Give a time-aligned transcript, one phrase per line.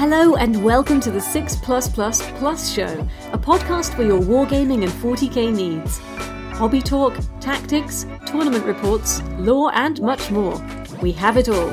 [0.00, 4.82] Hello and welcome to the 6 Plus Plus Plus Show, a podcast for your wargaming
[4.82, 5.98] and 40k needs.
[6.56, 10.58] Hobby talk, tactics, tournament reports, lore, and much more.
[11.02, 11.70] We have it all.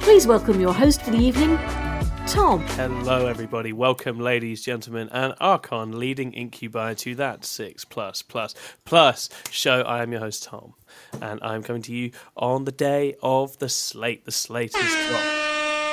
[0.00, 1.56] Please welcome your host for the evening,
[2.26, 2.60] Tom.
[2.76, 3.72] Hello, everybody.
[3.72, 8.54] Welcome, ladies, gentlemen, and Archon leading incubi to that 6 Plus Plus
[8.84, 9.80] Plus show.
[9.80, 10.74] I am your host, Tom,
[11.22, 14.26] and I'm coming to you on the day of the slate.
[14.26, 15.35] The slate is dropped.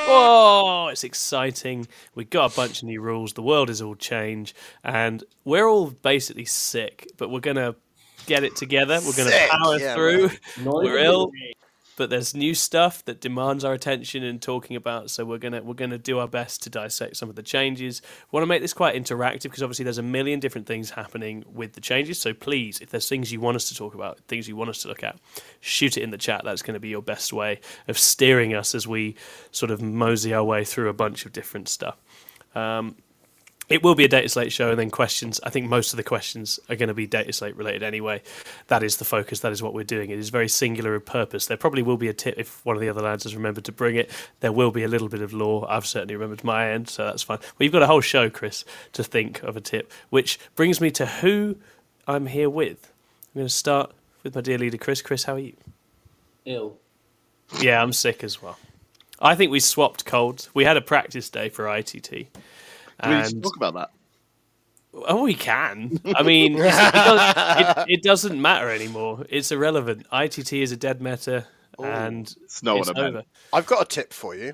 [0.06, 1.88] Whoa, it's exciting.
[2.14, 3.34] We've got a bunch of new rules.
[3.34, 4.54] The world is all change,
[4.84, 7.76] and we're all basically sick, but we're going to
[8.26, 8.96] get it together.
[8.96, 10.30] We're going to Sick, power yeah, through.
[10.64, 11.32] We're ill,
[11.96, 15.10] but there's new stuff that demands our attention and talking about.
[15.10, 18.02] So we're gonna we're gonna do our best to dissect some of the changes.
[18.32, 21.44] We want to make this quite interactive because obviously there's a million different things happening
[21.52, 22.20] with the changes.
[22.20, 24.82] So please, if there's things you want us to talk about, things you want us
[24.84, 25.20] to look at,
[25.60, 26.42] shoot it in the chat.
[26.44, 29.16] That's going to be your best way of steering us as we
[29.52, 31.98] sort of mosey our way through a bunch of different stuff.
[32.56, 32.96] Um,
[33.74, 36.04] it will be a data slate show and then questions i think most of the
[36.04, 38.22] questions are going to be data slate related anyway.
[38.68, 40.10] That is the focus that is what we're doing.
[40.10, 41.48] It is very singular of purpose.
[41.48, 43.72] There probably will be a tip if one of the other lads has remembered to
[43.72, 45.66] bring it there will be a little bit of lore.
[45.70, 47.40] I've certainly remembered my end so that's fine.
[47.40, 48.64] Well you've got a whole show chris
[48.94, 51.58] to think of a tip which brings me to who
[52.08, 52.92] i'm here with.
[53.34, 53.92] I'm going to start
[54.24, 55.02] with my dear leader chris.
[55.02, 55.54] Chris how are you?
[56.46, 56.78] Ill.
[57.60, 58.58] yeah i'm sick as well.
[59.20, 60.50] I think we swapped colds.
[60.54, 61.96] We had a practice day for itt
[63.02, 63.90] Do we need talk about that?
[64.94, 66.00] Oh, we can.
[66.16, 69.26] I mean, it's- it, does, it, it doesn't matter anymore.
[69.30, 70.06] It's irrelevant.
[70.12, 71.48] ITT is a dead meta,
[71.80, 73.16] and It's not it's what I meant.
[73.16, 73.26] over.
[73.54, 74.54] I've got a tip for you.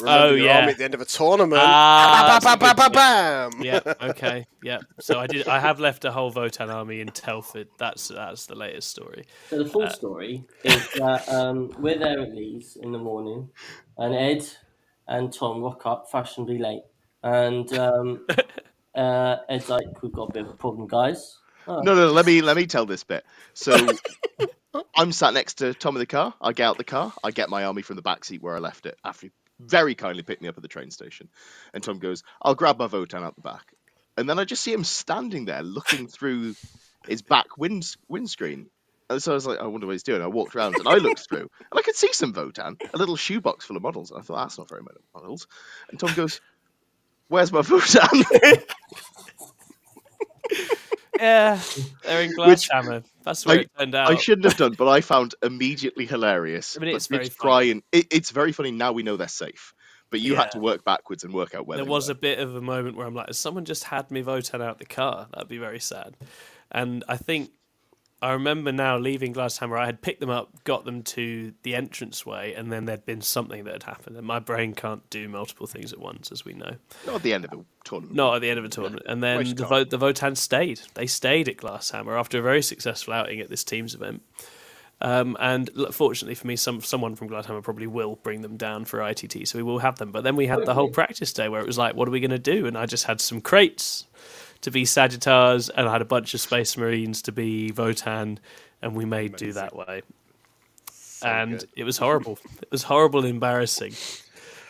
[0.00, 0.58] Remember Oh, your yeah.
[0.58, 1.52] army at the end of a tournament.
[1.62, 3.62] Ba- ba- that's a ba- bam.
[3.62, 3.80] Yeah.
[4.02, 4.44] Okay.
[4.62, 4.78] Yeah.
[5.00, 5.48] So I did.
[5.48, 7.68] I have left a whole Votann army in Telford.
[7.78, 9.24] That's that's the latest story.
[9.48, 13.48] So the full Uh, story is that um, we're there at Leeds in the morning,
[13.96, 14.46] and Ed
[15.08, 16.82] and Tom rock up fashionably late,
[17.22, 18.26] and um,
[18.94, 22.12] uh, Ed's like, "We've got a bit of a problem, guys." Oh, No, no.
[22.12, 23.24] Let me let me tell this bit.
[23.54, 23.76] So
[24.96, 26.34] I'm sat next to Tom in the car.
[26.40, 27.12] I get out the car.
[27.24, 29.94] I get my army from the back seat where I left it after he very
[29.94, 31.28] kindly picked me up at the train station.
[31.74, 33.72] And Tom goes, "I'll grab my Votann out the back."
[34.16, 36.54] And then I just see him standing there looking through
[37.06, 38.70] his back wind windscreen.
[39.08, 40.20] And so I was like, I wonder what he's doing.
[40.22, 43.16] I walked around and I looked through, and I could see some Votann, a little
[43.16, 44.10] shoebox full of models.
[44.10, 45.46] And I thought, that's not very many models.
[45.90, 46.40] And Tom goes,
[47.28, 48.62] Where's my Votann?
[51.18, 51.58] Yeah,
[52.02, 53.02] they're in Glasshammer.
[53.24, 54.10] That's where I- it turned out.
[54.10, 56.76] I shouldn't have done, but I found immediately hilarious.
[56.76, 59.72] I mean, it's very and it, it's very funny now we know they're safe.
[60.10, 60.42] But you Yeah.
[60.42, 62.12] had to work backwards and work out where there was were.
[62.12, 64.78] a bit of a moment where I'm like, has someone just had me Votann out
[64.78, 65.26] the car?
[65.32, 66.16] That'd be very sad.
[66.70, 67.50] And I think
[68.22, 72.54] I remember now leaving Glasshammer, I had picked them up, got them to the entranceway,
[72.54, 74.16] and then there'd been something that had happened.
[74.16, 76.76] And my brain can't do multiple things at once, as we know.
[77.04, 78.16] Not at the end of a tournament.
[78.16, 79.02] Not at the end of a tournament.
[79.06, 79.66] And then the.
[79.66, 80.80] Vo- the Votann stayed.
[80.94, 84.22] They stayed at Glasshammer after a very successful outing at this team's event.
[85.02, 89.06] Um, and fortunately for me, some someone from Glasshammer probably will bring them down for
[89.06, 90.10] ITT, so we will have them.
[90.10, 92.20] But then we had the whole practice day where it was like, what are we
[92.20, 92.66] going to do?
[92.66, 94.06] And I just had some crates
[94.62, 98.38] to be Sagitaurs, and I had a bunch of Space Marines to be Votann,
[98.82, 100.02] and we made do that way.
[101.22, 101.68] and good.
[101.76, 102.38] it was horrible.
[102.62, 103.94] It was horrible and embarrassing.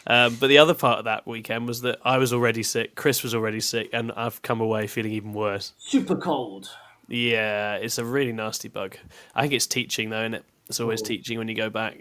[0.07, 3.23] Um, but the other part of that weekend was that I was already sick, Chris
[3.25, 5.73] was already sick, and I've come away feeling even worse.
[5.79, 6.71] super cold.
[7.09, 8.97] Yeah, it's a really nasty bug.
[9.35, 10.45] I think it's teaching though, isn't it?
[10.69, 11.07] It's always Oh.
[11.07, 11.99] teaching when you go back.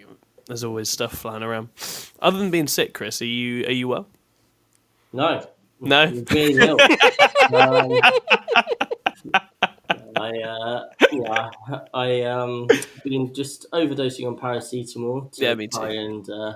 [0.47, 1.69] There's always stuff flying around.
[2.19, 4.07] Other than being sick, Chris, are you are you well?
[5.13, 5.47] No,
[5.79, 6.11] No.
[7.53, 7.99] Um,
[10.17, 11.49] I uh, yeah,
[11.93, 12.67] I um
[13.03, 15.77] been just overdosing on paracetamol to Yeah, me too.
[15.77, 16.55] try and uh,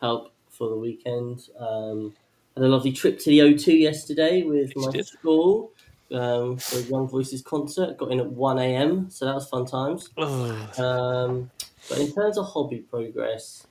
[0.00, 1.48] help for the weekend.
[1.58, 2.14] Um,
[2.56, 5.72] had a lovely trip to the O2 yesterday with my school
[6.12, 7.98] um, for a Young Voices concert.
[7.98, 9.10] Got in at one a.m.
[9.10, 10.08] so that was fun times.
[10.16, 11.50] Um,
[11.88, 13.66] but in terms of hobby progress,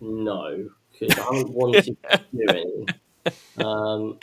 [0.00, 1.98] no, because I haven't wanted to do
[2.52, 2.94] anything.
[3.58, 4.18] Um,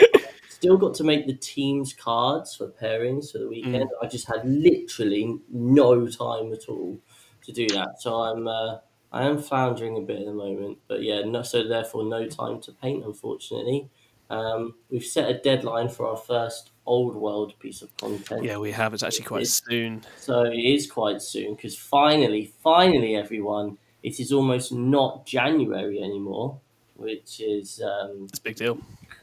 [0.49, 3.89] still got to make the team's cards for pairings for the weekend.
[4.01, 6.99] I just had literally no time at all
[7.45, 7.99] to do that.
[7.99, 8.77] So I'm uh,
[9.11, 10.77] I am floundering a bit at the moment.
[10.87, 13.89] But yeah, no, so therefore no time to paint, unfortunately.
[14.29, 18.43] Um, we've set a deadline for our first old world piece of content.
[18.43, 18.93] Yeah, we have.
[18.93, 20.03] It's actually quite soon.
[20.17, 26.59] So it is quite soon because finally, finally, everyone, it is almost not January anymore,
[26.95, 28.77] which is um, It's a big deal.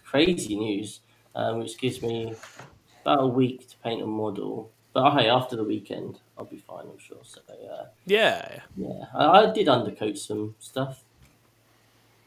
[0.05, 1.01] crazy news.
[1.35, 2.35] Um, which gives me
[3.05, 4.73] about a week to paint a model.
[4.93, 7.19] But hey, after the weekend, I'll be fine, I'm sure.
[7.23, 8.61] So uh, Yeah.
[8.77, 11.05] yeah, I, I did undercoat some stuff.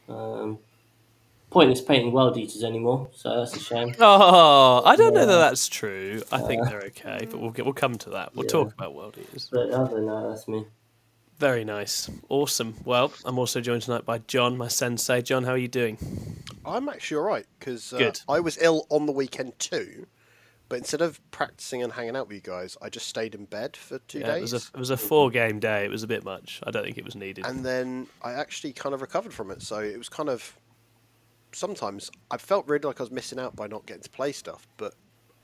[0.08, 0.58] Um,
[1.50, 3.94] pointless painting world eaters anymore, so that's a shame.
[4.00, 6.22] Oh, I don't know that that's true.
[6.32, 8.34] I think they're okay, but we'll get, we'll come to that.
[8.34, 8.50] We'll Yeah.
[8.52, 9.48] talk about world eaters.
[9.52, 10.64] But other than that, that's me.
[11.38, 12.74] Very nice, awesome.
[12.84, 15.20] Well, I'm also joined tonight by John, my sensei.
[15.20, 15.98] John, how are you doing?
[16.64, 18.20] I'm actually all right because uh, Good.
[18.28, 20.06] I was ill on the weekend too,
[20.68, 23.76] but instead of practicing and hanging out with you guys, I just stayed in bed
[23.76, 25.84] for two Yeah, it days, was a it was a four game day.
[25.84, 26.60] It was a bit much.
[26.62, 27.44] I don't think it was needed.
[27.44, 29.60] and then I actually kind of recovered from it.
[29.60, 30.56] So it was kind of
[31.52, 34.68] sometimes I felt really like I was missing out by not getting to play stuff,
[34.76, 34.94] but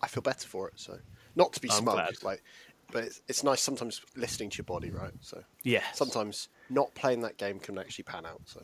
[0.00, 0.75] I feel better for it.
[0.76, 0.98] So
[1.34, 2.22] not to be I'm smug, glad.
[2.22, 2.43] like,
[2.92, 5.12] but it's, it's nice sometimes listening to your body, right?
[5.20, 8.40] So yeah, sometimes not playing that game can actually pan out.
[8.44, 8.62] So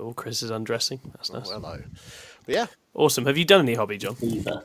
[0.00, 1.00] Oh, Chris is undressing.
[1.12, 1.50] That's oh, nice.
[1.50, 1.78] hello,
[2.46, 2.66] but yeah.
[2.94, 3.26] Awesome.
[3.26, 4.16] Have you done any hobby, John?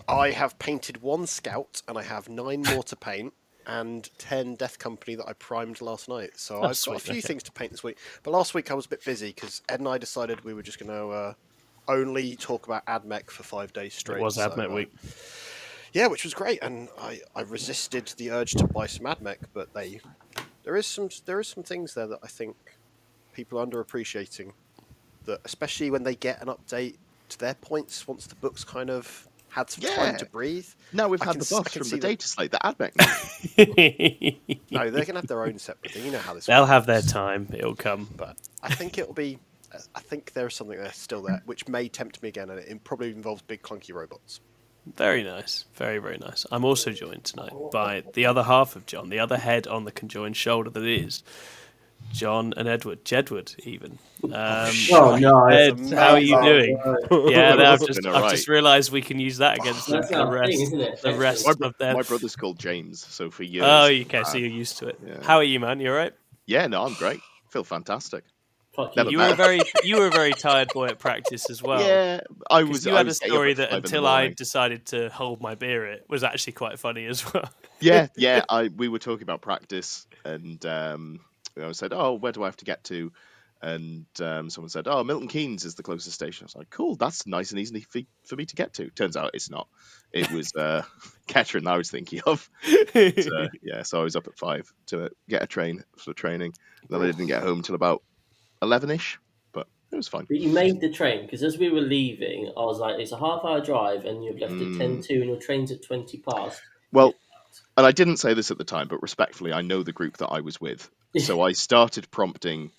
[0.07, 3.33] I have painted one scout, and I have nine more to paint,
[3.67, 6.31] and ten Death Company that I primed last night.
[6.37, 7.21] So I've got a few okay.
[7.21, 7.97] things to paint this week.
[8.23, 10.63] But last week I was a bit busy because Ed and I decided we were
[10.63, 11.33] just going to uh,
[11.87, 14.19] only talk about AdMech for five days straight.
[14.19, 14.91] It was so, Admit uh, Week.
[15.95, 19.73] Yeah, which was great, and I, I resisted the urge to buy some AdMech, but
[19.73, 20.01] they
[20.63, 22.57] there is some there is some things there that I think
[23.33, 24.51] people are underappreciating.
[25.23, 26.97] That especially when they get an update
[27.29, 29.95] to their points once the book's kind of had some Yeah.
[29.95, 30.67] time to breathe.
[30.91, 32.91] Now we've I had the s- I buff can from the data slate, the AdMech.
[34.71, 36.03] No, they're gonna have their own separate thing.
[36.05, 36.45] You know how this.
[36.45, 36.69] They'll works.
[36.71, 37.47] have their time.
[37.53, 38.09] It'll come.
[38.17, 39.39] But I think it'll be.
[39.95, 43.11] I think there's something there still there, which may tempt me again, and it probably
[43.11, 44.41] involves big clunky robots.
[44.95, 45.65] Very nice.
[45.75, 46.45] Very, very nice.
[46.51, 49.91] I'm also joined tonight by the other half of John, the other head on the
[49.91, 51.23] conjoined shoulder that is
[52.13, 53.03] John and Edward.
[53.03, 53.97] Jedward, even.
[54.23, 54.31] Um,
[54.91, 55.45] Oh no!
[55.45, 56.79] Ed, it's how are you Oh, doing?
[57.09, 57.29] no.
[57.29, 58.31] yeah, no, I've just, been I've alright.
[58.31, 61.57] just realised we can use that against the, the rest, thing, the rest My, of
[61.57, 61.95] bro- them.
[61.95, 63.65] my brother's called James, so for years.
[63.67, 64.99] Oh, okay, so uh, you're used to it.
[65.05, 65.17] yeah.
[65.23, 65.79] How are you, man?
[65.79, 66.13] You all right?
[66.45, 67.19] yeah, no, I'm great.
[67.49, 68.23] feel fantastic.
[68.75, 69.09] Fuck you.
[69.09, 71.81] You were a very, you were a very tired boy at practice as well.
[71.81, 72.85] yeah, I was.
[72.85, 75.09] you I had a was up story that five in the until I decided to
[75.09, 77.49] hold my beer, it was actually quite funny as well.
[77.79, 78.43] yeah, yeah.
[78.49, 81.19] I we were talking about practice, and um,
[81.61, 83.11] I said, "Oh, where do I have to get to?"
[83.61, 86.95] And um, someone said, "Oh, Milton Keynes is the closest station." I was like, "Cool,
[86.95, 89.67] that's nice and easy for, for me to get to." Turns out it's not.
[90.11, 90.83] It was uh,
[91.27, 92.49] Kettering that I was thinking of.
[92.93, 96.53] Uh, yeah, so I was up at five to get a train for training.
[96.89, 98.03] Then I didn't get home till about
[98.65, 99.17] eleven-ish,
[99.53, 100.25] but it was fine.
[100.27, 103.17] But you made the train because as we were leaving, I was like, "It's a
[103.17, 104.73] half-hour drive, and you've left Mm.
[104.73, 107.13] at ten to, and your train's at twenty past." Well,
[107.77, 110.27] and I didn't say this at the time, but respectfully, I know the group that
[110.27, 112.71] I was with, so I started prompting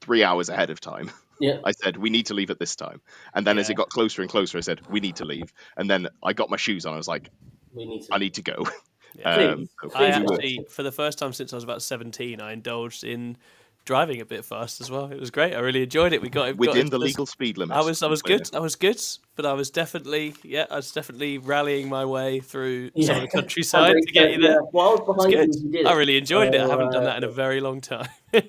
[0.00, 1.10] three hours ahead of time.
[1.40, 1.58] Yeah.
[1.64, 3.02] I said, we need to leave at this time.
[3.34, 5.52] And then as it got closer and closer, I said, we need to leave.
[5.76, 6.94] And then I got my shoes on.
[6.94, 7.28] I was like,
[7.74, 8.14] We need to.
[8.14, 8.64] I need to go.
[9.18, 9.34] Yeah.
[9.34, 13.02] Um, so I actually, for the first time since I was about 17, I indulged
[13.02, 13.38] in
[13.86, 15.10] driving a bit fast as well.
[15.10, 15.54] It was great.
[15.54, 16.20] I really enjoyed it.
[16.20, 17.74] We got got within into the legal speed limit.
[17.74, 18.50] I was, I was good.
[18.54, 19.00] I was good,
[19.34, 23.28] but I was definitely, yeah, I was definitely rallying my way through some of the
[23.28, 24.50] countryside to get you there.
[24.50, 25.54] Yeah, While I was behind you, good.
[25.54, 26.60] you did I really enjoyed it.
[26.60, 28.08] I haven't done uh, that in a very long time.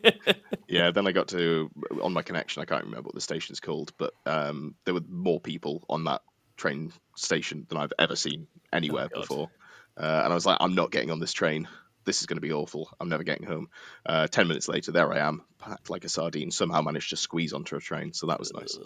[0.70, 2.62] Yeah, then I got to on my connection.
[2.62, 6.22] I can't remember what the station's called, but um, there were more people on that
[6.58, 9.50] train station than I've ever seen anywhere Oh, before.
[9.96, 11.70] Uh, and I was like, I'm not getting on this train.
[12.08, 12.90] This is going to be awful.
[13.02, 13.68] I'm never getting home.
[14.06, 16.52] Uh, Ten minutes later, there I am, packed like a sardine.
[16.52, 18.80] Somehow managed to squeeze onto a train, so that was nice.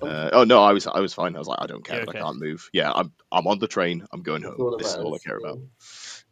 [0.00, 1.34] Uh, oh no, I was I was fine.
[1.34, 2.18] I was like, I don't care, okay.
[2.18, 2.70] I can't move.
[2.72, 4.06] Yeah, I'm I'm on the train.
[4.12, 4.76] I'm going home.
[4.78, 5.58] This is all I care about.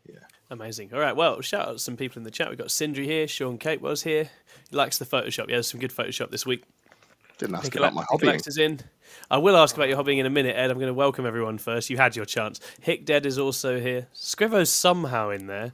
[0.09, 0.21] yeah.
[0.50, 0.95] Amazing.
[0.95, 1.14] All right.
[1.16, 2.49] Well, shout out to some people in the chat.
[2.49, 3.28] We've got Sindri here.
[3.28, 4.30] Sean Kate was here.
[4.71, 5.49] He likes the Photoshop.
[5.49, 6.62] Yeah, there's some good Photoshop this week.
[7.38, 8.47] Didn't ask Nicola- about my hobbying.
[8.47, 8.80] Is in.
[9.30, 10.71] I will ask about your hobbying in a minute, Ed.
[10.71, 11.90] I'm going to welcome everyone first.
[11.90, 12.61] You had your chance.
[12.80, 14.07] Hick Dead is also here.
[14.14, 15.73] Scrivo's somehow in there.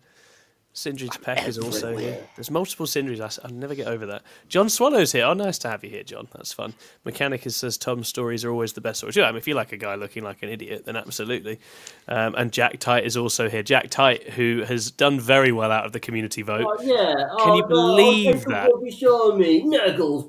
[0.74, 2.18] Sindri's Peck is also here.
[2.34, 3.20] There's multiple Sindris.
[3.20, 4.22] I, will never get over that.
[4.48, 5.24] John Swallow's here.
[5.24, 6.26] Oh, nice to have you here, John.
[6.34, 6.74] That's fun.
[7.06, 9.14] Mechanicus says Tom's stories are always the best stories.
[9.14, 11.60] Yeah, I mean, if you like a guy looking like an idiot, then absolutely.
[12.08, 13.62] Um, and Jack Tight is also here.
[13.62, 16.66] Jack Tight, who has done very well out of the community vote.
[16.66, 17.14] Oh, yeah.
[17.38, 18.66] Can oh, you no, believe that?
[18.66, 19.54] for what you showing me.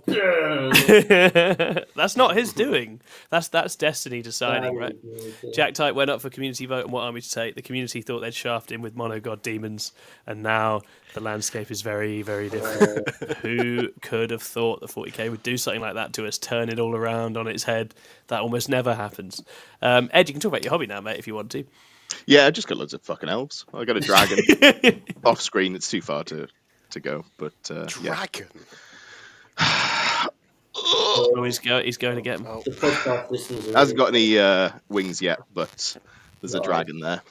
[1.95, 3.01] That's not his doing.
[3.29, 4.95] That's that's destiny deciding, right?
[5.53, 7.55] Jack Tight went up for community vote on what army to take.
[7.55, 9.91] The community thought they'd shaft him with mono god demons,
[10.25, 10.81] and now
[11.13, 13.09] the landscape is very, very different.
[13.37, 16.79] Who could have thought the 40k would do something like that to us, turn it
[16.79, 17.93] all around on its head?
[18.27, 19.41] That almost never happens.
[19.81, 21.65] Um, Ed, you can talk about your hobby now, mate, if you want to.
[22.25, 23.65] Yeah, I just got loads of fucking elves.
[23.73, 25.75] I got a dragon off screen.
[25.75, 26.47] It's too far to
[26.91, 28.25] to go, but uh, yeah.
[30.77, 32.47] Oh, he's, go, he's going to get him.
[32.47, 33.73] Oh, The podcast listeners.
[33.73, 35.97] Hasn't got any uh, wings yet, but
[36.41, 37.21] there's a dragon there,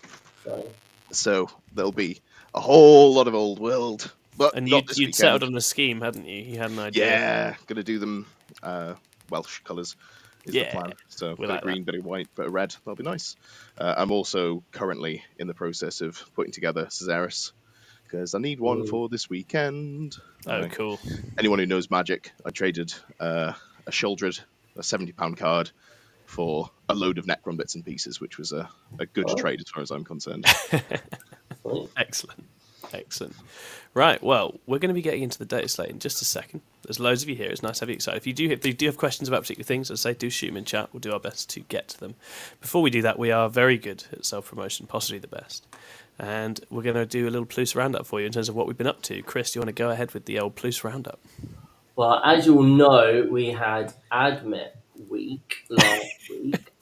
[0.45, 0.67] so,
[1.13, 2.21] so there'll be
[2.55, 4.13] a whole lot of old world.
[4.37, 5.15] But And you'd, you'd weekend.
[5.15, 6.41] settled on a scheme, hadn't you?
[6.43, 7.07] You had an idea.
[7.07, 8.27] Yeah, gonna do them
[8.63, 8.95] uh,
[9.31, 9.97] Welsh colours.
[10.45, 10.93] Is Yeah, the plan.
[11.09, 12.75] So we bit like of green, bit of white, bit of red.
[12.85, 13.37] That'll be nice.
[13.79, 17.53] Uh, I'm also currently in the process of putting together Cesaris
[18.05, 18.87] because I need one Ooh.
[18.87, 20.17] for this weekend.
[20.47, 21.01] Oh, Uh, cool.
[21.39, 23.53] anyone who knows Magic, I traded uh,
[23.87, 24.39] a Shieldred,
[24.77, 25.71] a seventy pound card,
[26.35, 29.35] for a load of Necron bits and pieces, which was a, a good Oh.
[29.37, 30.45] trade as far as I'm concerned.
[31.97, 32.45] Excellent.
[32.93, 33.35] Excellent.
[33.95, 36.61] Right, well, we're going to be getting into the data slate in just a second.
[36.83, 37.51] There's loads of you here.
[37.51, 38.19] It's nice to have you excited.
[38.19, 40.29] If you do, if you do have questions about particular things, as I say, do
[40.31, 40.91] shoot them in chat.
[40.93, 42.15] We'll do our best to get to them.
[42.61, 45.67] Before we do that, we are very good at self promotion, possibly the best.
[46.19, 48.67] And we're going to do a little Plus roundup for you in terms of what
[48.67, 49.23] we've been up to.
[49.23, 51.19] Chris, do you want to go ahead with the old Plus roundup?
[51.97, 54.71] Well, as you'll know, we had AdMech
[55.09, 56.73] week last week,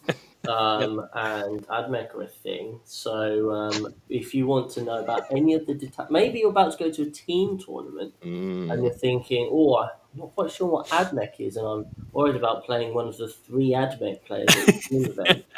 [0.48, 2.80] um, and AdMech are a thing.
[2.84, 6.72] So, um, if you want to know about any of the deta- maybe you're about
[6.72, 8.72] to go to a team tournament Mm.
[8.72, 12.64] and you're thinking, "Oh, I'm not quite sure what AdMech is," and I'm worried about
[12.64, 15.44] playing one of the three AdMech players at the team event.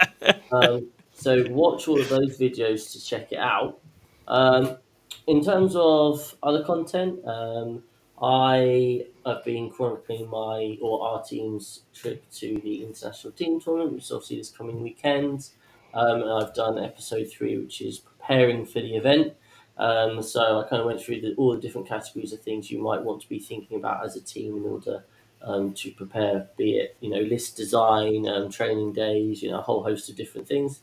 [0.52, 3.80] Um, so, watch all of those videos to check it out.
[4.28, 4.78] Um,
[5.26, 7.82] in terms of other content, um,
[8.20, 14.04] I have been chronicling my or our team's trip to the international team tournament, which
[14.04, 15.48] is obviously this coming weekend.
[15.92, 19.34] Um, and I've done episode three, which is preparing for the event.
[19.76, 22.80] Um, so I kind of went through the, all the different categories of things you
[22.80, 25.04] might want to be thinking about as a team in order
[25.42, 29.62] um, to prepare, be it you know list design, um, training days, you know a
[29.62, 30.80] whole host of different things.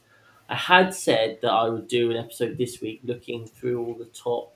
[0.49, 4.05] I had said that I would do an episode this week looking through all the
[4.05, 4.53] top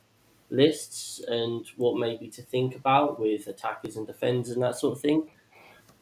[0.49, 5.01] lists and what maybe to think about with attackers and defenders and that sort of
[5.01, 5.29] thing.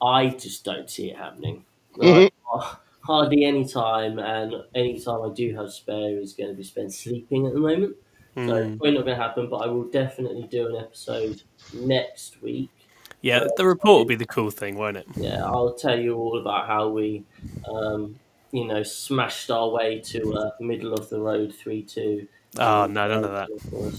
[0.02, 1.66] I just don't see it happening.
[1.96, 2.28] Like,
[3.04, 6.94] hardly any time, and any time I do have spare is going to be spent
[6.94, 7.98] sleeping at the moment.
[8.42, 8.78] So Hmm.
[8.78, 12.90] probably not going to happen, but I will definitely do an episode next week.
[13.22, 15.08] Yeah, the report will be the cool thing, won't it?
[15.16, 17.28] Yeah, I'll tell you all about how we,
[17.68, 18.20] um,
[18.52, 22.28] you know, smashed our way to a middle of the road three two.
[22.60, 23.50] Oh, no, none of that.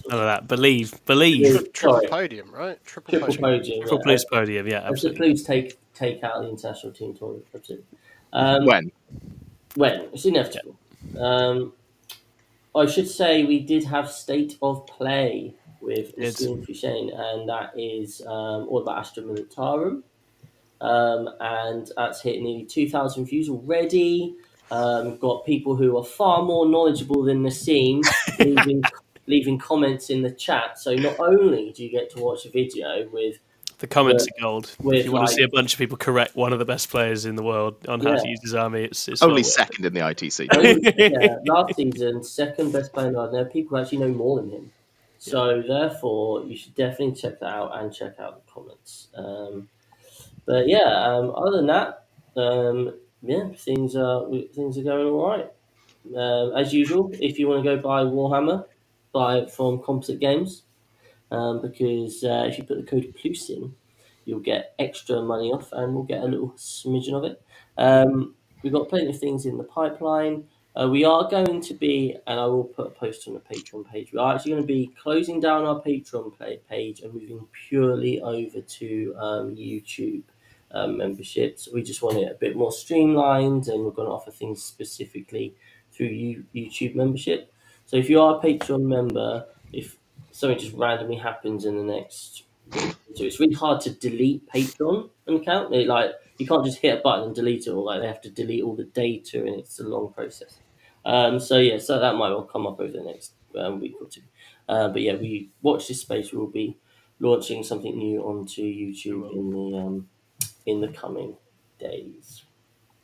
[0.09, 0.47] None of that.
[0.49, 1.41] Believe, believe.
[1.41, 1.61] Yeah.
[1.73, 2.07] Triple Sorry.
[2.09, 2.83] podium, right?
[2.85, 3.43] Triple, Triple podium.
[3.43, 3.81] podium.
[3.81, 4.03] Triple yeah.
[4.05, 5.19] Plus podium, yeah, And so absolutely.
[5.19, 7.47] please take take out the international team tournament.
[7.55, 7.87] Absolutely.
[8.33, 8.93] Um, when?
[9.77, 10.77] when it's inevitable.
[11.19, 11.73] Um,
[12.77, 17.73] I should say we did have state of play with It's- Nassim Fushane, and that
[17.79, 20.03] is um, all about Astra Militarum.
[20.81, 24.35] Um, and that's hit nearly 2,000 views already.
[24.71, 28.03] Um, we've got people who are far more knowledgeable than Nassim
[28.39, 28.83] leaving,
[29.27, 30.79] leaving comments in the chat.
[30.79, 33.39] So not only do you get to watch a video with
[33.79, 34.75] The comments are gold.
[34.81, 36.89] with, If you want to see a bunch of people correct one of the best
[36.91, 39.47] players in the world on how to use his army, it's, it's Only well worth
[39.47, 39.51] it.
[39.51, 40.49] second in the ITC.
[41.13, 43.35] yeah, last season, second best player in the world.
[43.35, 44.73] There are people who actually know more than him.
[45.19, 49.09] So therefore, you should definitely check that out and check out the comments.
[49.15, 49.69] Um,
[50.47, 52.05] but yeah, um, other than that,
[52.37, 52.95] um,
[53.25, 55.51] yeah, things are things are going all right.
[56.15, 58.67] Um, as usual, if you want to go buy Warhammer,
[59.13, 60.65] buy it from Composite Games
[61.31, 63.75] um, because uh, if you put the code PLUS in,
[64.27, 67.43] you'll get extra money off, and we'll get a little smidgen of it.
[67.79, 70.45] Um, we've got plenty of things in the pipeline.
[70.77, 73.89] Uh, we are going to be, and I will put a post on the Patreon
[73.89, 74.13] page.
[74.13, 76.33] We are actually going to be closing down our Patreon
[76.69, 80.25] page and moving purely over to um, YouTube
[80.75, 81.69] um, memberships.
[81.73, 85.55] We just want it a bit more streamlined, and we're going to offer things specifically
[85.93, 87.53] through you, YouTube membership.
[87.87, 89.97] So if you are a Patreon member, if
[90.33, 95.37] something just randomly happens in the next so it's really hard to delete Patreon an
[95.37, 95.71] account.
[95.71, 97.85] They, like you can't just hit a button and delete it, all.
[97.85, 100.59] like they have to delete all the data, and it's a long process.
[101.05, 104.09] Um, so yeah, so that might well come up over the next um, week or
[104.09, 104.23] two.
[104.69, 106.33] Uh, but yeah, we watch this space.
[106.33, 106.79] We will be
[107.21, 110.09] launching something new onto YouTube in the um,
[110.67, 111.37] in the coming
[111.79, 112.45] days.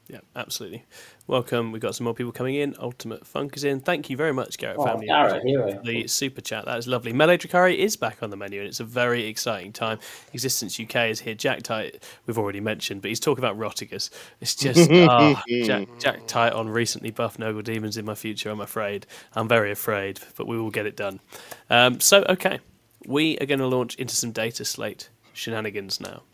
[0.09, 0.85] Yeah, absolutely.
[1.29, 1.71] Welcome.
[1.71, 2.75] We've got some more people coming in.
[2.81, 3.79] Ultimate Funk is in.
[3.79, 5.07] Thank you very much, Garrett Oh, Family.
[5.07, 5.81] Garrett, hero.
[5.85, 6.65] The super chat.
[6.65, 7.13] That is lovely.
[7.13, 10.01] Melee Drukhari is back on the menu, and it's a very exciting time.
[10.33, 11.35] Existence UK is here.
[11.37, 14.11] Jack Tight, we've already mentioned, but he's talking about Rotigus.
[14.41, 18.51] It's just ah, Jack, Jack Tight on recently buffed Nurgle Demons in my future.
[18.51, 19.07] I'm afraid.
[19.35, 21.21] I'm very afraid, but we will get it done.
[21.69, 22.59] Um, so okay,
[23.07, 26.25] we are going to launch into some data slate shenanigans now.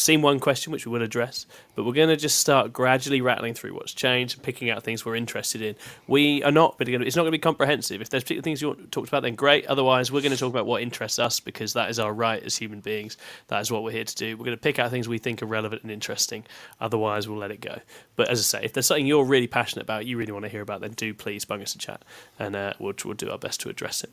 [0.00, 3.52] Seen one question which we will address, but we're going to just start gradually rattling
[3.52, 5.76] through what's changed and picking out things we're interested in.
[6.06, 8.00] We are not, but it's not going to be comprehensive.
[8.00, 9.66] If there's particular things you want to talk about, then great.
[9.66, 12.56] Otherwise, we're going to talk about what interests us because that is our right as
[12.56, 13.18] human beings.
[13.48, 14.38] That is what we're here to do.
[14.38, 16.46] We're going to pick out things we think are relevant and interesting.
[16.80, 17.78] Otherwise, we'll let it go.
[18.16, 20.48] But as I say, if there's something you're really passionate about, you really want to
[20.48, 22.06] hear about, then do please bung us a chat,
[22.38, 24.10] and uh, we'll we'll do our best to address it.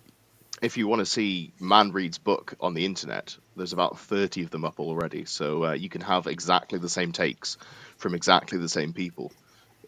[0.61, 4.49] If you want to see Man Reed's book on the internet, there's about 30 of
[4.49, 5.25] them up already.
[5.25, 7.57] So uh, you can have exactly the same takes
[7.97, 9.31] from exactly the same people.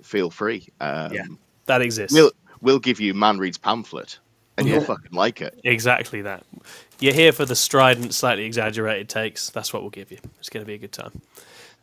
[0.03, 0.67] Feel free.
[0.79, 1.25] Um, Yeah.
[1.65, 2.13] That exists.
[2.15, 4.17] We'll, we'll give you Man Reed's pamphlet,
[4.57, 4.85] and you'll Yeah.
[4.87, 5.59] fucking like it.
[5.63, 6.43] Exactly that.
[6.99, 9.49] You're here for the strident, slightly exaggerated takes.
[9.49, 10.17] That's what we'll give you.
[10.39, 11.21] It's going to be a good time.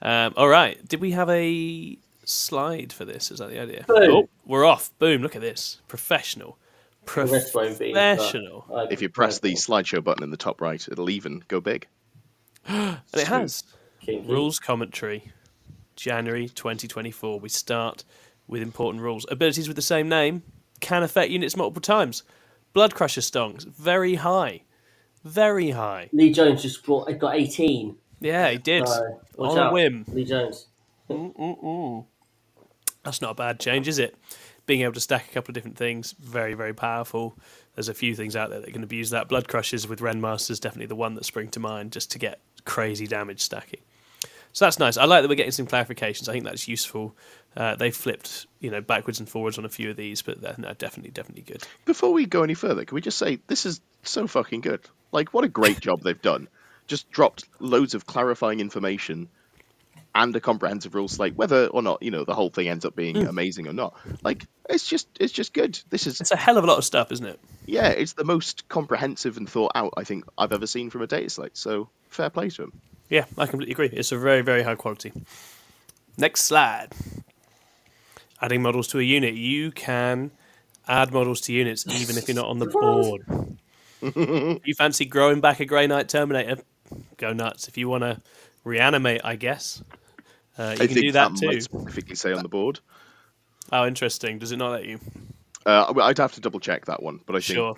[0.02, 0.87] Um, all right.
[0.88, 3.31] Did we have a slide for this?
[3.31, 3.85] Is that the idea?
[3.87, 4.11] Boom.
[4.11, 4.90] Oh, we're off.
[4.99, 5.23] Boom.
[5.23, 5.81] Look at this.
[5.88, 6.59] Professional.
[7.07, 7.93] The rest won't be.
[7.93, 8.67] Professional.
[8.75, 11.87] I If you press the slideshow button in the top right, it'll even go big.
[12.69, 13.65] And it has.
[14.01, 14.31] kinky.
[14.31, 15.33] Rules commentary.
[15.95, 17.41] January 2024.
[17.41, 18.05] We start
[18.47, 19.25] with important rules.
[19.31, 20.43] Abilities with the same name
[20.81, 22.23] can affect units multiple times.
[22.73, 23.65] Blood Crusher Stongs.
[23.67, 24.63] Very high.
[25.25, 26.11] Very high.
[26.13, 27.97] Lee Jones just brought, got 18.
[28.21, 28.87] Yeah, he did.
[28.87, 30.05] So, watch On a whim.
[30.09, 30.67] Lee Jones.
[33.03, 34.17] That's not a bad change, is it?
[34.67, 37.39] Being able to stack a couple of different things, very, very powerful.
[37.75, 39.29] There's a few things out there that can abuse that.
[39.29, 43.07] Blood Crushers with Rendmasters, definitely the one that spring to mind just to get crazy
[43.07, 43.81] damage stacking.
[44.53, 44.97] So that's nice.
[44.97, 46.31] I like that we're getting some clarifications.
[46.31, 47.15] I think that's useful.
[47.55, 50.55] Uh, they flipped, you know, backwards and forwards on a few of these, but they're
[50.57, 51.63] no, definitely, definitely good.
[51.85, 54.81] Before we go any further, can we just say this is so fucking good?
[55.13, 56.49] Like, what a great job they've done.
[56.87, 59.29] Just dropped loads of clarifying information
[60.17, 62.97] and a comprehensive rule slate, whether or not you know the whole thing ends up
[62.97, 63.27] being hmm.
[63.27, 63.95] amazing or not.
[64.23, 65.79] Like, it's just it's just good.
[65.91, 67.39] This is It's a hell of a lot of stuff, isn't it?
[67.67, 71.07] yeah, it's the most comprehensive and thought out I think I've ever seen from a
[71.07, 71.57] data slate.
[71.57, 72.73] So fair play to him.
[73.09, 73.91] Yeah, I completely agree.
[73.93, 75.13] It's a very, very high quality.
[76.17, 76.89] Next slide.
[78.41, 79.35] Adding models to a unit.
[79.35, 80.31] You can
[80.89, 83.27] add models to units even if you're not on the board.
[84.65, 86.63] you fancy growing back a Grey Knight Terminator?
[87.17, 87.69] Go nuts.
[87.69, 88.21] If you want to
[88.65, 89.83] reanimate, I guess.
[90.59, 91.61] Uh, you I can think do that might too.
[91.61, 92.81] specifically say on the board.
[93.73, 94.39] Oh, interesting.
[94.39, 94.99] Does it not let you?
[95.67, 97.77] Uh, I'd have to double check that one, but I think Sure.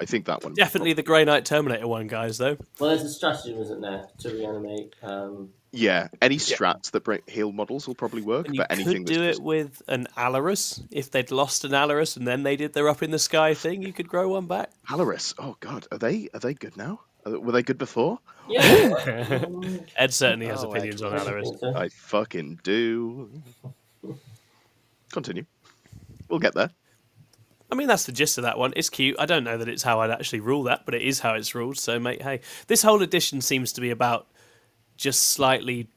[0.00, 2.56] I think that one Definitely the Grey Knight Terminator one, guys, though.
[2.80, 4.94] Well, there's a strategy, isn't there, to reanimate?
[5.02, 9.04] Um, Yeah, any strats that bring heal models will probably work, And you but anything
[9.04, 10.82] could do that's it with an Allarus.
[10.90, 13.82] If they'd lost an Allarus and then they did their up in the sky thing,
[13.82, 14.70] you could grow one back.
[14.70, 15.34] just Allarus.
[15.38, 17.00] Oh god, are they are they good now?
[17.28, 18.18] Are they- were they good before?
[18.48, 19.44] yeah.
[19.96, 20.76] Ed certainly has Oh, Ed.
[20.78, 21.76] opinions on I Allarus.
[21.76, 23.30] I fucking do.
[25.12, 25.44] Continue.
[26.28, 26.70] We'll get there.
[27.70, 28.72] I mean, that's the gist of that one.
[28.76, 29.16] It's cute.
[29.18, 31.54] I don't know that it's how I'd actually rule that, but it is how it's
[31.54, 31.78] ruled.
[31.78, 34.26] So, mate, hey, this whole edition seems to be about
[34.96, 35.88] just slightly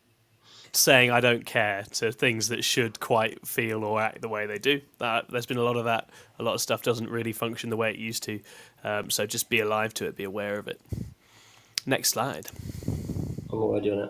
[0.74, 4.58] saying I don't care to things that should quite feel or act the way they
[4.60, 4.82] do.
[5.00, 6.10] That there's been a lot of that.
[6.39, 8.39] A lot of stuff doesn't really function the way it used to.
[8.84, 10.15] Um, so just be alive to it.
[10.17, 10.80] Be aware of it.
[11.86, 12.48] Next slide.
[13.52, 14.10] I'm already on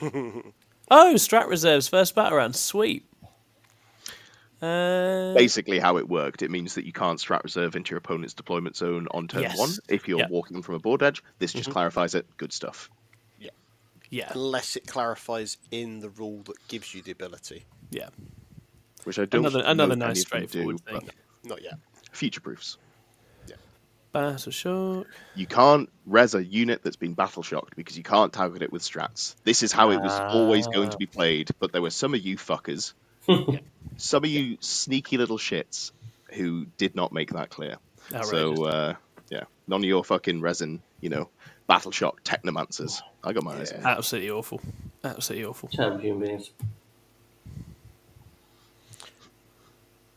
[0.00, 0.54] it.
[0.90, 2.54] Oh, strat reserves first battle round.
[2.54, 3.06] Sweet.
[4.60, 8.34] Uh, Basically, how it worked, it means that you can't strat reserve into your opponent's
[8.34, 9.58] deployment zone on turn Yes.
[9.58, 10.30] one if you're Yep.
[10.30, 11.22] walking from a board edge.
[11.38, 12.26] This just clarifies it.
[12.36, 12.90] Good stuff.
[13.38, 13.50] yeah,
[14.10, 14.30] Yeah.
[14.34, 17.64] Unless it clarifies in the rule that gives you the ability.
[17.90, 18.10] yeah.
[19.04, 19.46] Which I don't.
[19.46, 21.10] Another know another nice any of them straightforward do, thing.
[21.44, 21.74] Not yet.
[22.12, 22.76] Future proofs.
[24.12, 25.06] Battle shock.
[25.34, 28.82] You can't res a unit that's been battle shocked because you can't target it with
[28.82, 29.34] strats.
[29.44, 32.20] This is how it was always going to be played, but there were some of
[32.20, 32.92] you fuckers,
[33.96, 35.92] some of you sneaky little shits
[36.30, 37.76] who did not make that clear.
[38.14, 38.58] Outrageous.
[38.58, 38.94] So uh,
[39.30, 41.28] yeah, none of your fucking resin, you know,
[41.66, 43.00] battle shock technomancers.
[43.24, 43.60] I got mine.
[43.60, 43.86] eyes on you.
[43.86, 44.60] Absolutely awful.
[45.02, 45.68] Absolutely awful.
[45.70, 46.50] Champion beings.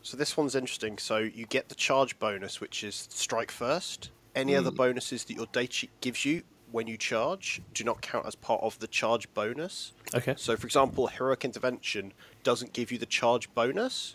[0.06, 0.98] So this one's interesting.
[0.98, 4.10] So you get the charge bonus, which is strike first.
[4.36, 4.76] Any other hmm.
[4.76, 8.62] bonuses that your data sheet gives you when you charge do not count as part
[8.62, 9.92] of the charge bonus.
[10.14, 10.34] Okay.
[10.36, 12.12] So, for example, heroic intervention
[12.44, 14.14] doesn't give you the charge bonus,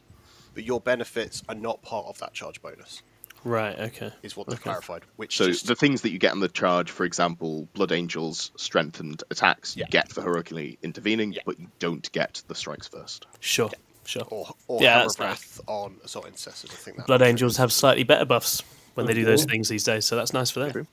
[0.53, 3.01] but your benefits are not part of that charge bonus.
[3.43, 3.77] Right.
[3.77, 4.13] Okay.
[4.23, 4.69] Is what they've Okay.
[4.69, 5.03] clarified.
[5.17, 8.51] Which So just, the things that you get on the charge, for example, Blood Angels
[8.55, 9.87] strengthened attacks, you Yeah.
[9.89, 11.41] get for heroically intervening, Yeah.
[11.45, 13.25] but you don't get the strikes first.
[13.41, 13.69] Sure.
[14.05, 14.23] Sure.
[14.29, 15.37] or or Yeah, that's nice.
[15.37, 16.71] Breath on assault intercessors.
[16.71, 18.61] I think that Blood Angels have slightly better buffs
[18.95, 20.87] when they do those things these days, so that's nice for them.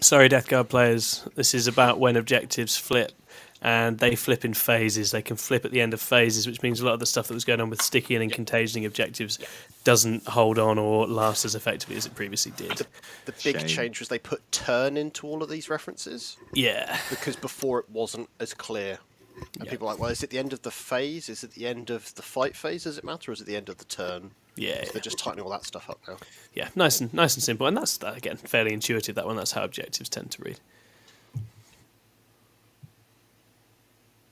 [0.00, 1.26] Sorry, Death Guard players.
[1.34, 3.12] This is about when objectives flip,
[3.64, 5.10] and they flip in phases.
[5.10, 7.28] They can flip at the end of phases, which means a lot of the stuff
[7.28, 9.38] that was going on with sticky and contagioning objectives
[9.84, 12.86] doesn't hold on or last as effectively as it previously did.
[13.24, 13.66] The big Shame.
[13.66, 16.98] change was they put turn into all of these references Yeah.
[17.08, 18.98] because before it wasn't as clear.
[19.36, 19.70] And Yeah.
[19.70, 21.28] people are like, well, is it the end of the phase?
[21.30, 22.84] Is it the end of the fight phase?
[22.84, 23.30] Does it matter?
[23.30, 24.32] Or is it the end of the turn?
[24.56, 24.84] Yeah.
[24.84, 26.18] So they're just tightening all that stuff up now.
[26.52, 29.16] Yeah, nice and nice and simple, and that's that, again fairly intuitive.
[29.16, 30.60] That one, that's how objectives tend to read.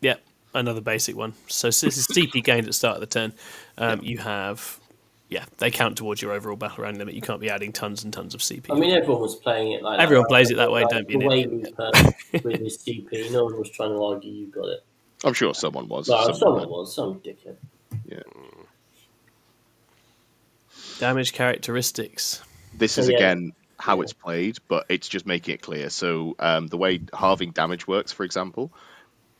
[0.02, 0.20] Yep,
[0.54, 1.32] another basic one.
[1.48, 3.32] So, so this is CP gained at the start of the turn.
[3.78, 4.78] Um, You have
[5.30, 7.14] yeah, they count towards your overall battle round limit.
[7.14, 8.66] You can't be adding tons and tons of CP.
[8.70, 10.28] I mean, everyone was playing it like that, Everyone right?
[10.28, 11.62] plays it that way, Like, don't be The an way idiot.
[11.62, 12.10] Luke, uh,
[12.44, 14.84] with his CP, no one was trying to argue you got it.
[15.24, 16.06] I'm sure someone was.
[16.08, 17.56] No, Someone someone was, some dickhead.
[18.04, 18.18] Yeah.
[20.98, 22.42] Damage characteristics.
[22.76, 23.16] This is So, yeah.
[23.18, 24.02] again how Yeah.
[24.02, 25.90] it's played, but it's just making it clear.
[25.90, 28.72] So um, the way halving damage works, for example,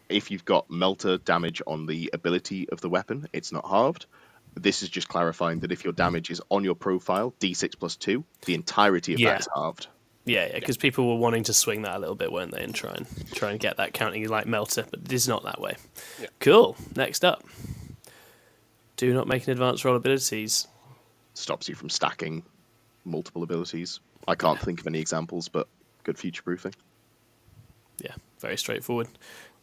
[0.09, 4.07] if you've got melter damage on the ability of the weapon, it's not halved.
[4.55, 8.25] This is just clarifying that if your damage is on your profile, d6 plus two,
[8.45, 9.31] the entirety of Yeah.
[9.33, 9.87] that is halved.
[10.25, 12.75] Yeah, yeah, because people were wanting to swing that a little bit, weren't they, and
[12.75, 15.77] try and try and get that counting like melter, but it is not that way.
[16.21, 16.29] Yeah.
[16.39, 16.77] Cool.
[16.95, 17.43] Next up,
[18.97, 20.69] do not make an advanced roll abilities.
[21.35, 22.45] Stops you from stacking
[23.05, 23.99] multiple abilities.
[24.29, 25.67] I can't think of any examples, but
[26.05, 26.75] good future proofing.
[27.99, 29.09] Yeah, very straightforward.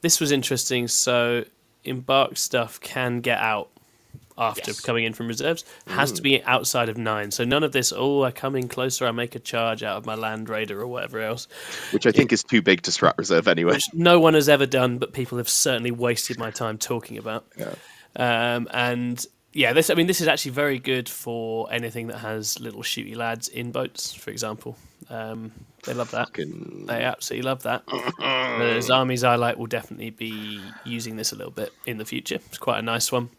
[0.01, 0.87] This was interesting.
[0.87, 1.45] So,
[1.83, 3.69] embark stuff can get out
[4.37, 4.79] after Yes.
[4.79, 5.65] coming in from reserves.
[5.87, 7.29] Has to be outside of nine.
[7.31, 7.91] So none of this.
[7.93, 9.05] Oh, I come in closer.
[9.05, 11.47] I make a charge out of my land raider or whatever else.
[11.91, 13.73] Which I think is too big to strat reserve anyway.
[13.73, 17.47] which no one has ever done, but people have certainly wasted my time talking about.
[17.57, 17.73] Yeah.
[18.15, 22.59] Um, and yeah, this I mean, this is actually very good for anything that has
[22.59, 24.77] little shooty lads in boats, for example.
[25.09, 25.51] Um,
[25.85, 26.27] they love that.
[26.27, 27.83] Fucking- They absolutely love that.
[28.59, 32.35] There's armies I like will definitely be using this a little bit in the future.
[32.47, 33.29] It's quite a nice one.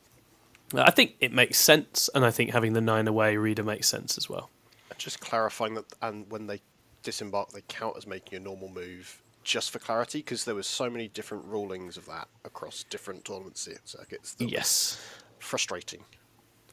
[0.74, 3.88] Uh, I think it makes sense, and I think having the nine away reader makes
[3.88, 4.50] sense as well.
[4.98, 6.60] Just clarifying that, and when they
[7.02, 9.20] disembark, they count as making a normal move.
[9.42, 13.56] Just for clarity, because there was so many different rulings of that across different tournament
[13.56, 14.34] cir- circuits.
[14.34, 15.02] that was Yes,
[15.40, 16.04] frustrating.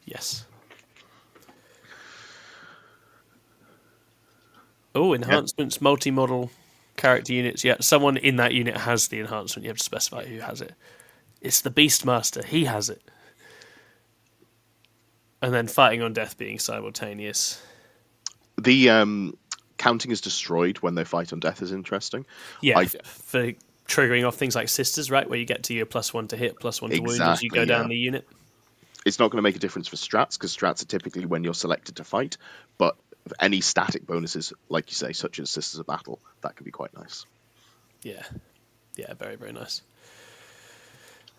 [0.06, 0.45] yes.
[4.95, 6.49] Oh, enhancements, multi-model
[6.95, 7.63] character units.
[7.63, 9.63] Yeah, someone in that unit has the enhancement.
[9.63, 10.73] You have to specify who has it.
[11.39, 12.43] It's the Beastmaster.
[12.43, 13.01] He has it.
[15.39, 17.62] And then fighting on death being simultaneous.
[18.60, 19.38] The um,
[19.77, 22.25] counting is destroyed when they fight on death is interesting.
[22.62, 23.51] Yeah, I- f- for
[23.88, 26.60] triggering off things like sisters, right, where you get to your plus one to hit,
[26.60, 27.88] plus one to wound as you go Exactly, down yeah.
[27.89, 28.27] the unit.
[29.07, 31.53] It's not going to make a difference for strats because strats are typically when you're
[31.53, 32.37] selected to fight.
[32.77, 32.97] But
[33.39, 36.93] any static bonuses, like you say, such as Sisters of Battle, that could be quite
[36.93, 37.25] nice.
[38.03, 38.23] Yeah,
[38.97, 39.81] yeah, very very nice.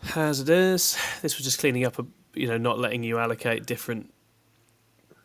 [0.02, 0.96] Hazardous.
[1.20, 4.12] This was just cleaning up, a, you know, not letting you allocate different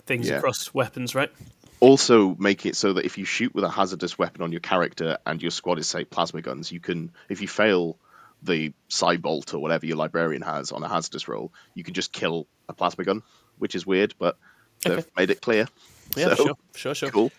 [0.06, 0.38] things Yeah.
[0.38, 1.32] across weapons, right?
[1.80, 5.18] Also, make it so that if you shoot with a hazardous weapon on your character
[5.26, 7.98] and your squad is say plasma guns, you can, if you fail
[8.44, 8.74] the
[9.20, 12.74] bolt or whatever your librarian has on a hazardous roll, you can just kill a
[12.74, 13.22] plasma gun,
[13.58, 14.38] which is weird, but
[14.84, 15.08] they've Okay.
[15.18, 15.68] made it clear.
[16.16, 17.10] Yeah, So, sure, sure, sure.
[17.12, 17.32] Cool.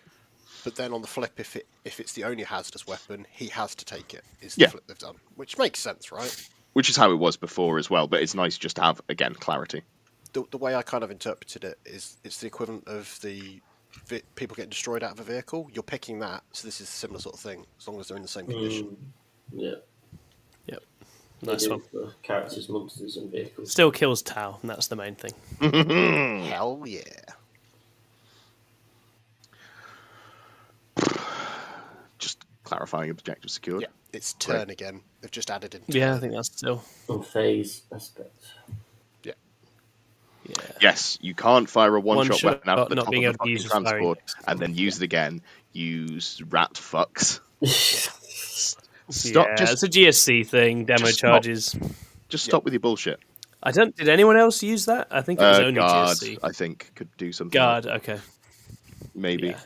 [0.64, 3.74] But then on the flip, if it if it's the only hazardous weapon, he has
[3.74, 4.24] to take it.
[4.40, 4.68] Is the Yeah.
[4.68, 6.48] flip they've done, which makes sense, right?
[6.72, 9.34] Which is how it was before as well, but it's nice just to have again
[9.34, 9.82] clarity.
[10.32, 13.60] The, the way I kind of interpreted it is it's the equivalent of the
[14.08, 15.68] vi- people getting destroyed out of a vehicle.
[15.72, 18.16] You're picking that, so this is a similar sort of thing, as long as they're
[18.16, 18.96] in the same condition.
[19.54, 19.74] Mm, yeah.
[21.44, 21.80] Yep, nice one.
[21.80, 23.70] for characters, monsters, and vehicles.
[23.70, 25.32] Still kills Tau, and that's the main thing.
[26.48, 27.02] Hell yeah!
[32.18, 33.82] Just clarifying objective secured.
[33.82, 35.00] Yeah, it's turn again.
[35.20, 35.82] They've just added in.
[35.88, 36.82] Yeah, I think that's still.
[37.08, 38.34] And phase aspect.
[39.22, 39.32] Yeah,
[40.48, 40.54] Yeah.
[40.80, 43.10] Yes, you can't fire a one, One shot shot, weapon out of the not top
[43.12, 45.42] being of able the to fucking use transport and then use it again.
[45.72, 47.40] Use rat fucks.
[49.10, 49.46] Stop.
[49.48, 50.84] yeah, just it's a GSC thing.
[50.84, 51.28] Demo just stop.
[51.30, 51.76] charges.
[52.28, 53.20] just stop with your bullshit.
[53.62, 53.94] I don't.
[53.96, 55.08] Did anyone else use that?
[55.10, 56.38] I think it was Uh, only guard, GSC.
[56.42, 57.56] I think, could do something.
[57.58, 57.86] Guard.
[57.86, 58.18] Okay.
[59.14, 59.48] maybe.
[59.48, 59.58] Yeah.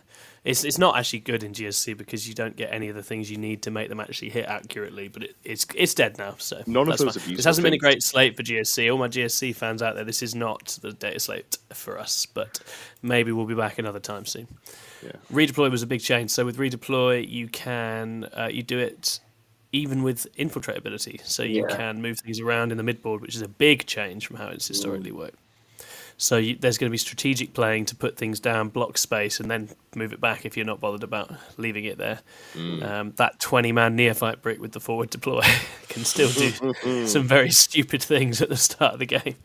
[0.45, 3.29] It's it's not actually good in GSC because you don't get any of the things
[3.31, 5.09] you need to make them actually hit accurately.
[5.09, 6.37] But it, it's it's dead now.
[6.39, 7.23] So None of those fine.
[7.23, 8.91] have used This hasn't been a great slate for GSC.
[8.91, 12.25] All my GSC fans out there, this is not the data slate for us.
[12.25, 12.61] But
[13.03, 14.47] maybe we'll be back another time soon.
[15.05, 15.13] Yeah.
[15.33, 16.31] Redeploy was a big change.
[16.31, 19.21] So with redeploy, you can uh, you do it
[19.73, 21.21] even with infiltrate ability.
[21.25, 21.77] So you Yeah.
[21.77, 24.67] can move things around in the midboard, which is a big change from how it's
[24.69, 25.39] historically worked.
[26.21, 29.49] So you, there's going to be strategic playing to put things down, block space, and
[29.49, 32.19] then move it back if you're not bothered about leaving it there.
[32.57, 35.43] Um, that 20 man neophyte brick with the forward deploy
[35.89, 39.37] can still do some very stupid things at the start of the game.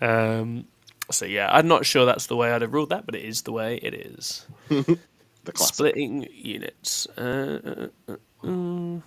[0.00, 0.64] Um,
[1.10, 3.42] so yeah, I'm not sure that's the way I'd have ruled that, but it is
[3.42, 4.46] the way it is.
[5.44, 5.74] The classic.
[5.76, 7.06] Splitting units.
[7.16, 9.00] Uh, uh, uh, uh.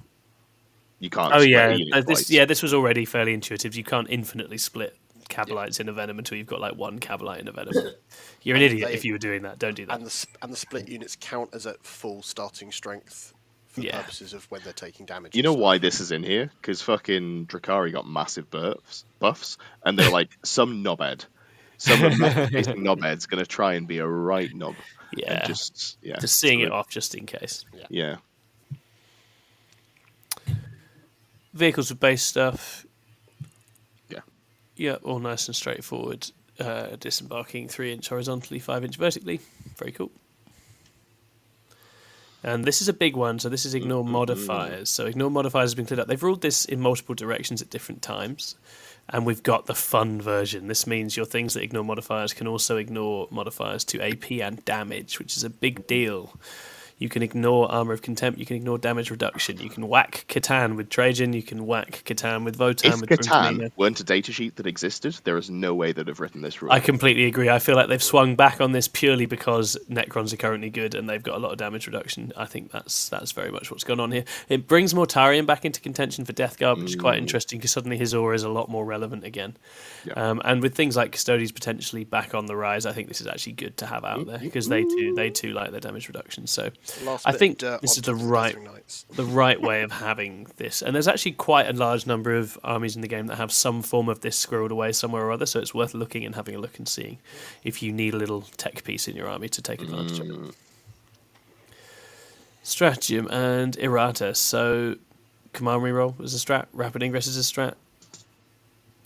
[1.00, 1.34] You can't.
[1.34, 3.76] Oh split yeah, unit uh, this yeah this was already fairly intuitive.
[3.76, 4.96] You can't infinitely split
[5.30, 7.74] Kabalites in a Venom until you've got like one Kabalite in a Venom.
[8.44, 9.60] You're an idiot they- if you were doing that.
[9.60, 9.96] Don't do that.
[9.96, 13.34] and the and the split units count as at full starting strength
[13.68, 13.98] for Yeah.
[14.02, 15.36] purposes of when they're taking damage.
[15.36, 15.62] You know stuff.
[15.62, 16.52] why this is in here?
[16.60, 21.26] Because fucking Drukhari got massive buffs, buffs, and they're like some knobhead
[21.78, 24.76] Some facing knobhead's going to try and be a right knob.
[25.16, 27.66] Yeah, And just yeah, just seeing it off just in case.
[27.90, 28.18] Yeah,
[31.54, 32.86] Vehicles with base stuff.
[34.08, 34.22] Yeah.
[34.76, 36.32] Yeah, all nice and straightforward.
[36.60, 39.40] Uh, disembarking three inch horizontally, five inch vertically.
[39.78, 40.12] Very cool.
[42.44, 44.90] And this is a big one, so this is ignore modifiers.
[44.90, 46.08] So ignore modifiers has been cleared up.
[46.08, 48.56] They've ruled this in multiple directions at different times.
[49.10, 50.68] And we've got the fun version.
[50.68, 55.20] This means your things that ignore modifiers can also ignore modifiers to AP and damage,
[55.20, 56.34] which is a big deal.
[57.00, 60.76] You can ignore Armor of Contempt, you can ignore damage reduction, you can whack C'tan
[60.76, 64.68] with Trajann, you can whack C'tan with Votann if with C'tan weren't a datasheet that
[64.68, 66.72] existed, there is no way they'd have written this rule.
[66.72, 67.50] I completely agree.
[67.50, 71.10] I feel like they've swung back on this purely because Necrons are currently good and
[71.10, 72.34] they've got a lot of damage reduction.
[72.36, 74.26] I think that's that's very much what's going on here.
[74.50, 77.22] It brings Mortarion back into contention for Death Guard, which is quite mm.
[77.22, 79.56] interesting because suddenly his aura is a lot more relevant again.
[80.06, 80.14] Yeah.
[80.14, 83.28] Um, and with things like Custodes potentially back on the rise, I think this is
[83.28, 85.80] actually good to have out mm, there mm, because they too they too like their
[85.80, 86.46] damage reduction.
[86.46, 86.72] So
[87.26, 88.56] I think this is the right
[89.16, 90.82] the right way of having this.
[90.82, 93.82] And there's actually quite a large number of armies in the game that have some
[93.82, 95.46] form of this squirreled away somewhere or other.
[95.46, 97.20] So it's worth looking and having a look and seeing
[97.64, 100.56] if you need a little tech piece in your army to take advantage of it.
[102.64, 104.36] Stratagem and errata.
[104.36, 104.96] So
[105.54, 106.68] command reroll is a strat.
[106.74, 107.76] Rapid ingress is a strat.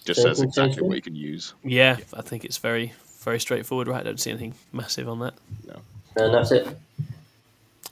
[0.06, 1.54] Just says exactly what you can use.
[1.64, 3.88] Yeah, I think it's very very straightforward.
[3.88, 5.34] Right, I don't see anything massive on that.
[5.66, 5.80] No,
[6.18, 6.68] and that's it.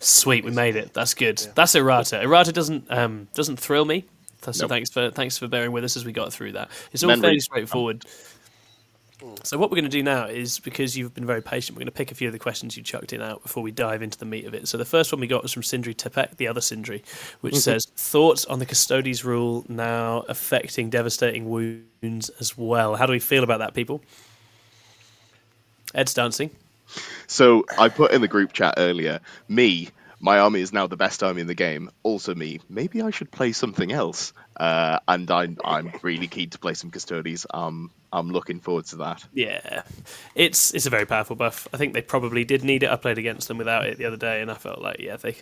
[0.02, 0.94] Sweet, we made it.
[0.94, 1.40] That's good.
[1.40, 1.52] Yeah.
[1.54, 2.22] That's errata.
[2.22, 4.06] Errata doesn't um, doesn't thrill me.
[4.42, 4.70] So Nope.
[4.70, 6.70] thanks for thanks for bearing with us as we got through that.
[6.92, 8.06] It's all Men fairly straightforward.
[9.44, 11.86] So what we're going to do now is because you've been very patient, we're going
[11.86, 14.18] to pick a few of the questions you chucked in out before we dive into
[14.18, 14.68] the meat of it.
[14.68, 17.04] So the first one we got was from Sindri Tepek, the other Sindri,
[17.42, 22.96] which says thoughts on the Custodes rule now affecting devastating wounds as well.
[22.96, 24.02] How do we feel about that, people?
[25.94, 26.50] Ed's dancing.
[27.32, 29.88] So I put in the group chat earlier, me,
[30.20, 31.90] my army is now the best army in the game.
[32.04, 34.34] Also me, maybe I should play something else.
[34.58, 37.48] Uh, and I'm I'm really keen to play some Custodes.
[37.54, 39.26] Um, I'm looking forward to that.
[39.34, 39.84] Yeah,
[40.36, 41.70] it's it's a very powerful buff.
[41.74, 42.90] I think they probably did need it.
[42.90, 45.38] I played against them without it the other day, and I felt like yeah, they,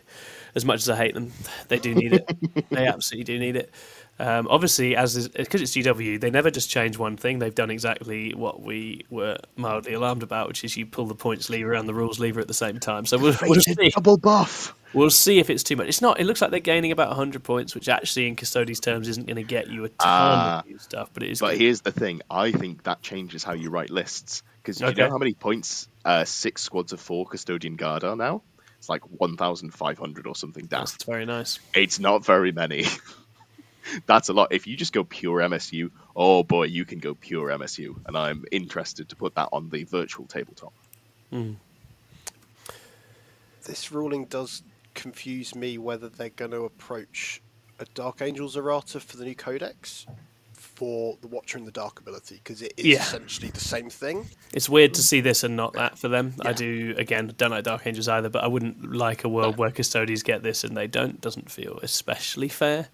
[0.53, 1.33] as much as I hate them,
[1.69, 2.29] they do need it.
[2.69, 3.73] they absolutely do need it.
[4.19, 7.39] Um, obviously, as because it's GW, they never just change one thing.
[7.39, 11.49] They've done exactly what we were mildly alarmed about, which is you pull the points
[11.49, 13.05] lever and the rules lever at the same time.
[13.05, 13.89] So we'll, we'll see.
[13.91, 14.75] Double buff.
[14.93, 15.87] We'll see if it's too much.
[15.87, 16.19] It's not.
[16.19, 19.35] It looks like they're gaining about 100 points, which actually, in Custodes terms, isn't going
[19.37, 20.59] to get you a ton Ah.
[20.59, 21.09] of new stuff.
[21.13, 21.39] But it is.
[21.39, 21.61] But good.
[21.61, 24.43] here's the thing: I think that changes how you write lists.
[24.61, 25.01] Because you Okay.
[25.03, 28.41] know how many points uh, six squads of four custodian guard are now?
[28.79, 30.67] It's like 1,500 or something.
[30.69, 31.59] That's That's very nice.
[31.73, 32.83] it's not very many.
[34.05, 34.51] That's a lot.
[34.51, 38.45] If you just go pure MSU, oh boy, you can go pure MSU, and I'm
[38.51, 40.73] interested to put that on the virtual tabletop.
[41.31, 41.53] Hmm.
[43.65, 44.63] This ruling does
[44.95, 47.41] confuse me whether they're going to approach
[47.79, 50.05] a Dark Angels errata for the new codex
[50.53, 53.01] for the Watcher in the Dark ability because it is Yeah.
[53.01, 54.29] essentially the same thing.
[54.53, 56.33] It's weird to see this and not that for them.
[56.41, 59.71] I do again don't like Dark Angels either, but I wouldn't like a world where
[59.71, 61.19] Custodes get this and they don't.
[61.21, 62.87] Doesn't feel especially fair.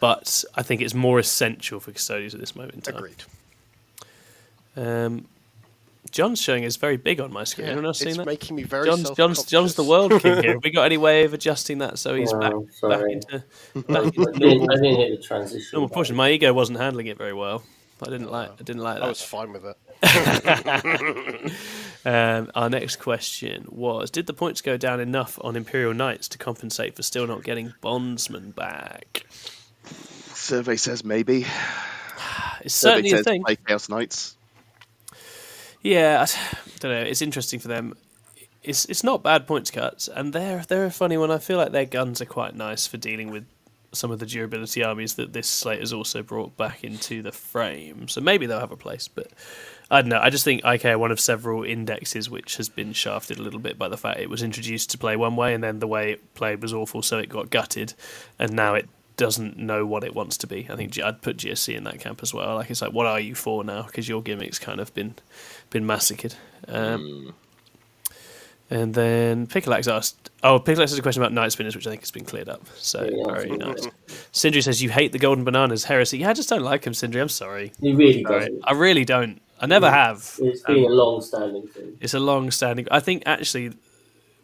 [0.00, 2.96] But I think it's more essential for custodians at this moment in time.
[2.96, 3.22] Agreed.
[4.76, 5.26] Um,
[6.10, 7.68] John's showing is very big on my screen.
[7.68, 8.22] Anyone else it's seen that?
[8.30, 10.52] It's making me very John's, John's, John's the world king here.
[10.54, 13.12] Have we got any way of adjusting that so he's Oh, back, back sorry.
[13.12, 13.44] into,
[13.88, 15.68] back into normal, I didn't hit the transition.
[15.72, 16.16] normal portion?
[16.16, 17.62] My ego wasn't handling it very well.
[18.02, 18.50] I didn't like.
[18.50, 19.02] I didn't like that.
[19.02, 19.08] I that.
[19.08, 21.52] was fine with it.
[22.04, 26.38] Um, our next question was: Did the points go down enough on Imperial Knights to
[26.38, 29.24] compensate for still not getting Bondsman back?
[30.46, 31.46] Survey says maybe.
[32.62, 33.44] It's Survey certainly a thing.
[33.44, 34.36] play Chaos Knights.
[35.82, 37.02] Yeah, I don't know.
[37.02, 37.94] It's interesting for them.
[38.64, 41.30] It's it's not bad points cuts, and they're they're a funny one.
[41.30, 43.44] I feel like their guns are quite nice for dealing with
[43.92, 48.08] some of the durability armies that this slate has also brought back into the frame.
[48.08, 49.28] So maybe they'll have a place, but
[49.90, 50.20] I don't know.
[50.20, 53.60] I just think IK are one of several indexes which has been shafted a little
[53.60, 56.12] bit by the fact it was introduced to play one way, and then the way
[56.12, 57.94] it played was awful, so it got gutted,
[58.38, 60.66] and now it doesn't know what it wants to be.
[60.70, 62.54] I think I'd put GSC in that camp as well.
[62.56, 63.82] Like it's like, what are you for now?
[63.84, 65.14] Because your gimmick's kind of been
[65.70, 66.34] been massacred.
[66.68, 67.34] Um,
[68.68, 72.02] And then Pickleax asked, "Oh, Pickleax has a question about night spinners, which I think
[72.02, 72.66] has been cleared up.
[72.76, 73.86] So Yeah, very nice."
[74.32, 77.20] Sindri says, "You hate the golden bananas, heresy." Yeah, I just don't like him, Sindri.
[77.20, 77.70] I'm sorry.
[77.80, 78.60] He really doesn't.
[78.64, 79.40] I really don't.
[79.60, 80.18] I never have.
[80.42, 81.96] It's Um, been a long-standing thing.
[82.00, 82.88] it's a long-standing.
[82.90, 83.70] I think actually,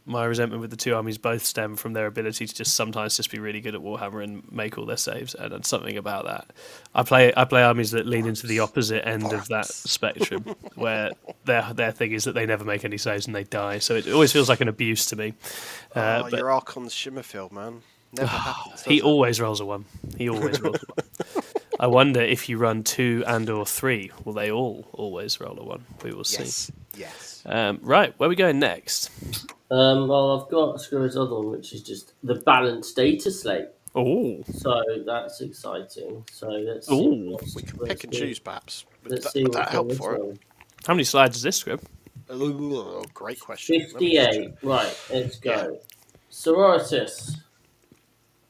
[0.04, 3.30] my resentment with the two armies both stem from their ability to just sometimes just
[3.30, 6.50] be really good at Warhammer and make all their saves, and it's something about that.
[6.94, 10.42] I play I play armies that lean into the opposite end of that spectrum,
[10.74, 11.10] where
[11.44, 13.78] their their thing is that they never make any saves and they die.
[13.78, 15.34] So it always feels like an abuse to me.
[15.94, 17.82] Uh, oh, but your Archon's Shimmerfield, man.
[18.14, 18.82] Never happens.
[18.82, 19.04] he it?
[19.04, 19.84] always rolls a one.
[20.18, 21.44] He always rolls a one.
[21.80, 25.64] I wonder if you run two and or three, will they all always roll a
[25.64, 25.84] one?
[26.04, 26.70] We will see.
[26.94, 27.31] Yes.
[27.44, 27.54] Yes.
[27.54, 29.10] Um, right, where are we going next?
[29.70, 33.68] Um, well, I've got Scriven's other one, which is just the balanced data slate.
[33.94, 36.24] Oh, So that's exciting.
[36.30, 36.94] So let's see.
[36.94, 37.32] Ooh.
[37.32, 38.84] what's We can pick and choose, perhaps.
[39.02, 40.24] Would Let's that, see would that what's help for it?
[40.24, 40.38] one.
[40.86, 41.84] how many slides is this script?
[42.30, 43.76] Oh, great question.
[43.78, 44.54] Let me just 58.
[44.62, 45.78] Right, let's go.
[46.30, 47.36] Sororitas.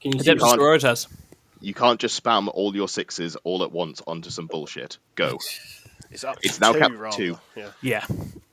[0.00, 0.31] Can you see?
[0.31, 1.09] Adept can't- Sororitas.
[1.61, 4.98] You can't just spam all your sixes all at once onto some bullshit.
[5.14, 5.38] Go.
[6.11, 7.16] It's up It's now two, capped rather.
[7.16, 7.38] two.
[7.57, 7.68] Yeah.
[7.81, 8.07] Yeah,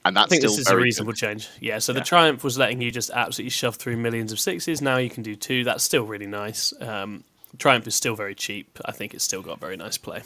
[0.05, 1.19] And I think still this is a reasonable good.
[1.19, 1.49] change.
[1.59, 4.81] Yeah, so the Triumph was letting you just absolutely shove through millions of sixes.
[4.81, 5.63] Now you can do two.
[5.63, 6.73] That's still really nice.
[6.81, 7.23] Um,
[7.57, 8.79] Triumph is still very cheap.
[8.85, 10.21] I think it's still got very nice play.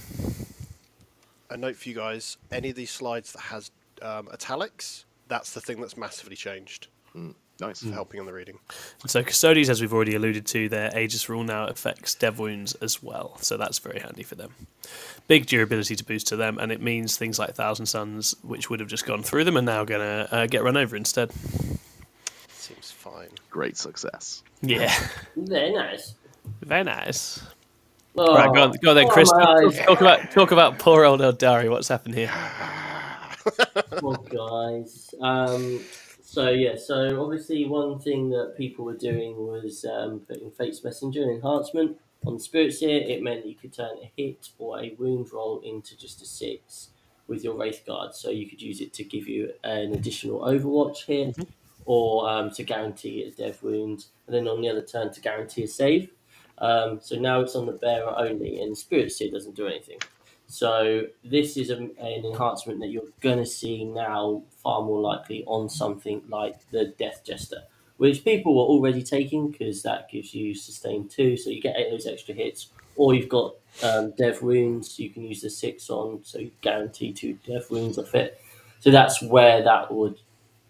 [1.50, 5.62] A note for you guys: any of these slides that has um, italics, that's the
[5.62, 6.88] thing that's massively changed
[7.60, 7.82] Nice.
[7.84, 8.58] for helping on the reading.
[9.06, 13.02] So Custodes, as we've already alluded to, their Aegis rule now affects Dev Wounds as
[13.04, 13.38] well.
[13.42, 14.54] So that's very handy for them.
[15.28, 18.80] Big durability to boost to them, and it means things like Thousand Suns, which would
[18.80, 21.32] have just gone through them, are now going to uh, get run over instead.
[22.50, 23.30] Seems fine.
[23.50, 24.44] Great success.
[24.62, 24.94] Yeah,
[25.36, 26.16] Very nice.
[26.62, 27.42] very nice.
[28.16, 29.32] Oh, right, go on, go on then, oh, Chris.
[29.34, 31.70] my Talk, talk about talk about poor old Aeldari.
[31.70, 32.32] What's happened here?
[34.02, 35.14] Well, guys.
[35.22, 35.82] Um,
[36.34, 41.30] so yeah, so obviously one thing that people were doing was um, putting Fate's Messenger
[41.30, 43.04] enhancement on the Spirit Seer.
[43.04, 46.90] It meant you could turn a hit or a wound roll into just a six
[47.28, 48.16] with your Wraith Guard.
[48.16, 51.38] So you could use it to give you an additional Overwatch hit,
[51.86, 55.66] or um, to guarantee a Dev wound, and then on the other turn to guarantee
[55.66, 56.10] a save.
[56.58, 60.00] Um, so now it's on the bearer only, and Spirit Seer doesn't do anything.
[60.54, 65.44] So this is a, an enhancement that you're going to see now far more likely
[65.48, 67.64] on something like the Death Jester,
[67.98, 71.88] which people were already taking because that gives you sustain two, so you get eight
[71.88, 72.68] of those extra hits.
[72.96, 77.14] Or you've got um, Dev Wounds, you can use the six on, so you guarantee
[77.14, 78.40] two Dev Wounds off it.
[78.80, 80.20] So that's where that would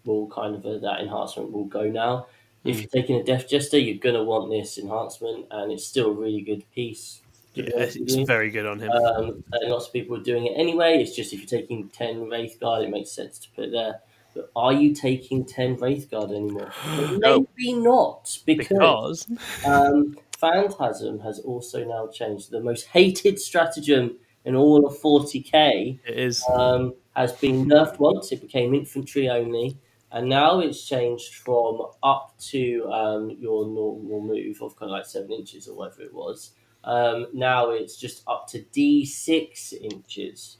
[0.06, 2.26] will kind of uh, that enhancement will go now.
[2.64, 6.06] If you're taking a Death Jester, you're going to want this enhancement, and it's still
[6.06, 7.20] a really good piece.
[7.54, 8.90] Yeah, it's very good on him.
[8.90, 10.98] Um, and lots of people are doing it anyway.
[11.00, 14.00] It's just if you're taking 10 Wraith Guard, it makes sense to put it there.
[14.34, 16.70] But are you taking 10 Wraith Guard anymore?
[17.18, 17.46] No.
[17.56, 19.26] Maybe not, because, because
[19.66, 22.50] um, Phantasm has also now changed.
[22.50, 26.44] The most hated stratagem in all of 40k it is.
[26.52, 28.32] um, has been nerfed once.
[28.32, 29.78] It became infantry only.
[30.10, 35.06] And now it's changed from up to um, your normal move of kind of like
[35.06, 36.52] seven inches or whatever it was.
[36.84, 40.58] Um, now it's just up to D6 inches,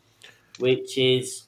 [0.59, 1.45] which is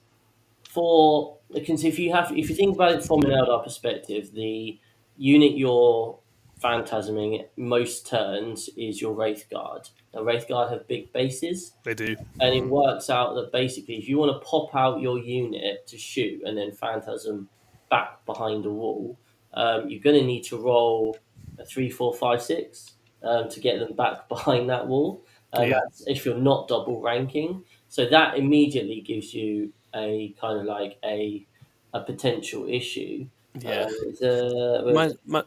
[0.68, 4.78] for because if you have if you think about it from an Eldar perspective, the
[5.16, 6.18] unit you're
[6.62, 9.88] phantasming most turns is your Wraith Guard.
[10.14, 12.16] Now Wraith Guard have big bases, They do.
[12.40, 15.98] and it works out that basically if you want to pop out your unit to
[15.98, 17.48] shoot and then phantasm
[17.90, 19.18] back behind a wall,
[19.54, 21.16] um, you're going to need to roll
[21.58, 25.24] a three, four, five, six um, to get them back behind that wall.
[25.52, 25.80] And Yeah.
[25.84, 27.64] that's if you're not double ranking.
[27.88, 31.46] So that immediately gives you a kind of like a
[31.94, 33.26] a potential issue.
[33.58, 33.88] Yeah.
[34.22, 35.44] Um, uh, my my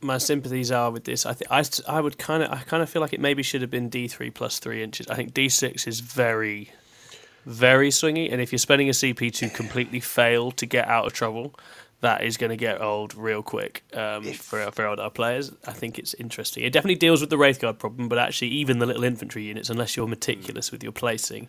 [0.00, 1.26] my sympathies are with this.
[1.26, 3.62] I think I, I would kind of I kind of feel like it maybe should
[3.62, 5.06] have been D three plus three inches.
[5.08, 6.70] I think D six is very
[7.46, 11.12] very swingy, and if you're spending a CP to completely fail to get out of
[11.14, 11.54] trouble,
[12.00, 15.52] that is going to get old real quick um, If- for for older players.
[15.66, 16.64] I think it's interesting.
[16.64, 19.68] It definitely deals with the wraith guard problem, but actually even the little infantry units,
[19.70, 21.48] unless you're meticulous with your placing,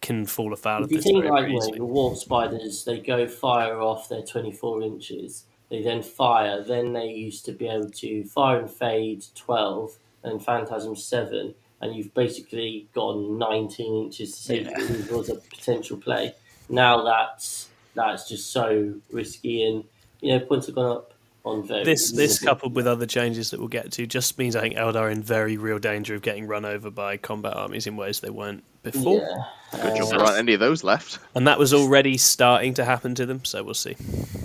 [0.00, 2.84] can fall afoul of If you this think very, like very you the warp spiders,
[2.84, 5.44] they go fire off their 24 inches.
[5.68, 6.62] They then fire.
[6.64, 11.54] Then they used to be able to fire and fade 12 and phantasm 7.
[11.82, 15.14] And you've basically gone 19 inches to say Yeah.
[15.14, 16.34] was a potential play.
[16.68, 17.69] Now that's
[18.08, 19.84] that's just so risky, and
[20.20, 23.58] you know points have gone up on very this this coupled with other changes that
[23.58, 26.46] we'll get to just means I think Eldar are in very real danger of getting
[26.46, 29.82] run over by combat armies in ways they weren't before, Yeah.
[29.82, 31.18] Good job Uh, there aren't any of those left.
[31.34, 33.44] and that was already starting to happen to them.
[33.44, 33.94] So we'll see.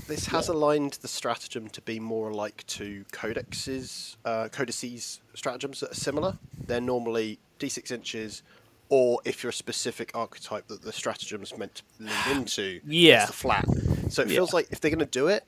[0.08, 5.92] This has aligned the stratagem to be more like to Codex's, uh, Codices stratagems that
[5.92, 6.38] are similar.
[6.68, 8.42] They're normally d6 inches,
[8.90, 13.22] or if you're a specific archetype that the stratagem's meant to lead into, Yeah.
[13.24, 13.66] it's the flat.
[14.10, 14.36] So it Yeah.
[14.36, 15.44] feels like if they're going to do it,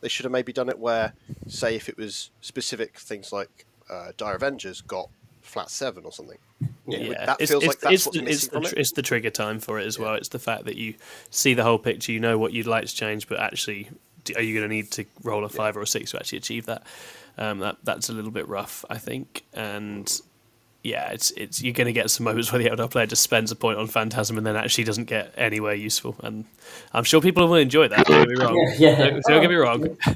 [0.00, 1.12] they should have maybe done it where,
[1.46, 5.08] say, if it was specific things like uh, Dire Avengers got
[5.42, 6.38] flat seven or something.
[6.86, 8.74] Yeah, that it's, feels it's, like that's it's, the, it's, the, it.
[8.76, 10.14] it's the trigger time for it as well.
[10.14, 10.94] It's the fact that you
[11.30, 13.88] see the whole picture, you know what you'd like to change, but actually,
[14.34, 16.66] are you going to need to roll a five or a six to actually achieve
[16.66, 16.84] that?
[17.38, 20.20] Um, that that's a little bit rough, I think, and
[20.82, 23.50] yeah, it's it's you're going to get some moments where the Eldar player just spends
[23.50, 26.44] a point on Phantasm and then actually doesn't get anywhere useful, and
[26.92, 28.06] I'm sure people will enjoy that.
[28.06, 28.56] Don't get me wrong.
[28.78, 29.10] Yeah, yeah.
[29.10, 29.96] Don't, don't get me wrong.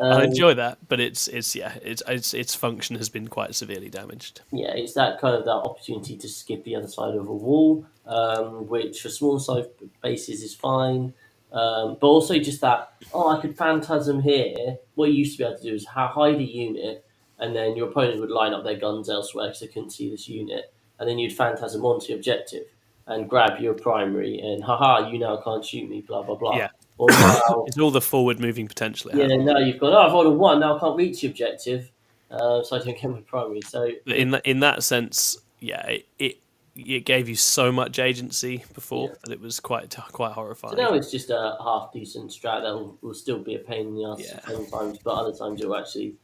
[0.00, 3.54] I'll Um, enjoy that, but it's it's yeah, it's, it's its function has been quite
[3.54, 4.40] severely damaged.
[4.52, 7.86] yeah, it's that kind of that opportunity to skip the other side of a wall,
[8.06, 9.66] um, which for small size
[10.02, 11.12] bases is fine.
[11.52, 14.76] Um, but also just that, oh, I could phantasm here.
[14.94, 17.05] What you used to be able to do is hide a unit,
[17.38, 20.28] and then your opponent would line up their guns elsewhere because they couldn't see this
[20.28, 22.64] unit, and then you'd phantasm onto your objective
[23.08, 26.56] and grab your primary, and haha, you now can't shoot me, blah blah blah.
[26.56, 26.68] Yeah.
[26.98, 29.10] Or now, It's all the forward moving potential.
[29.10, 29.30] it has.
[29.30, 31.90] yeah, now you've got, oh, I've a one, now I can't reach the objective,
[32.30, 33.60] uh, so I don't get my primary.
[33.62, 36.38] So in that in that sense, yeah, it, it
[36.74, 39.14] it gave you so much agency before Yeah.
[39.24, 40.76] that it was quite quite horrifying.
[40.76, 43.86] So now it's just a half decent strat that will, will still be a pain
[43.88, 44.40] in the ass Yeah.
[44.46, 46.14] sometimes, but other times it will actually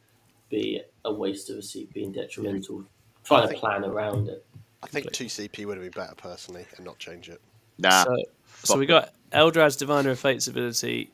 [0.53, 2.83] be a waste of a seat, being detrimental.
[3.23, 4.45] Trying to plan around it.
[4.81, 7.41] I think two CP would have been better personally, and not change it.
[7.77, 8.03] Nah.
[8.03, 8.17] so,
[8.63, 11.11] so we got Eldrad's Diviner of Fate's ability.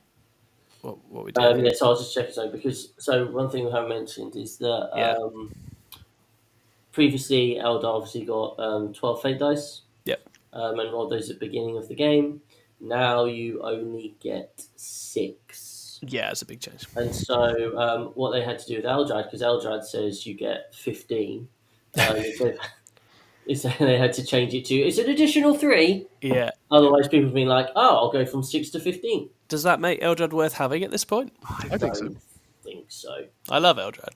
[0.81, 1.47] What what we doing?
[1.59, 4.35] Um, yeah, so I was just checking so because so one thing we haven't mentioned
[4.35, 5.15] is that Yeah.
[5.17, 5.51] um,
[6.91, 9.81] previously Eldar obviously got um, twelve fate dice.
[10.05, 10.21] Yep.
[10.53, 12.41] Um, and rolled those at the beginning of the game.
[12.79, 15.68] Now you only get six.
[16.01, 16.85] Yeah, it's a big change.
[16.95, 20.73] And so, um, what they had to do with Eldrad, because Eldrad says you get
[20.75, 21.47] 15,
[21.97, 22.57] um, is they-
[23.47, 26.05] that they had to change it to it's an additional three.
[26.21, 29.29] Yeah, Otherwise, people have been like, oh, I'll go from 6 to 15.
[29.47, 31.33] does that make Eldrad worth having at this point?
[31.49, 32.03] I think so.
[32.03, 32.17] don't
[32.63, 33.25] think so.
[33.49, 34.09] I love Eldrad.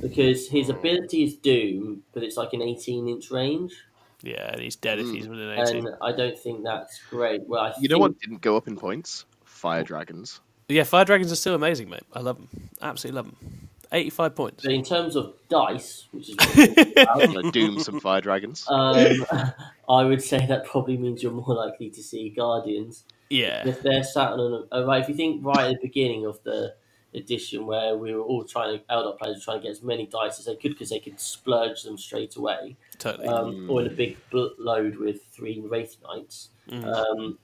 [0.00, 3.74] Because his ability is Doom, but it's like an 18 inch range.
[4.22, 5.86] Yeah, and he's dead if he's within eighteen.
[5.86, 7.42] And I don't think that's great.
[7.46, 9.24] Well, I You know what didn't go up in points?
[9.44, 10.40] Fire dragons.
[10.68, 12.02] Yeah, Fire Dragons are still amazing, mate.
[12.12, 12.68] I love them.
[12.82, 13.68] Absolutely love them.
[13.90, 14.62] Eighty-five points.
[14.64, 17.02] But in terms of dice, which is what we're
[17.40, 18.66] about, doom some fire dragons.
[18.68, 19.24] um,
[19.88, 23.04] I would say that probably means you're more likely to see Guardians.
[23.30, 26.26] Yeah, if they're sat on a, uh, right, if you think right at the beginning
[26.26, 26.74] of the
[27.14, 30.04] edition where we were all trying to Eldar players were trying to get as many
[30.06, 33.26] dice as they could because they could splurge them straight away, totally.
[33.26, 36.84] um, or in a big load with three wraith knights, Mm.
[36.84, 37.38] um,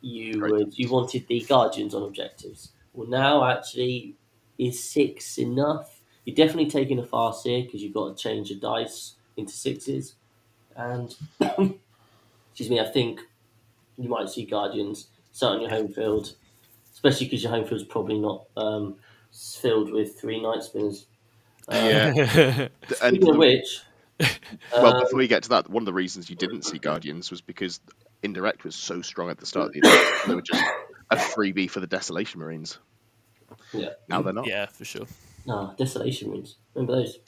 [0.00, 0.52] you Right.
[0.52, 2.72] would you wanted the guardians on objectives.
[2.92, 4.16] Well, now actually
[4.58, 6.00] is six enough?
[6.24, 10.14] You're definitely taking a fast here because you've got to change the dice into sixes,
[10.76, 13.20] and excuse me, I think
[13.96, 16.34] you might see guardians sat on your home field,
[16.92, 18.96] especially because your home field's probably not um,
[19.32, 21.06] filled with three night spinners.
[21.68, 21.78] Um,
[22.16, 22.68] Yeah.
[23.02, 23.82] And which,
[24.72, 27.30] well, um, before we get to that, one of the reasons you didn't see Guardians
[27.30, 27.80] was because
[28.22, 30.08] Indirect was so strong at the start of the event.
[30.26, 30.62] they were just
[31.10, 32.78] a freebie for the Desolation Marines.
[33.72, 34.46] yeah, Now they're not.
[34.46, 35.06] yeah, for sure.
[35.46, 36.56] no, desolation Marines.
[36.74, 37.18] Remember those?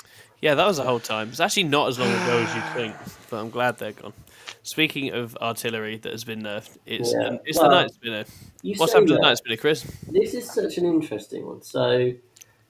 [0.41, 1.29] Yeah, that was the whole time.
[1.29, 2.95] It's actually not as long ago as you think,
[3.31, 4.13] but I'm glad they're gone.
[4.65, 7.39] Speaking of artillery that has been nerfed, it's Yeah.
[7.45, 8.25] it's Well, the night spinner.
[8.77, 9.83] What's happened to the night spinner, Chris?
[10.11, 11.63] This is such an interesting one.
[11.63, 12.13] So,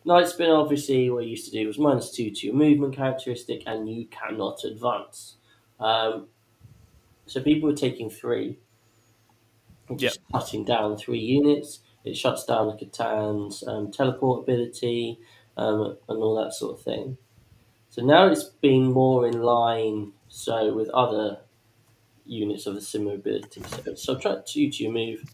[0.04, 3.62] Night Spin, obviously, what you used to do was minus two to your movement characteristic,
[3.66, 5.36] and you cannot advance.
[5.78, 6.26] Um,
[7.32, 8.58] so, people were taking three,
[9.96, 11.80] just cutting down three units.
[12.04, 15.18] It shuts down the C'tan's um, teleport ability
[15.56, 17.16] um, and all that sort of thing.
[17.90, 21.38] So, now it's been more in line so with other
[22.26, 23.62] units of a similar ability.
[23.62, 25.24] So, subtract two to your move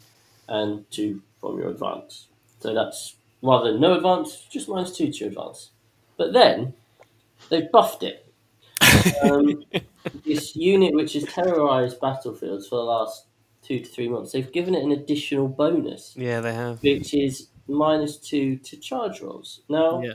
[0.49, 2.29] and two from your advance.
[2.61, 5.71] So that's rather than no advance, just minus two to your advance.
[6.17, 6.75] But then
[7.51, 8.28] they've buffed it.
[9.23, 9.65] Um,
[10.25, 13.27] this unit, which has terrorized battlefields for the last
[13.63, 16.83] two to three months, they've given it an additional bonus, Yeah, they have.
[16.83, 19.61] which is minus two to charge rolls.
[19.69, 20.15] Now, Yeah.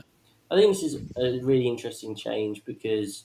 [0.50, 3.24] I think this is a really interesting change because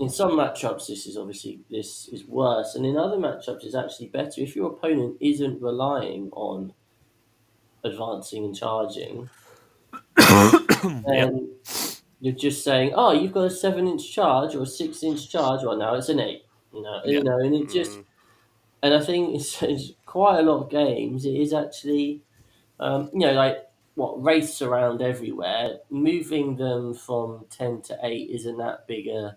[0.00, 4.08] in some matchups this is obviously this is worse, and in other matchups it's actually
[4.08, 6.72] better if your opponent isn't relying on
[7.84, 9.28] advancing and charging.
[10.16, 11.43] then
[12.24, 15.94] you're just saying, "Oh, you've got a seven-inch charge or a six-inch charge." Well, now
[15.94, 16.46] it's an eight.
[16.72, 17.12] You know, Yeah.
[17.18, 18.04] you know, and it just Mm.
[18.82, 21.26] and I think it's, it's quite a lot of games.
[21.26, 22.22] It is actually,
[22.80, 23.58] um, you know, like
[23.94, 25.80] what race around everywhere.
[25.90, 29.36] Moving them from ten to eight isn't that big a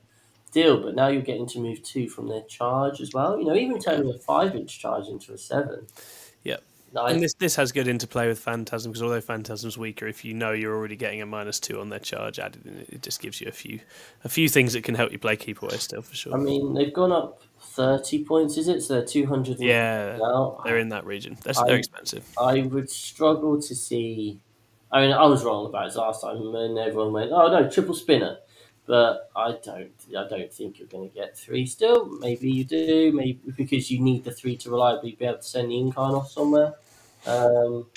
[0.53, 3.38] deal, but now you're getting to move two from their charge as well.
[3.38, 5.88] You know, even turning a five-inch charge into a seven.
[6.43, 6.63] Yep.
[7.05, 10.51] And this this has good interplay with Phantasm because although Phantasm's weaker, if you know
[10.51, 13.47] you're already getting a minus two on their charge added it, it just gives you
[13.47, 13.79] a few
[14.23, 16.33] a few things that can help you play keep away still for sure.
[16.33, 18.57] I mean, they've gone up thirty points.
[18.57, 18.81] Is it?
[18.81, 19.59] So they're two hundred.
[19.59, 21.37] yeah, Now they're in that region.
[21.43, 22.25] They're, I- they're expensive.
[22.39, 24.39] I would struggle to see.
[24.91, 27.93] I mean, I was wrong about it last time, and everyone went, "Oh no, triple
[27.93, 28.37] spinner,"
[28.85, 29.91] but I don't.
[30.17, 31.65] I don't think you're going to get three.
[31.65, 33.11] Still, maybe you do.
[33.13, 36.31] Maybe because you need the three to reliably be able to send the incarn off
[36.31, 36.75] somewhere.
[37.28, 37.88] Um,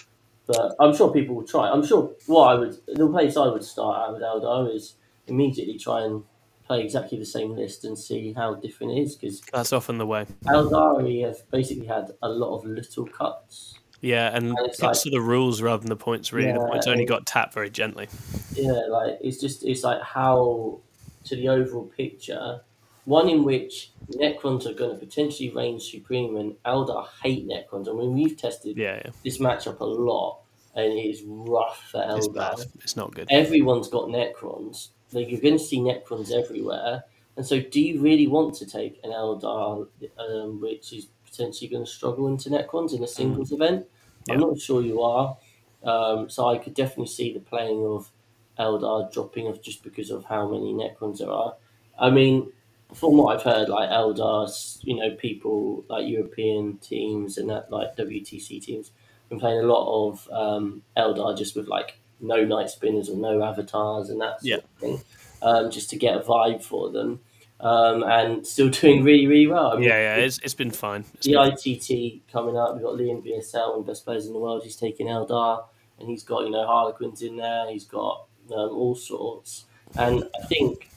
[0.46, 1.70] but I'm sure people will try.
[1.70, 4.94] I'm sure what I would the place I would start out with Aldo is
[5.28, 6.24] immediately try and
[6.66, 10.06] play exactly the same list and see how different it is because That's often the
[10.06, 10.26] way.
[10.46, 13.78] Aeldari have basically had a lot of little cuts.
[14.00, 16.32] Yeah, and And it's like- to the rules rather than the points.
[16.32, 18.08] Really, the points only got tapped very gently.
[18.54, 20.80] Yeah, like it's just it's like how
[21.24, 22.62] to the overall picture,
[23.04, 27.88] one in which Necrons are going to potentially reign supreme, and Eldar hate Necrons.
[27.88, 29.10] I mean, we've tested Yeah, yeah.
[29.24, 30.40] this matchup a lot,
[30.74, 32.34] and it is rough for It's Eldar.
[32.34, 32.58] bad.
[32.82, 33.28] It's not good.
[33.30, 34.88] Everyone's got Necrons.
[35.12, 37.04] Like you're going to see Necrons everywhere,
[37.36, 39.86] and so do you really want to take an Eldar,
[40.18, 43.86] um, which is potentially going to struggle into Necrons in a singles event?
[44.28, 44.48] I'm Mm.
[44.50, 45.36] Not sure you are.
[45.82, 48.10] Um, so I could definitely see the playing of
[48.58, 51.54] Eldar dropping off just because of how many Necrons there are.
[51.98, 52.52] I mean,
[52.94, 54.48] from what I've heard, like Eldar,
[54.84, 58.90] you know, people like European teams and that like WTC teams
[59.28, 63.42] been playing a lot of um, Eldar just with like no night spinners or no
[63.42, 64.56] avatars and that sort Yeah.
[64.56, 65.00] of thing,
[65.42, 67.20] um, just to get a vibe for them,
[67.60, 69.68] um, and still doing really really well.
[69.72, 70.24] I mean, Yeah, yeah.
[70.24, 71.04] It's it's been fine.
[71.14, 72.74] It's the been- ITT coming up.
[72.74, 74.64] We've got Liam BSL, one of the best players in the world.
[74.64, 75.64] He's taking Eldar,
[76.00, 77.70] and he's got you know Harlequins in there.
[77.70, 79.64] He's got um, all sorts,
[79.96, 80.90] and I think,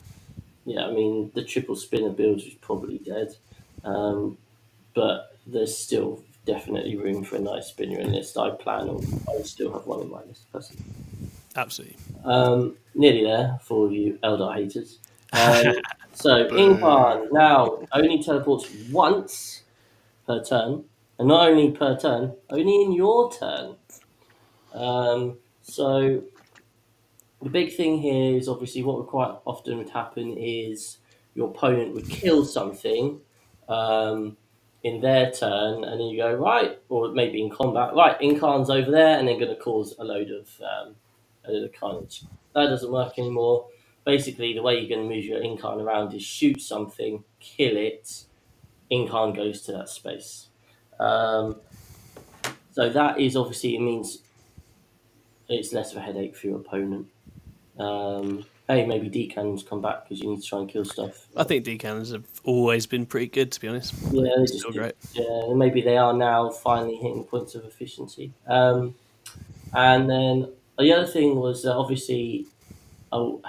[0.66, 3.36] yeah, I mean the triple spinner build is probably dead,
[3.84, 4.38] um,
[4.94, 8.36] but there's still definitely room for a night spinner in this.
[8.38, 9.04] I plan on.
[9.28, 10.84] I would still have one in my list personally.
[11.56, 11.98] absolutely.
[12.24, 15.00] Um, nearly there for you Eldar haters.
[15.34, 15.76] Um,
[16.14, 19.64] so Incarn now only teleports once
[20.26, 20.86] per turn,
[21.20, 23.76] and not only per turn, only in your turn.
[24.74, 26.24] Um, so
[27.44, 30.98] the big thing here is obviously what would quite often would happen is
[31.36, 33.20] your opponent would kill something
[33.68, 34.38] um,
[34.84, 38.90] in their turn, and then you go right, or maybe in combat, right, Incarn's over
[38.90, 40.96] there, and they're going to cause a load of um,
[41.46, 42.24] a load of carnage.
[42.54, 43.68] That doesn't work anymore.
[44.06, 48.26] Basically, the way you're going to move your Incarn around is shoot something, kill it,
[48.92, 50.48] Incarn goes to that space.
[51.00, 51.58] Um,
[52.72, 54.20] so that is obviously it means
[55.50, 57.08] it's less of a headache for your opponent.
[57.80, 61.28] Um, hey, maybe decans come back because you need to try and kill stuff.
[61.36, 63.94] I think decans have always been pretty good, to be honest.
[64.12, 64.80] Yeah, they just Still do.
[64.80, 64.96] great.
[65.14, 68.32] Yeah, maybe they are now finally hitting points of efficiency.
[68.48, 68.96] Um,
[69.74, 72.46] and then the other thing was that obviously,
[73.12, 73.42] oh,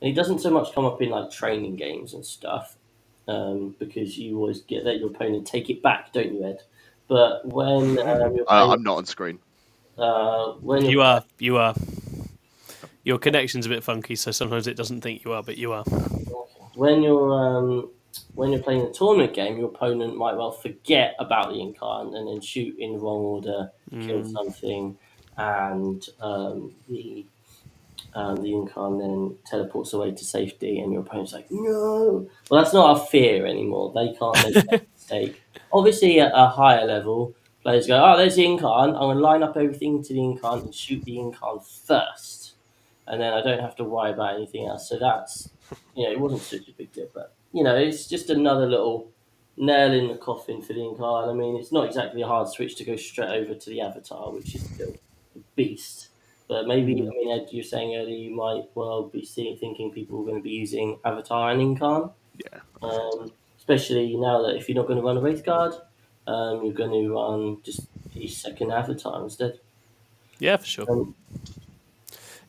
[0.00, 2.76] and it doesn't so much come up in like training games and stuff,
[3.28, 6.62] um, because you always get that your opponent take it back, don't you, Ed?
[7.08, 9.38] But when um, you're Uh, I'm not on screen.
[9.98, 11.24] uh, when You are.
[11.38, 11.74] You are.
[13.04, 15.84] Your connection's a bit funky, so sometimes it doesn't think you are, but you are.
[16.74, 17.90] when you're um,
[18.34, 22.28] when you're playing a tournament game, your opponent might well forget about the incarn and
[22.28, 24.98] then shoot in the wrong order, kill something,
[25.38, 27.24] and um, the
[28.14, 32.74] um, the incarn then teleports away to safety, and your opponent's like, "No!" Well, that's
[32.74, 33.92] not a fear anymore.
[33.94, 35.42] They can't make that mistake.
[35.72, 38.88] Obviously, at a higher level, players go, "Oh, there's the incarn.
[38.88, 42.39] I'm going to line up everything to the incarn and shoot the incarn first,
[43.10, 45.50] and then I don't have to worry about anything else." So that's
[45.94, 49.10] you know, it wasn't such a big deal, but you know, it's just another little
[49.56, 51.28] nail in the coffin for the incarn.
[51.28, 54.32] I mean, it's not exactly a hard switch to go straight over to the avatar,
[54.32, 54.94] which is still
[55.36, 56.08] a beast.
[56.48, 60.20] But maybe, I mean, Ed, you're saying earlier you might well be seeing, thinking people
[60.20, 62.12] are going to be using avatar and incarn.
[62.38, 62.60] Yeah.
[62.82, 65.74] Um, especially now that if you're not going to run a wraith guard,
[66.26, 67.82] um, you're going to run just
[68.16, 69.60] a second avatar instead.
[70.40, 70.90] Yeah, for sure.
[70.90, 71.14] Um,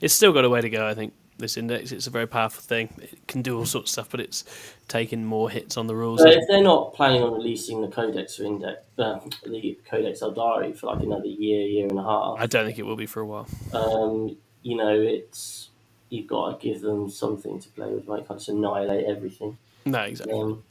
[0.02, 1.14] It's still got a way to go, I think.
[1.38, 2.90] This index, it's a very powerful thing.
[3.02, 4.44] It can do all sorts of stuff, but it's
[4.88, 6.22] taking more hits on the rules.
[6.22, 10.78] So if they're not planning on releasing the Codex for Index, uh, the Codex Aeldari
[10.78, 13.22] for like another year, year and a half, I don't think it will be for
[13.22, 13.48] a while.
[13.74, 15.70] um, you know, it's
[16.10, 18.20] you've got to give them something to play with, right?
[18.20, 19.58] You can't just annihilate everything.
[19.86, 20.40] No, exactly.
[20.40, 20.64] Um,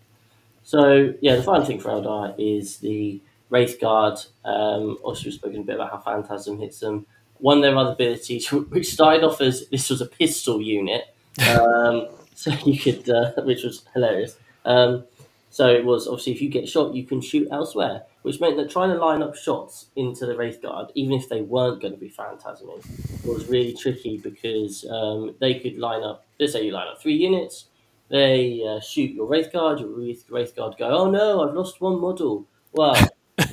[0.63, 4.21] so yeah, the final thing for Eldar is the Wraith Guard.
[4.45, 7.07] Um, also, we've spoken a bit about how Phantasm hits them.
[7.41, 11.05] One of their other abilities, which started off as this was a pistol unit,
[11.49, 14.37] um, so you could, uh, which was hilarious.
[14.65, 15.05] Um,
[15.53, 18.71] So it was obviously if you get shot, you can shoot elsewhere, which meant that
[18.71, 21.99] trying to line up shots into the Wraith Guard, even if they weren't going to
[21.99, 22.81] be phantasming,
[23.27, 26.25] was really tricky because um, they could line up.
[26.39, 27.67] Let's say you line up three units,
[28.09, 31.81] they uh, shoot your Wraith Guard, your Wraith, Wraith Guard go, oh no, I've lost
[31.81, 32.47] one model.
[32.73, 32.95] Well,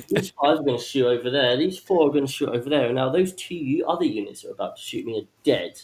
[0.08, 2.68] these five are going to shoot over there, these four are going to shoot over
[2.68, 5.80] there, now those two other units are about to shoot me are dead.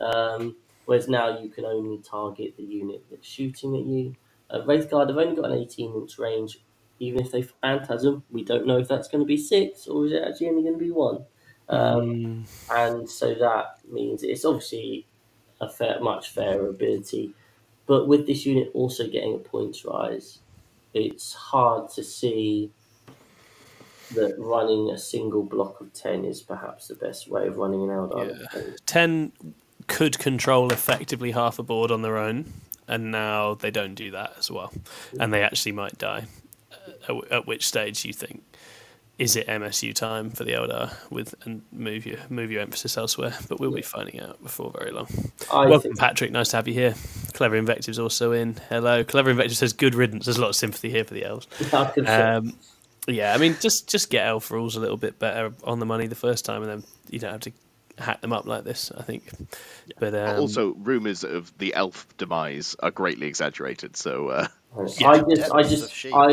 [0.00, 0.56] Um,
[0.86, 4.16] whereas now you can only target the unit that's shooting at you.
[4.50, 6.58] Uh, Wraith Guard have only got an 18 inch range.
[6.98, 10.12] Even if they phantasm, we don't know if that's going to be six or is
[10.12, 11.24] it actually only going to be one.
[11.68, 15.06] Um, and so that means it's obviously
[15.60, 17.34] a fair, much fairer ability.
[17.86, 20.40] But with this unit also getting a points rise,
[20.92, 22.72] it's hard to see
[24.14, 27.88] that running a single block of 10 is perhaps the best way of running an
[27.88, 28.38] Eldar.
[28.54, 28.62] Yeah.
[28.86, 29.32] 10
[29.86, 32.52] could control effectively half a board on their own,
[32.88, 34.72] and now they don't do that as well.
[35.18, 36.24] And they actually might die.
[37.08, 38.42] Uh, At, at which stage you think,
[39.18, 43.34] is it MSU time for the Eldar with and move your move your emphasis elsewhere?
[43.48, 45.08] But we'll be finding out before very long.
[45.52, 46.30] I Welcome, think- Patrick.
[46.30, 46.94] Nice to have you here.
[47.34, 48.56] Clever Invective's also in.
[48.70, 49.04] Hello.
[49.04, 50.24] Clever Invective says good riddance.
[50.24, 51.46] There's a lot of sympathy here for the elves.
[53.10, 55.52] I could say- yeah, I mean, just just get elf rules a little bit better
[55.64, 57.52] on the money the first time, and then you don't have to
[57.98, 58.90] hack them up like this.
[58.96, 59.24] I think.
[59.98, 63.96] But um, also, rumours of the elf demise are greatly exaggerated.
[63.96, 64.46] So uh,
[64.78, 66.06] I just, I just.
[66.12, 66.26] I,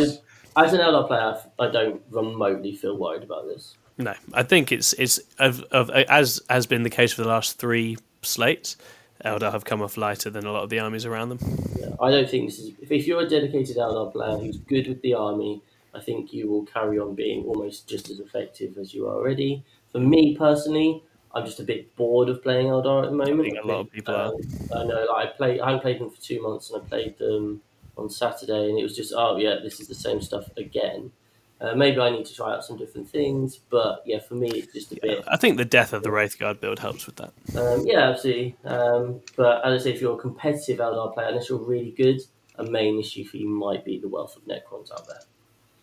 [0.64, 3.76] as an Eldar player, I don't remotely feel worried about this.
[3.98, 7.60] no, I think it's it's of, of as has been the case for the last
[7.60, 8.78] three slates.
[9.26, 11.40] Eldar have come off lighter than a lot of the armies around them.
[11.80, 12.72] Yeah, I don't think this is.
[12.82, 15.62] If, if you're a dedicated Eldar player who's good with the army,
[15.98, 19.66] I think you will carry on being almost just as effective as you are already.
[19.92, 23.42] For me personally, I'm just a bit bored of playing Eldar at the moment.
[23.42, 24.28] I think a lot of people are.
[24.28, 24.34] um,
[24.76, 25.60] I know, like I play.
[25.60, 27.62] I haven't played them for two months, and I played them
[27.98, 31.12] on Saturday, and it was just, oh yeah, this is the same stuff again.
[31.60, 34.74] Uh, maybe I need to try out some different things, but yeah, for me, it's
[34.74, 35.24] just a bit.
[35.28, 37.34] I think the death of the Wraith Guard build helps with that.
[37.60, 38.56] Um, yeah, absolutely.
[38.64, 42.22] Um, but as I say, if you're a competitive Eldar player, unless you're really good,
[42.56, 45.22] a main issue for you might be the wealth of Necrons out there.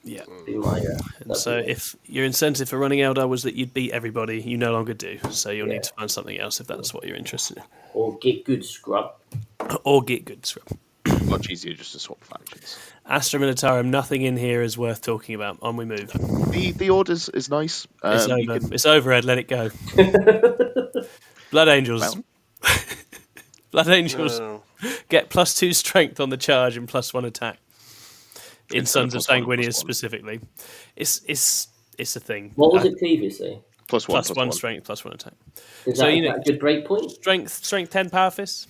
[0.05, 0.23] Yeah.
[0.49, 3.93] My, uh, And so be- if your incentive for running Eldar was that you'd beat
[3.93, 5.19] everybody, you no longer do.
[5.31, 5.75] So you'll Yeah.
[5.75, 7.63] need to find something else if that's what you're interested in.
[7.95, 9.15] or get good scrub.
[9.85, 10.67] Or get good scrub.
[11.27, 12.77] much easier just to swap factions.
[13.07, 15.59] Astra Militarum, nothing in here is worth talking about.
[15.63, 16.11] On we move.
[16.51, 17.87] The the orders is nice.
[18.05, 18.61] It's Um, you over.
[18.61, 19.25] can- It's over, Ed.
[19.25, 19.71] Let it go.
[21.51, 22.01] Blood Angels.
[22.03, 22.25] Well.
[23.71, 24.63] Blood Angels No,
[25.09, 27.59] get plus two strength on the charge and plus one attack.
[28.71, 30.41] In Instead Sons of plus one, Sanguinius specifically.
[30.97, 32.53] It's it's it's a thing.
[32.57, 33.61] What was Uh, it previously?
[33.89, 35.35] plus one, Plus one strength, plus one attack.
[35.87, 37.11] Is so that, you is know- that a good break point?
[37.11, 38.69] Strength strength ten power fist.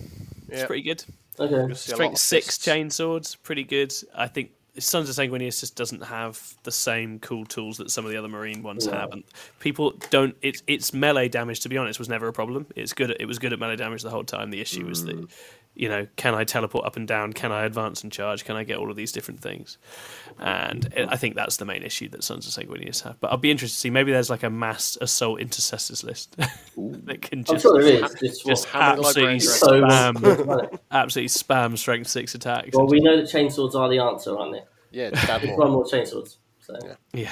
[0.49, 0.65] It's Yeah.
[0.67, 1.03] pretty good.
[1.39, 1.53] Okay.
[1.53, 2.63] You'll see a lot Strength six fists.
[2.65, 3.93] chain swords, pretty good.
[4.13, 8.11] I think Sons of Sanguinius just doesn't have the same cool tools that some of
[8.11, 8.99] the other Marine ones Yeah.
[8.99, 9.23] have, and
[9.61, 10.35] people don't.
[10.41, 11.61] It's it's melee damage.
[11.61, 12.67] To be honest, was never a problem.
[12.75, 13.11] It's good.
[13.11, 14.51] At, it was good at melee damage the whole time.
[14.51, 15.27] The issue was that,
[15.75, 17.33] you know, can I teleport up and down?
[17.33, 18.45] Can I advance and charge?
[18.45, 19.77] Can I get all of these different things?
[20.39, 23.19] And it, I think that's the main issue that Sons of Sanguinius have.
[23.19, 23.89] But I'll be interested to see.
[23.89, 28.15] Maybe there's like a mass assault intercessors list that can I'm just sure there is.
[28.21, 30.79] Just, just How absolutely librarians so spam, much.
[30.91, 32.69] absolutely spam strength six attacks.
[32.75, 34.63] well, we know that chainswords are the answer, aren't they?
[34.91, 35.59] Yeah, dad Just more.
[35.59, 36.37] run more chainswords.
[36.61, 36.75] So.
[37.13, 37.31] Yeah.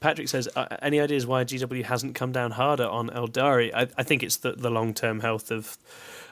[0.00, 3.72] Patrick says, uh, any ideas why GW hasn't come down harder on Aeldari?
[3.74, 5.76] I, I think it's the, the long term health of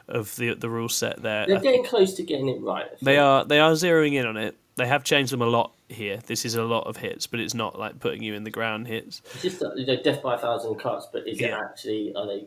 [0.08, 1.46] of the the rule set there.
[1.46, 2.86] They're getting close to getting it right.
[3.02, 4.56] They are they are zeroing in on it.
[4.76, 6.18] They have changed them a lot here.
[6.26, 8.86] This is a lot of hits, but it's not like putting you in the ground
[8.86, 9.22] hits.
[9.34, 12.44] It's just you know, death by a thousand cuts, but is it actually are they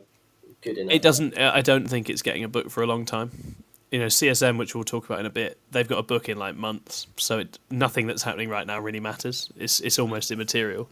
[0.62, 0.94] good enough?
[0.94, 1.36] It doesn't.
[1.36, 3.56] uh, I don't think it's getting a book for a long time.
[3.90, 6.38] You know, CSM, which we'll talk about in a bit, they've got a book in
[6.38, 9.50] like months, so it, nothing that's happening right now really matters.
[9.56, 10.88] It's it's almost immaterial.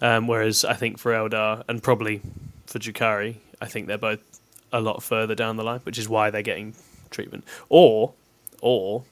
[0.00, 2.20] Um, whereas I think for Eldar and probably
[2.66, 4.40] for Drukhari, I think they're both
[4.72, 6.74] a lot further down the line, which is why they're getting
[7.10, 7.44] treatment.
[7.68, 8.12] Or,
[8.60, 9.04] or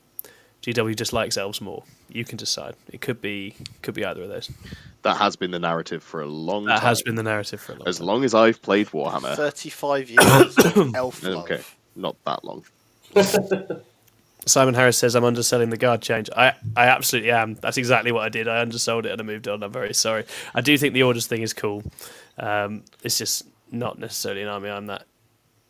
[0.63, 1.85] GW just likes elves more.
[2.09, 2.75] You can decide.
[2.93, 4.51] It could be could be either of those.
[5.03, 6.81] That has been the narrative for a long That time.
[6.83, 8.07] That has been the narrative for a long as time.
[8.09, 9.37] long as I've played Warhammer.
[9.37, 10.59] 35 years
[10.97, 11.45] elf love.
[11.45, 11.63] Okay,
[11.95, 12.65] not that long.
[14.47, 16.31] Simon Harris says I'm underselling the guard change.
[16.37, 17.55] I, I absolutely am.
[17.57, 18.49] That's exactly what I did.
[18.49, 19.63] I undersold it and I moved on.
[19.63, 20.25] I'm very sorry.
[20.55, 21.83] I do think the orders thing is cool.
[22.39, 25.05] Um, it's just not necessarily an army I'm that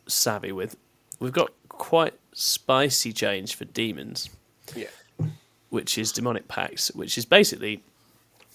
[0.07, 0.75] savvy with.
[1.19, 4.29] We've got quite spicy change for demons,
[4.75, 4.87] Yeah.
[5.69, 7.83] which is demonic packs, which is basically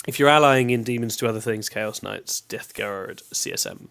[0.09, 3.89] if you're allying in demons to other things, Chaos Knights, Death Guard, CSM,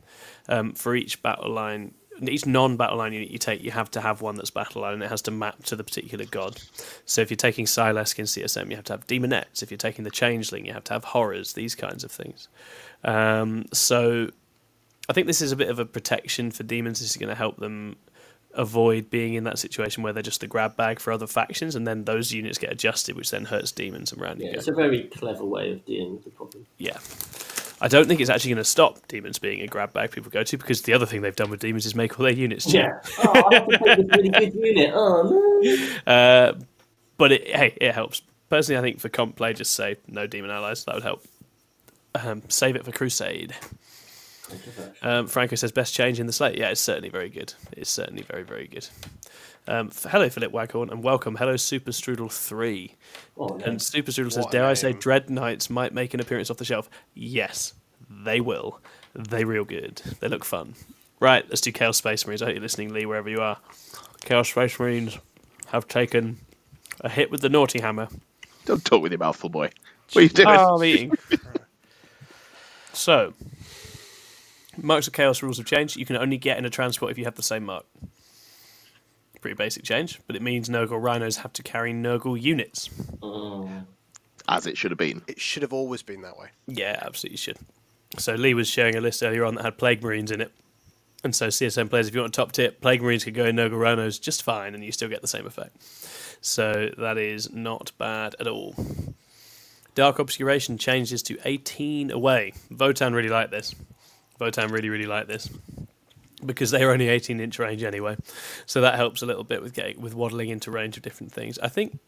[0.50, 4.22] um, for each battle line each non-battle line unit you take, you have to have
[4.22, 6.62] one that's battle line, and it has to map to the particular god.
[7.06, 9.62] So if you're taking Sylesk in CSM, you have to have demonettes.
[9.62, 11.54] If you're taking the Changeling, you have to have horrors.
[11.54, 12.48] These kinds of things.
[13.04, 14.30] Um, so
[15.10, 17.00] I think this is a bit of a protection for demons.
[17.00, 17.98] This is going to help them
[18.54, 21.86] avoid being in that situation where they're just the grab bag for other factions, and
[21.86, 24.58] then those units get adjusted, which then hurts demons and round you Yeah, go.
[24.60, 26.66] it's a very clever way of dealing with the problem.
[26.78, 26.98] Yeah.
[27.82, 30.44] I don't think it's actually going to stop demons being a grab bag people go
[30.44, 32.76] to because the other thing they've done with demons is make all their units cheap.
[32.76, 33.00] Yeah.
[33.20, 34.92] Oh, I have to this really good unit.
[34.94, 35.88] Oh no.
[36.08, 36.54] Uh,
[37.18, 38.22] but it, hey, it helps.
[38.50, 40.86] Personally, I think for comp play, just say no demon allies.
[40.86, 41.24] That would help.
[42.14, 43.54] Um, save it for Crusade.
[45.02, 46.58] Um, Franco says best change in the slate.
[46.58, 47.54] Yeah, it's certainly very good.
[47.72, 48.88] It's certainly very very good.
[49.68, 51.36] Um, f- hello, Philip Waghorn, and welcome.
[51.36, 52.94] Hello, Super Strudel three.
[53.38, 53.58] Oh.
[53.66, 55.00] And Super Strudel says, What a "Dare I say, name.
[55.00, 57.74] Dread Knights might make an appearance off the shelf?" Yes,
[58.10, 58.80] they will.
[59.16, 60.02] They real good.
[60.20, 60.76] They look fun.
[61.20, 62.42] Right, let's do Chaos Space Marines.
[62.42, 63.58] I hope you're listening, Lee, wherever you are.
[64.22, 65.18] Chaos Space Marines
[65.68, 66.38] have taken
[67.02, 68.08] a hit with the naughty hammer.
[68.66, 69.70] Don't talk with your mouth full, boy.
[70.12, 70.48] What are you doing?
[70.50, 71.12] Oh, I'm eating.
[72.94, 73.34] so,
[74.78, 75.96] marks of chaos rules have changed.
[75.96, 77.86] You can only get in a transport if you have the same mark.
[79.46, 82.90] Pretty basic change, but it means Nurgle rhinos have to carry Nurgle units.
[83.22, 83.86] Mm.
[84.50, 85.22] As it should have been.
[85.28, 86.48] It should have always been that way.
[86.66, 87.60] Yeah, absolutely should.
[88.18, 90.52] So Lee was sharing a list earlier on that had Plague Marines in it.
[91.24, 93.56] And so CSM players, if you want a top tip, Plague Marines could go in
[93.56, 95.78] Nurgle Rhinos just fine and you still get the same effect.
[96.42, 98.74] So that is not bad at all.
[99.94, 102.54] Dark Obscuration changes to 18 away.
[102.74, 103.76] Votann really liked this.
[104.42, 105.48] Votann really, really liked this.
[106.46, 108.18] Because they're only 18 inch range anyway.
[108.66, 111.58] So that helps a little bit with getting with waddling into range of different things.
[111.60, 112.00] I think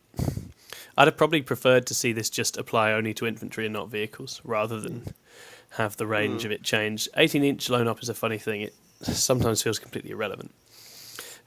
[0.97, 4.41] I'd have probably preferred to see this just apply only to infantry and not vehicles,
[4.43, 5.13] rather than
[5.71, 7.07] have the range of it change.
[7.15, 8.61] 18 inch lone up is a funny thing.
[8.61, 10.53] It sometimes feels completely irrelevant.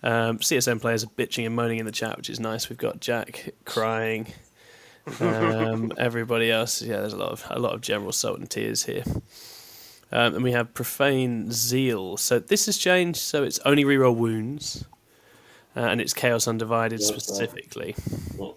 [0.02, 2.68] Um, CSM players are bitching and moaning in the chat, which is nice.
[2.68, 4.26] We've got Jack crying.
[5.18, 8.84] Um, everybody else, yeah, there's a lot of a lot of general salt and tears
[8.84, 9.02] here.
[10.12, 12.16] Um, and we have profane zeal.
[12.16, 13.20] So this has changed.
[13.20, 14.84] So it's only reroll wounds,
[15.76, 17.94] uh, and it's chaos undivided Yes, specifically.
[18.38, 18.48] Yeah.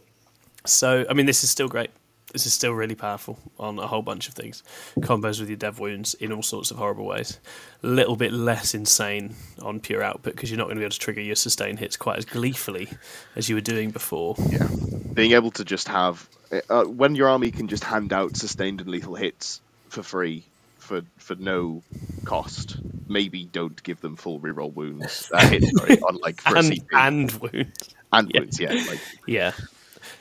[0.66, 1.92] So, I mean, this is still great.
[2.32, 4.64] This is still really powerful on a whole bunch of things.
[5.02, 7.40] Combos with your dev wounds in all sorts of horrible ways.
[7.84, 10.94] A little bit less insane on pure output because you're not going to be able
[10.94, 12.90] to trigger your sustain hits quite as gleefully
[13.36, 14.36] as you were doing before.
[14.50, 14.68] Yeah.
[15.14, 16.28] Being able to just have
[16.70, 20.44] uh, when your army can just hand out sustained and lethal hits for free
[20.84, 21.82] for for no
[22.26, 22.78] cost.
[23.08, 25.30] Maybe don't give them full reroll wounds.
[25.34, 26.86] Uh, hits, sorry, on like for a And, CP.
[26.94, 27.96] and wounds.
[28.12, 28.40] and yeah.
[28.40, 28.74] wounds, yeah.
[28.88, 29.52] Like Yeah.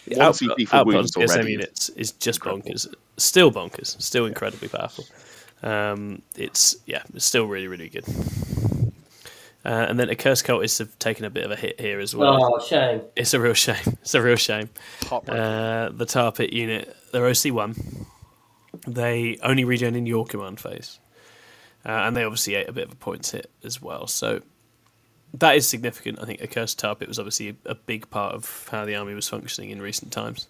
[0.09, 2.71] One Output- CP for output on wounds CSM already units is just incredible.
[2.71, 2.95] bonkers.
[3.19, 4.01] Still bonkers.
[4.03, 5.05] Still incredibly powerful.
[5.63, 8.05] Um, it's yeah, it's still really really good.
[9.65, 12.53] Uh, and then Accursed Cultists have taken a bit of a hit here as well.
[12.57, 13.03] Oh, shame.
[13.15, 13.77] It's a real shame.
[14.03, 14.71] It's a real shame.
[15.13, 18.05] Uh, the Tar Pit unit, they're OC1.
[18.87, 20.99] They only regen in your command phase.
[21.85, 24.07] Uh, and they obviously ate a bit of a points hit as well.
[24.07, 24.43] So
[25.35, 26.21] that is significant.
[26.21, 29.15] I think Accursed Tar Pit was obviously a, a big part of how the army
[29.15, 30.47] was functioning in recent times.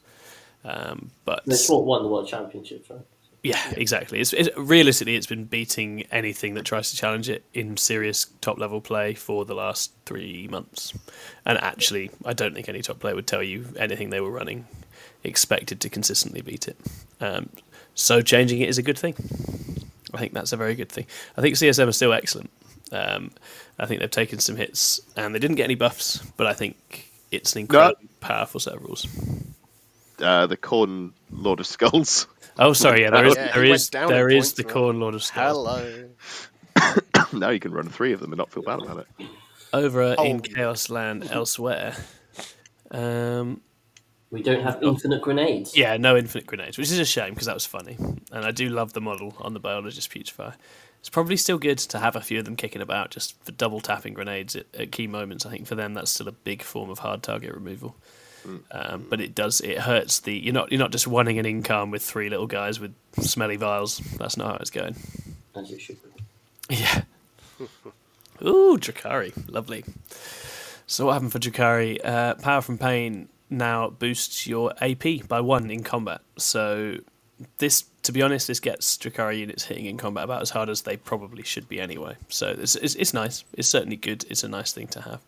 [0.65, 3.01] Um, but They what won the World Championships, right?
[3.43, 4.21] yeah, exactly.
[4.21, 8.59] It's, it's realistically, it's been beating anything that tries to challenge it in serious top
[8.59, 10.93] level play for the last three months.
[11.45, 14.67] And actually, I don't think any top player would tell you anything they were running
[15.25, 16.77] expected to consistently beat it.
[17.21, 17.49] Um,
[17.95, 19.15] so changing it is a good thing.
[20.15, 21.07] I think that's a very good thing.
[21.37, 22.51] I think CSM are still excellent.
[22.93, 23.31] Um,
[23.79, 27.09] I think they've taken some hits and they didn't get any buffs, but I think
[27.31, 29.07] it's an incredibly powerful set of rules.
[30.21, 32.27] uh, the Khorne Lord of Skulls.
[32.59, 34.53] Oh, sorry, yeah, there is Yeah, he there went is down there in is points,
[34.53, 34.75] the man.
[34.75, 35.57] Khorne Lord of Skulls.
[35.57, 36.09] Hello.
[37.33, 39.27] now you can run three of them and not feel bad about it.
[39.73, 40.23] over Oh.
[40.23, 41.97] in Chaos Land elsewhere.
[42.91, 43.63] Um,
[44.33, 45.77] We don't have infinite grenades.
[45.77, 47.97] yeah, no infinite grenades, which is a shame because that was funny,
[48.33, 50.55] and I do love the model on the Biologus Putrifier.
[51.01, 53.81] It's probably still good to have a few of them kicking about just for double
[53.81, 55.45] tapping grenades at, at key moments.
[55.45, 57.95] I think for them that's still a big form of hard target removal.
[58.73, 61.93] Um, but it does it hurts the you're not you're not just wanting an income
[61.93, 63.99] with three little guys with smelly vials.
[64.19, 64.97] That's not how it's going.
[65.55, 66.77] As it should be.
[66.77, 67.03] Yeah.
[68.43, 69.33] Ooh, Drukhari.
[69.49, 69.85] Lovely.
[70.89, 72.01] So what happened for Drukhari?
[72.05, 76.21] Uh, Power from Pain now boosts your AP by one in combat.
[76.37, 76.97] So
[77.59, 80.83] this, to be honest, this gets Drukhari units hitting in combat about as hard as
[80.83, 82.17] they probably should be anyway.
[82.29, 83.45] So it's, it's, it's nice.
[83.55, 84.25] It's certainly good.
[84.29, 85.21] It's a nice thing to have.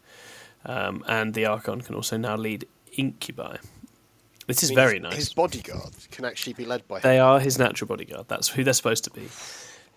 [0.66, 2.66] Um, and the Archon can also now lead
[2.96, 3.56] Incubi.
[4.46, 5.14] This is very nice.
[5.14, 7.02] His bodyguard can actually be led by him.
[7.02, 8.28] They are his natural bodyguard.
[8.28, 9.28] That's who they're supposed to be.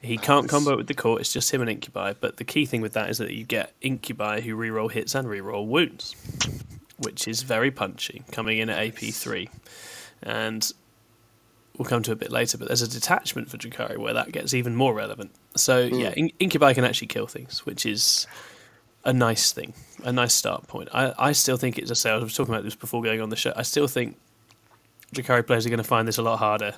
[0.02, 1.22] He can't combo with the court.
[1.22, 2.14] It's just him and Incubi.
[2.20, 5.28] But the key thing with that is that you get Incubi who reroll hits and
[5.28, 6.16] reroll wounds,
[6.98, 9.50] which is very punchy, coming in at AP three,
[10.22, 10.72] and
[11.78, 12.58] we'll come to a bit later.
[12.58, 15.32] But there's a detachment for Drukhari where that gets even more relevant.
[15.56, 15.96] So hmm.
[15.96, 18.28] yeah, In- Incubi can actually kill things, which is
[19.04, 19.74] a nice thing,
[20.04, 20.90] a nice start point.
[20.94, 22.20] I, I still think it's a sale.
[22.20, 23.54] I was talking about this before going on the show.
[23.56, 24.18] I still think
[25.16, 26.74] Drukhari players are going to find this a lot harder.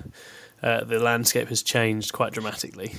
[0.61, 2.93] Uh, the landscape has changed quite dramatically.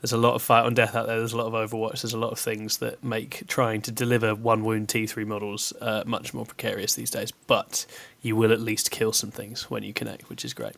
[0.00, 1.18] There's a lot of fight on death out there.
[1.18, 2.02] There's a lot of Overwatch.
[2.02, 6.04] There's a lot of things that make trying to deliver one wound T3 models uh,
[6.06, 7.32] much more precarious these days.
[7.46, 7.86] But
[8.20, 10.76] you will at least kill some things when you connect, which is great.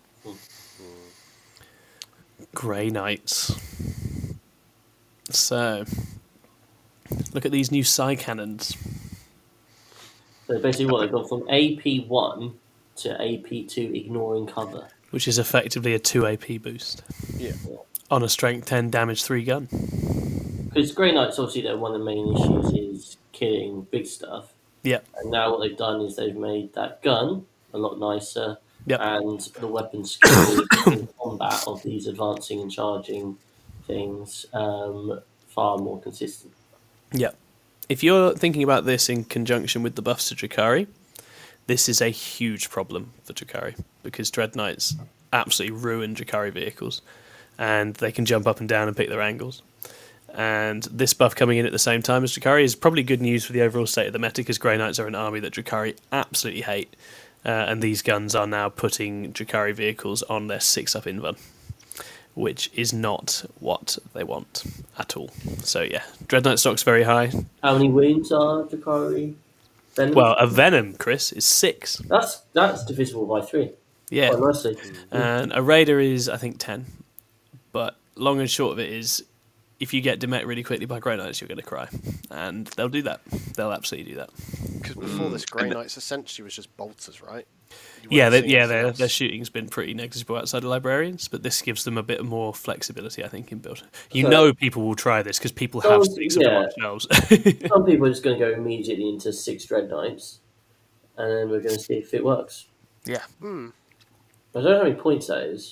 [2.54, 3.54] Grey Knights.
[5.30, 5.84] So,
[7.32, 8.76] look at these new Psy cannons.
[10.46, 12.54] So basically, what they've gone from AP one
[12.96, 14.88] to AP two, ignoring cover.
[15.10, 17.02] Which is effectively a 2 AP boost
[17.36, 17.52] Yeah.
[18.10, 19.68] on a strength 10 damage 3 gun.
[20.72, 24.52] Because Grey Knights, obviously, they're one of the main issues is killing big stuff.
[24.84, 25.04] Yep.
[25.18, 27.44] And now what they've done is they've made that gun
[27.74, 29.00] a lot nicer, Yep.
[29.02, 33.36] and the weapon skill in combat of these advancing and charging
[33.86, 36.52] things um, far more consistent.
[37.12, 37.30] Yeah.
[37.88, 40.86] If you're thinking about this in conjunction with the buffs to Drukhari,
[41.70, 44.96] this is a huge problem for Drukhari because Dread Knights
[45.32, 47.00] absolutely ruin Drukhari vehicles
[47.58, 49.62] and they can jump up and down and pick their angles.
[50.34, 53.44] And this buff coming in at the same time as Drukhari is probably good news
[53.44, 55.96] for the overall state of the meta because Grey Knights are an army that Drukhari
[56.10, 56.96] absolutely hate.
[57.46, 61.38] Uh, and these guns are now putting Drukhari vehicles on their six up invuln,
[62.34, 64.64] which is not what they want
[64.98, 65.30] at all.
[65.62, 67.30] So yeah, Dread Knight stock's very high.
[67.62, 69.36] How many wounds are Drukhari?
[69.94, 70.14] Venom?
[70.14, 71.96] Well, a Venom, Chris, is six.
[72.08, 73.70] that's that's divisible by three.
[74.10, 74.76] Yeah, Quite nicely.
[75.12, 76.86] and a Raider is I think ten.
[77.72, 79.24] But long and short of it is,
[79.80, 81.88] if you get demet really quickly by Grey Knights, you're going to cry,
[82.30, 83.20] and they'll do that.
[83.56, 84.30] They'll absolutely do that.
[84.80, 87.46] Because before this, Grey and- Knights essentially was just bolters, right?
[88.08, 91.84] Yeah, they, yeah, their their shooting's been pretty negligible outside of librarians, but this gives
[91.84, 93.82] them a bit more flexibility, I think, in build.
[94.10, 96.64] You So- know, people will try this because people have six yeah.
[96.64, 97.06] of them themselves.
[97.68, 100.40] Some people are just going to go immediately into six Dread Knights,
[101.16, 102.66] and then we're going to see if it works.
[103.06, 103.68] yeah, Hmm.
[104.54, 105.70] I don't know how many points that is.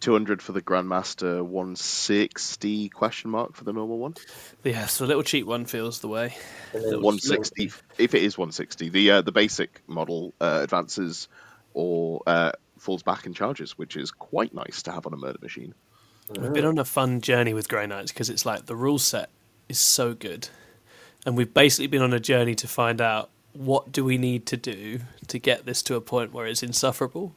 [0.00, 4.14] 200 for the Grandmaster, 160 question mark for the normal one.
[4.62, 4.86] yeah.
[4.86, 6.36] So a little cheap one feels the way.
[6.72, 8.88] And 160 if it is 160.
[8.90, 11.28] The uh, the basic model uh, advances
[11.74, 15.38] or uh, falls back and charges, which is quite nice to have on a murder
[15.42, 15.74] machine.
[16.28, 19.30] We've been on a fun journey with Grey Knights because it's like the rule set
[19.68, 20.48] is so good,
[21.24, 24.56] and we've basically been on a journey to find out what do we need to
[24.56, 27.34] do to get this to a point where it's insufferable,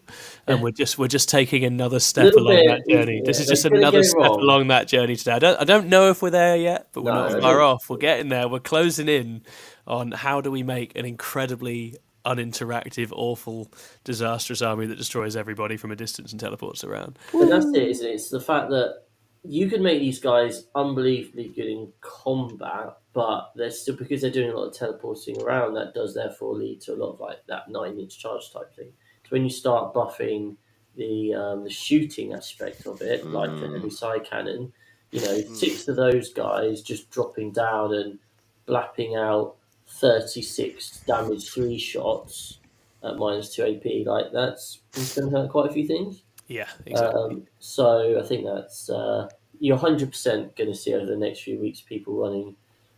[0.48, 0.64] and Yeah.
[0.64, 3.22] we're just we're just taking another step along bit, that journey.
[3.26, 4.40] this is just don't get it another step wrong.
[4.42, 5.32] along that journey today.
[5.34, 7.62] I don't I don't know if we're there yet, but we're No, not no, far
[7.62, 7.90] off.
[7.90, 8.48] We're getting there.
[8.48, 9.44] We're closing in
[9.88, 13.72] on how do we make an incredibly uninteractive, awful,
[14.04, 17.18] disastrous army that destroys everybody from a distance and teleports around.
[17.32, 18.12] But that's it, isn't it?
[18.14, 19.04] It's the fact that
[19.44, 24.52] you can make these guys unbelievably good in combat, but they're still because they're doing
[24.52, 25.74] a lot of teleporting around.
[25.74, 28.92] That does therefore lead to a lot of like that nine-inch charge type thing.
[29.24, 30.56] So when you start buffing
[30.96, 34.72] the um, the shooting aspect of it, like the heavy psycannon,
[35.12, 38.20] you know, six of those guys just dropping down and
[38.66, 39.56] blapping out
[39.88, 42.60] thirty-six damage three shots
[43.04, 44.80] at minus two AP, like that's
[45.16, 46.24] going to hurt quite a few things.
[46.50, 47.22] Yeah, exactly.
[47.22, 49.30] Um, so I think that's uh,
[49.60, 52.56] you're 100% going to see over the next few weeks people running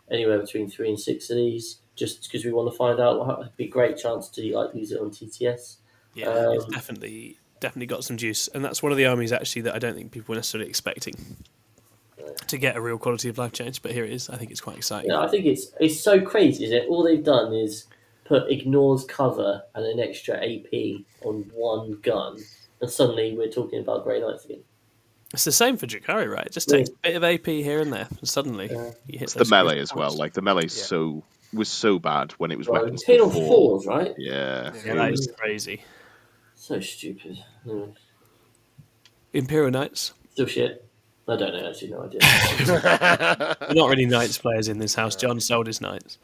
[0.10, 3.20] anywhere between three and six of these, just because we want to find out.
[3.20, 5.78] what It'd be a great chance to like use it on TTS.
[6.16, 9.64] Yeah, it's Um, definitely definitely got some juice, and that's one of the armies actually
[9.64, 11.14] that I don't think people were necessarily expecting
[12.48, 13.82] to get a real quality of life change.
[13.82, 14.30] But here it is.
[14.30, 15.12] I think it's quite exciting.
[15.12, 16.88] Yeah, I think it's it's so crazy, isn't it?
[16.90, 17.88] All they've done is
[18.24, 22.38] put ignores cover and an extra AP on one gun,
[22.82, 24.64] and suddenly we're talking about Grey Knights again.
[25.34, 26.46] It's the same for Drukhari, right?
[26.46, 26.78] It just Yeah.
[26.80, 28.92] takes a bit of AP here and there, and suddenly Yeah.
[29.08, 30.12] you hit It's the melee as well.
[30.16, 30.68] Like the melee Yeah.
[30.70, 31.24] so
[31.54, 34.14] was so bad when it was Well, weapons hit on fours, right?
[34.18, 34.74] Yeah.
[34.86, 35.84] yeah, that is crazy.
[36.56, 37.44] So stupid.
[37.66, 37.86] Yeah.
[39.34, 40.14] Imperial Knights.
[40.34, 40.86] Still shit.
[41.28, 41.70] I don't know.
[41.70, 42.20] Actually, no idea.
[42.68, 45.16] We're not really Knights players in this house.
[45.16, 46.18] John sold his Knights.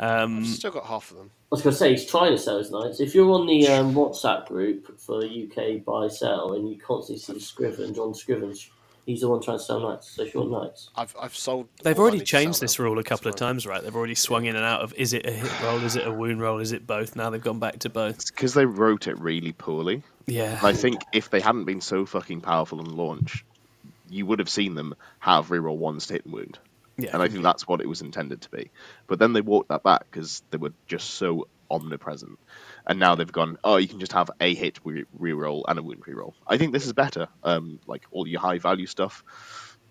[0.00, 1.30] Um, Still got half of them.
[1.50, 3.00] I was going to say he's trying to sell his knights.
[3.00, 7.40] If you're on the um, WhatsApp group for UK buy sell and you constantly see
[7.40, 8.54] Scriven, John Scriven,
[9.06, 10.10] he's the one trying to sell knights.
[10.10, 11.68] So if you want knights, I've I've sold.
[11.82, 13.82] they've already need to sell changed this rule a couple of times, right?
[13.82, 16.12] They've already swung in and out of is it a hit roll, is it a
[16.12, 17.16] wound roll, is it both?
[17.16, 18.26] Now they've gone back to both.
[18.26, 20.02] because they wrote it really poorly.
[20.26, 23.42] Yeah, I think if they hadn't been so fucking powerful on launch,
[24.10, 26.58] you would have seen them have reroll ones to hit and wound.
[26.98, 28.72] Yeah, And I think that's what it was intended to be.
[29.06, 32.38] But then they walked that back because they were just so omnipresent.
[32.86, 35.82] And now they've gone, oh, you can just have a hit re- reroll and a
[35.82, 36.32] wound reroll.
[36.46, 37.28] I think this is better.
[37.44, 39.22] Um, like all your high value stuff,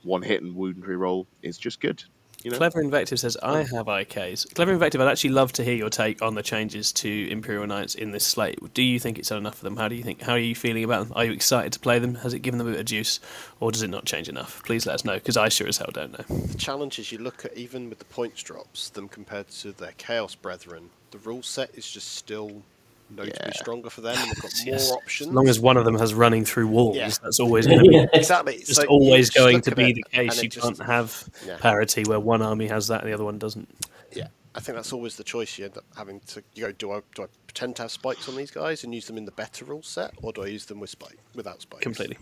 [0.03, 2.03] one hit and wound reroll is just good.
[2.47, 2.59] You know?
[2.59, 4.55] Clever Invective says, I have IKs.
[4.55, 7.93] Clever Invective, I'd actually love to hear your take on the changes to Imperial Knights
[7.93, 8.57] in this slate.
[8.73, 9.75] Do you think it's done enough for them?
[9.75, 10.21] How do you think?
[10.21, 11.17] How are you feeling about them?
[11.17, 12.15] Are you excited to play them?
[12.15, 13.19] Has it given them a bit of juice,
[13.59, 14.63] or does it not change enough?
[14.63, 16.37] Please let us know, because I sure as hell don't know.
[16.37, 19.91] The challenge is you look at even with the points drops, them compared to their
[19.97, 22.63] Chaos Brethren, the rule set is just still
[23.09, 23.51] notably Yeah.
[23.53, 24.89] stronger for them, and they've got Yes.
[24.89, 25.29] more options.
[25.29, 27.09] As long as one of them has running through walls, Yeah.
[27.21, 30.41] that's always going to be exactly, just So always just going to be the case.
[30.41, 31.57] You just- can't have Yeah.
[31.57, 33.67] parity where one army has that and the other one doesn't.
[34.13, 35.57] Yeah, I think that's always the choice.
[35.57, 36.71] You end up having to you go.
[36.71, 39.25] Do I do I pretend to have spikes on these guys and use them in
[39.25, 41.83] the better rule set, or do I use them with spike without spikes?
[41.83, 42.17] Completely.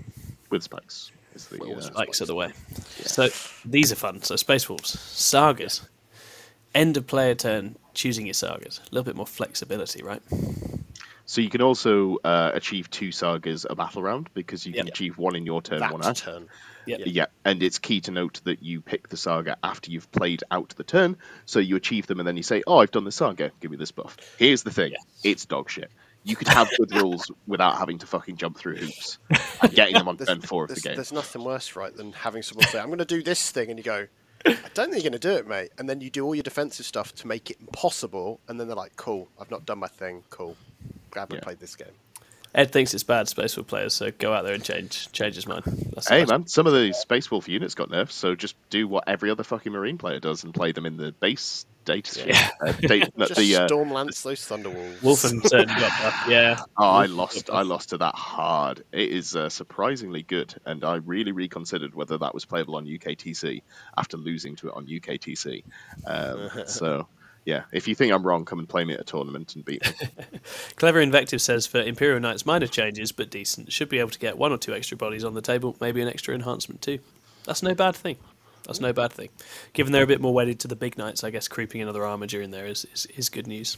[0.49, 1.11] With spikes.
[1.33, 2.53] Is the, Well, uh, Spikes are the way.
[3.03, 3.27] So
[3.65, 4.21] these are fun.
[4.23, 5.81] So Space Wolves, Sagas,
[6.73, 8.79] end of player turn, choosing your Sagas.
[8.79, 10.21] A little bit more flexibility, right?
[11.27, 14.93] So you can also uh, achieve two sagas a battle round because you can Yep.
[14.93, 16.17] achieve one in your turn, that one out.
[16.17, 16.47] turn.
[16.85, 17.01] Yep.
[17.05, 20.69] Yeah, and it's key to note that you pick the saga after you've played out
[20.77, 21.17] the turn.
[21.45, 23.51] So you achieve them, and then you say, "Oh, I've done the saga.
[23.59, 24.93] Give me this buff." Here's the thing:
[25.23, 25.89] it's dog shit.
[26.23, 29.17] You could have good rules without having to fucking jump through hoops
[29.63, 30.93] and getting them on There's, turn four of the game.
[30.95, 33.79] there's nothing worse, right, than having someone say, "I'm going to do this thing," and
[33.79, 34.05] you go,
[34.45, 36.43] "I don't think you're going to do it, mate." And then you do all your
[36.43, 39.87] defensive stuff to make it impossible, and then they're like, "Cool, I've not done my
[39.87, 40.23] thing.
[40.29, 40.55] Cool,
[41.11, 41.43] glad we Yeah.
[41.43, 41.93] played this game."
[42.53, 45.45] Ed thinks it's bad Space Wolf players, so go out there and change change his
[45.45, 45.63] mind.
[45.93, 49.03] That's Hey man, some of the Space Wolf units got nerfs, so just do what
[49.07, 52.27] every other fucking Marine player does and play them in the base data.
[52.27, 52.49] Yeah.
[52.59, 54.97] Uh, data Just the, uh, storm lance those thunderwolves.
[54.99, 56.25] Wolfen certainly got that.
[56.29, 56.59] Yeah.
[56.77, 57.49] Oh, I lost.
[57.49, 58.83] I lost to that hard.
[58.91, 63.61] It is uh, surprisingly good, and I really reconsidered whether that was playable on UKTC
[63.97, 65.63] after losing to it on UKTC.
[66.05, 67.07] Um, so,
[67.45, 69.85] yeah, if you think I'm wrong, come and play me at a tournament and beat
[69.85, 70.07] me.
[70.75, 73.71] Clever Invective says for Imperial Knights, minor changes but decent.
[73.71, 76.09] Should be able to get one or two extra bodies on the table, maybe an
[76.09, 76.99] extra enhancement too.
[77.45, 78.17] That's no bad thing.
[78.65, 79.29] That's no bad thing.
[79.73, 82.41] Given they're a bit more wedded to the big knights, I guess creeping another Armiger
[82.41, 83.77] in there is, is, is good news.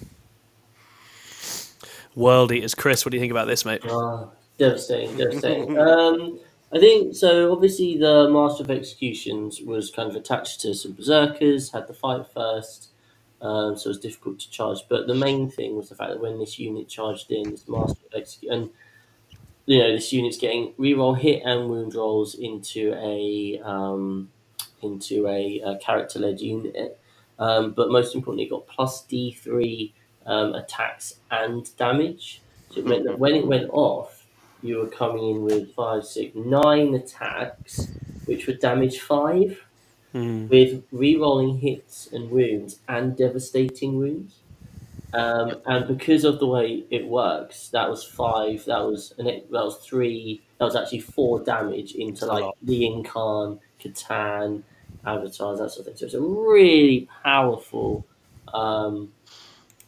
[2.16, 3.82] World Eaters, Chris, what do you think about this, mate?
[3.88, 5.78] Ah, devastating, devastating.
[5.80, 6.40] um,
[6.74, 7.52] I think so.
[7.52, 12.26] Obviously, the Master of Executions was kind of attached to some berserkers, had the fight
[12.34, 12.90] first,
[13.42, 14.80] um, so it was difficult to charge.
[14.90, 18.02] But the main thing was the fact that when this unit charged in, this Master
[18.12, 18.70] of Execution, and
[19.66, 24.30] you know, this unit's getting reroll hit and wound rolls into a um,
[24.82, 27.00] into a, uh character-led unit.
[27.40, 29.94] Um, but most importantly, it got plus D three
[30.26, 32.42] um, attacks and damage.
[32.72, 34.26] So it meant that when it went off,
[34.64, 37.88] you were coming in with five, six, nine attacks,
[38.26, 39.64] which were damage five,
[40.14, 40.48] Hmm.
[40.48, 44.40] with re-rolling hits and wounds and devastating wounds.
[45.14, 48.64] Um, and because of the way it works, that was five.
[48.66, 50.42] That was an, that was three.
[50.60, 54.64] That was actually four damage into like the Incarn, C'tan,
[55.06, 55.96] avatars, that sort of thing.
[55.98, 58.06] So it's a really powerful
[58.54, 59.14] um,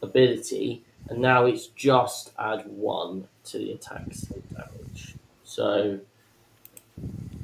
[0.02, 5.16] ability, and now it's just add one to the attacks and damage.
[5.44, 6.02] So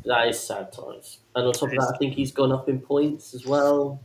[0.05, 1.19] that is sad times.
[1.35, 3.99] And on top of that, I think he's gone up in points as well.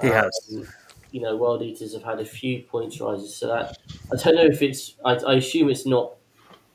[0.00, 0.32] He has.
[0.54, 0.68] Um,
[1.12, 3.78] You know, World Eaters have had a few points rises, so that
[4.12, 4.96] I don't know if it's.
[5.04, 6.16] I, I assume it's not.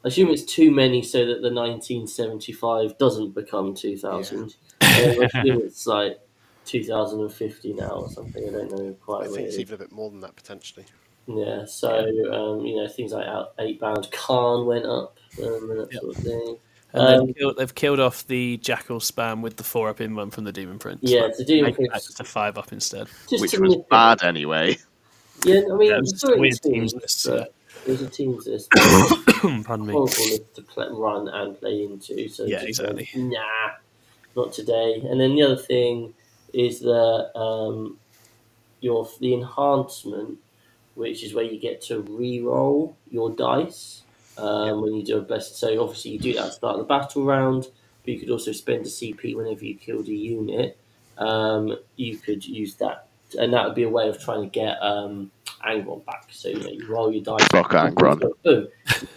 [0.05, 4.39] I assume it's too many, so that the 1975 doesn't become 2000.
[4.39, 4.53] I assume
[5.63, 6.19] it's like
[6.65, 8.47] 2050 now or something.
[8.47, 9.23] I don't know quite.
[9.23, 9.59] I think it's is.
[9.61, 10.85] even a bit more than that potentially.
[11.27, 11.89] Yeah, so
[12.33, 16.01] um, you know things like out eight bound Khan went up um, and that Yep.
[16.01, 16.57] sort of thing.
[16.93, 20.13] And Um, they've, killed, they've killed off the Jakhal spam with the four up in
[20.13, 20.99] one from the Demon Prince.
[21.03, 23.07] Yeah, Like, the Demon Prince- just a five up instead.
[23.29, 23.89] Just which to was nip it.
[23.89, 24.77] bad anyway.
[25.45, 27.53] Yeah, I mean, Yeah, it it was was just a weird teams, teams list, but
[27.87, 28.69] it was a teams list.
[29.63, 29.93] Pardon me.
[29.93, 32.27] horrible list to play, run and play into.
[32.27, 33.09] So Yeah, exactly.
[33.15, 33.39] went, nah,
[34.35, 35.01] not today.
[35.07, 36.13] And then the other thing
[36.53, 37.97] is that um,
[38.79, 40.37] your the enhancement,
[40.95, 44.01] which is where you get to re-roll your dice
[44.37, 45.57] um, when you do a best.
[45.57, 47.67] So obviously you do that at the start of the battle round,
[48.03, 50.77] but you could also spend a CP whenever you killed a unit.
[51.17, 53.07] Um, you could use that,
[53.37, 55.31] and that would be a way of trying to get um,
[55.65, 56.27] Angron back.
[56.31, 57.47] So you know you roll your dice.
[57.51, 58.21] Fuck Angron.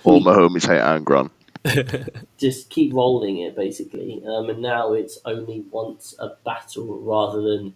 [0.05, 1.31] All my homies hate Angron.
[2.39, 4.23] just keep rolling it basically.
[4.27, 7.75] Um, and now it's only once a battle rather than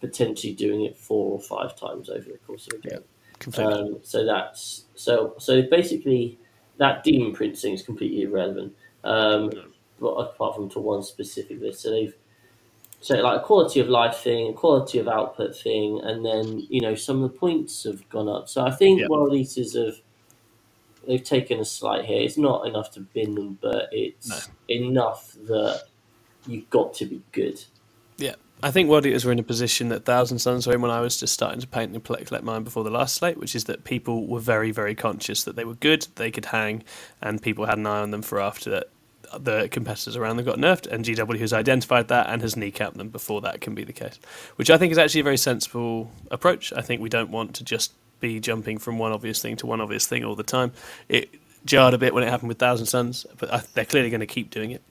[0.00, 3.04] potentially doing it four or five times over the course of a game.
[3.38, 3.72] Completely.
[3.72, 6.38] Um, so that's so so basically
[6.78, 8.74] that demon prince thing is completely irrelevant.
[9.04, 9.50] Um,
[10.00, 11.82] apart from to one specific list.
[11.82, 12.14] So they've
[13.00, 16.80] so like a quality of life thing, a quality of output thing, and then you
[16.80, 18.48] know some of the points have gone up.
[18.48, 19.06] So I think Yeah.
[19.08, 20.00] World Eaters have
[21.08, 22.20] they've taken a slight here.
[22.20, 25.84] It's not enough to bin them, but it's enough that
[26.46, 27.64] you've got to be good.
[28.18, 30.90] Yeah, I think World Eaters were in a position that Thousand Suns were in when
[30.90, 33.56] I was just starting to paint and collect collect mine before the last slate, which
[33.56, 36.84] is that people were very, very conscious that they were good, they could hang,
[37.22, 38.84] and people had an eye on them for after
[39.38, 43.08] the competitors around them got nerfed, and GW has identified that and has kneecapped them
[43.08, 44.18] before that can be the case,
[44.56, 46.72] which I think is actually a very sensible approach.
[46.72, 49.80] I think we don't want to just be jumping from one obvious thing to one
[49.80, 50.72] obvious thing all the time.
[51.08, 51.30] It
[51.64, 54.26] jarred a bit when it happened with Thousand Suns, but I, they're clearly going to
[54.26, 54.82] keep doing it.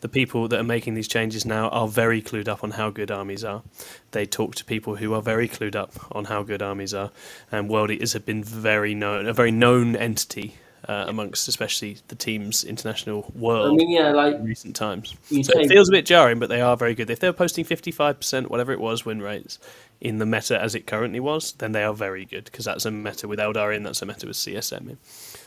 [0.00, 3.10] The people that are making these changes now are very clued up on how good
[3.10, 3.62] armies are.
[4.10, 7.10] They talk to people who are very clued up on how good armies are,
[7.50, 10.56] and World Eaters have been very known, a very known entity
[10.88, 15.14] uh, amongst especially the team's international world I mean, yeah, like in recent times.
[15.28, 17.08] So it feels a bit jarring, but they are very good.
[17.10, 19.58] If they're posting 55%, whatever it was, win rates
[20.00, 22.90] in the meta as it currently was, then they are very good because that's a
[22.90, 24.98] meta with Eldar in, that's a meta with CSM in.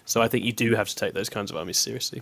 [0.06, 2.22] So I think you do have to take those kinds of armies seriously.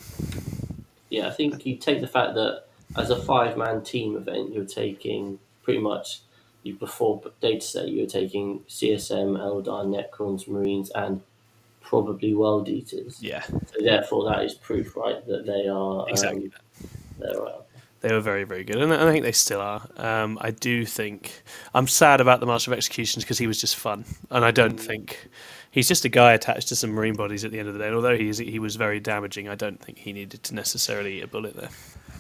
[1.10, 2.64] yeah, I think you take the fact that
[2.98, 6.22] as a five man team event, you're taking pretty much
[6.64, 11.22] you before data set, you're taking CSM, Eldar, Necrons, Marines, and
[11.80, 13.22] probably World Eaters.
[13.22, 16.46] Yeah, So therefore, that is proof, right, that they are exactly.
[16.46, 17.65] Um, they're out.
[18.06, 19.82] They were very, very good, and I think they still are.
[19.98, 21.42] Um, I do think
[21.74, 24.80] I'm sad about the Master of Executions because he was just fun, and I don't
[24.80, 25.28] think
[25.72, 27.88] he's just a guy attached to some marine bodies at the end of the day.
[27.88, 31.18] And although he is, he was very damaging, I don't think he needed to necessarily
[31.18, 31.70] eat a bullet there.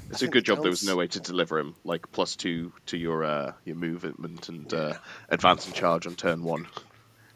[0.09, 2.97] It's a good job there was no way to deliver him like plus two to
[2.97, 4.95] your uh, your movement and uh,
[5.29, 6.65] advance and charge on turn one.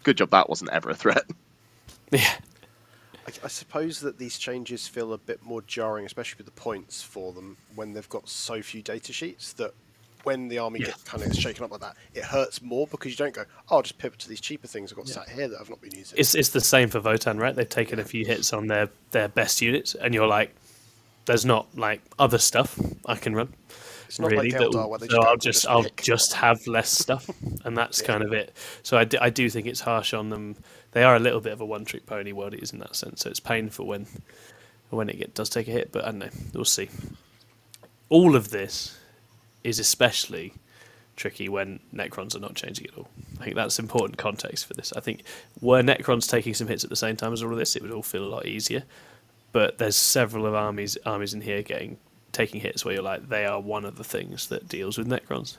[0.02, 1.22] Good job that wasn't ever a threat.
[2.12, 2.34] Yeah,
[3.42, 7.02] I, I suppose that these changes feel a bit more jarring, especially with the points
[7.02, 9.74] for them when they've got so few data sheets that
[10.24, 10.88] when the army Yeah.
[10.88, 13.78] gets kind of shaken up like that, it hurts more because you don't go, oh,
[13.78, 15.96] I'll just pivot to these cheaper things I've got sat here that I've not been
[15.96, 16.18] using.
[16.20, 17.56] it's it's the same for Votann, right?
[17.56, 20.54] They've taken a few hits on their their best units, and you're like,
[21.26, 23.54] there's not like other stuff I can run.
[24.10, 26.34] It's not really, like Eldar will- where they so just I'll just I'll pick." just
[26.34, 27.30] have less stuff,
[27.64, 28.56] and that's kind of it.
[28.82, 30.56] So I do, I do think it's harsh on them.
[30.94, 32.96] They are a little bit of a one trick pony world it is in that
[32.96, 33.22] sense.
[33.22, 34.08] So it's painful when
[34.90, 36.30] when it get, does take a hit, but I don't know.
[36.56, 36.90] We'll see.
[38.10, 38.98] All of this
[39.64, 40.54] is especially
[41.16, 43.10] tricky when Necrons are not changing at all.
[43.40, 44.92] I think that's important context for this.
[44.94, 45.22] I think
[45.62, 47.92] were Necrons taking some hits at the same time as all of this, it would
[47.92, 48.84] all feel a lot easier.
[49.52, 51.98] But there's several of armies armies in here getting
[52.40, 55.58] taking hits where you're like they are one of the things that deals with Necrons.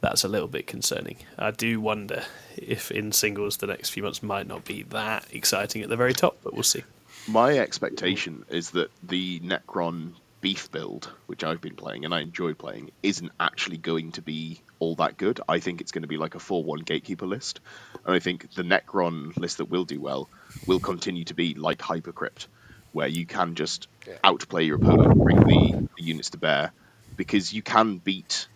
[0.00, 1.18] That's a little bit concerning.
[1.38, 2.24] I do wonder
[2.56, 6.12] if in singles the next few months might not be that exciting at the very
[6.12, 6.82] top, but we'll see.
[7.28, 12.54] My expectation is that the Necron beef build, which I've been playing and I enjoy
[12.54, 15.40] playing, isn't actually going to be all that good.
[15.48, 17.60] I think it's going to be like a 4 1 gatekeeper list.
[18.04, 20.28] And I think the Necron list that will do well
[20.66, 22.46] will continue to be like Hypercrypt,
[22.92, 24.18] where you can just Yeah.
[24.24, 26.72] outplay your opponent, bring the, the units to bear,
[27.16, 28.48] because you can beat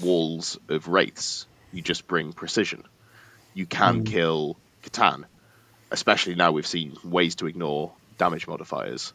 [0.00, 1.46] walls of wraiths.
[1.72, 2.84] You just bring precision.
[3.54, 4.06] You can mm.
[4.06, 5.24] kill C'tan,
[5.90, 9.12] especially now we've seen ways to ignore damage modifiers.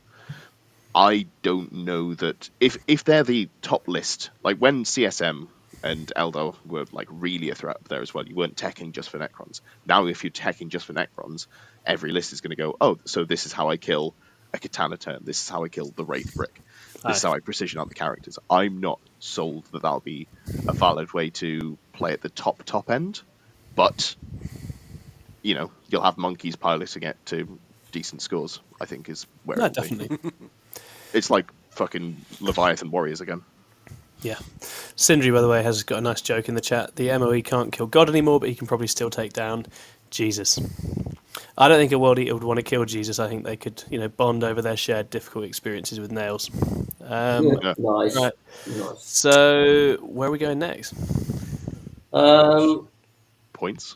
[0.95, 5.47] I don't know that if if they're the top list, like when CSM
[5.83, 9.09] and Eldar were like really a threat up there as well, you weren't teching just
[9.09, 9.61] for Necrons.
[9.85, 11.47] Now, if you're teching just for Necrons,
[11.85, 14.15] every list is going to go, oh, so this is how I kill
[14.53, 15.19] a Katana turn.
[15.23, 16.61] This is how I kill the Wraith Brick.
[17.05, 18.39] This is how I precision out the characters.
[18.49, 20.27] I'm not sold that that'll be
[20.67, 23.21] a valid way to play at the top top end,
[23.75, 24.15] but
[25.41, 27.59] you know you'll have monkeys piloting it to
[27.91, 28.61] decent scores.
[28.79, 30.17] I think is where No, definitely.
[31.13, 33.43] It's like fucking Leviathan Warriors again.
[34.21, 34.39] Yeah.
[34.95, 36.95] Sindri, by the way, has got a nice joke in the chat.
[36.95, 39.67] The MOE can't kill God anymore, but he can probably still take down
[40.09, 40.59] Jesus.
[41.57, 43.19] I don't think a world eater would want to kill Jesus.
[43.19, 46.49] I think they could, you know, bond over their shared difficult experiences with nails.
[47.03, 47.73] Um, Yeah.
[47.77, 48.33] nice, Right.
[48.67, 49.03] nice.
[49.03, 50.93] So, where are we going next?
[52.11, 52.87] Um,
[53.53, 53.95] Points.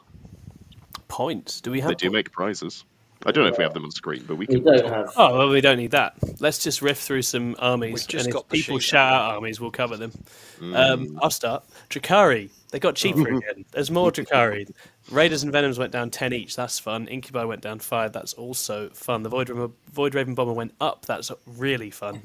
[1.08, 1.62] Points.
[1.62, 1.90] Do we have?
[1.90, 2.86] They do make prizes.
[3.26, 4.64] I don't know if we have them on screen, but we we can.
[4.64, 5.12] don't have.
[5.18, 6.14] Oh well, we don't need that.
[6.40, 9.60] Let's just riff through some armies, We've just and got if people shout out armies,
[9.60, 10.12] we'll cover them.
[10.60, 10.76] Mm.
[10.92, 11.64] Um, I'll start.
[11.90, 12.50] Drukhari.
[12.70, 13.64] They got cheaper again.
[13.72, 14.70] There's more Drukhari.
[15.10, 16.56] Raiders and Venoms went down ten each.
[16.58, 17.08] That's fun.
[17.08, 18.12] Incubi went down five.
[18.12, 19.24] That's also fun.
[19.24, 21.06] The Void, Raven- Void Raven Bomber went up.
[21.06, 22.16] That's really fun.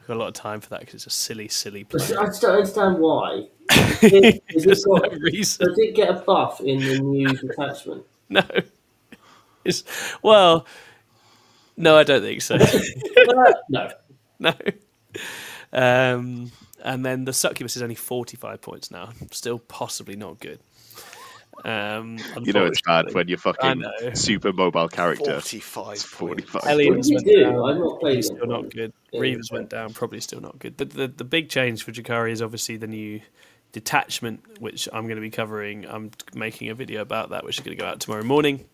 [0.00, 2.00] I've got a lot of time for that because it's a silly, silly I play.
[2.00, 3.46] just don't understand why.
[3.70, 5.68] Is it, is it There's no reason.
[5.68, 8.04] does it get a buff in the new detachment?
[8.28, 8.42] No.
[9.64, 9.84] It's,
[10.22, 10.66] well,
[11.76, 12.56] no, I don't think so.
[13.68, 13.90] no.
[14.40, 14.52] no.
[15.72, 16.50] Um,
[16.82, 19.10] and then the succubus is only 45 points now.
[19.30, 20.58] Still possibly not good.
[21.64, 23.84] Um, You know it's bad when you're fucking
[24.14, 25.24] super mobile character.
[25.40, 26.02] 45 It's points.
[26.04, 26.62] 45.
[26.66, 27.42] Elliot What do you went do?
[27.42, 27.70] down.
[27.70, 28.36] I've not played He's them.
[28.38, 28.92] still not good.
[29.12, 29.20] Yeah.
[29.20, 30.78] Reavers went down, probably still not good.
[30.78, 33.20] The, the the big change for Drukhari is obviously the new
[33.72, 35.86] detachment, which I'm going to be covering.
[35.86, 38.64] I'm making a video about that, which is going to go out tomorrow morning.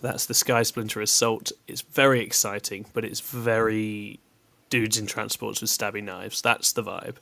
[0.00, 1.52] That's the Sky Splinter Assault.
[1.66, 4.20] It's very exciting, but it's very
[4.70, 6.42] dudes in transports with stabby knives.
[6.42, 7.16] That's the vibe,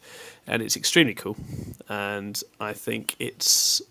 [0.47, 1.37] and it's extremely cool.
[1.89, 3.83] And I think it's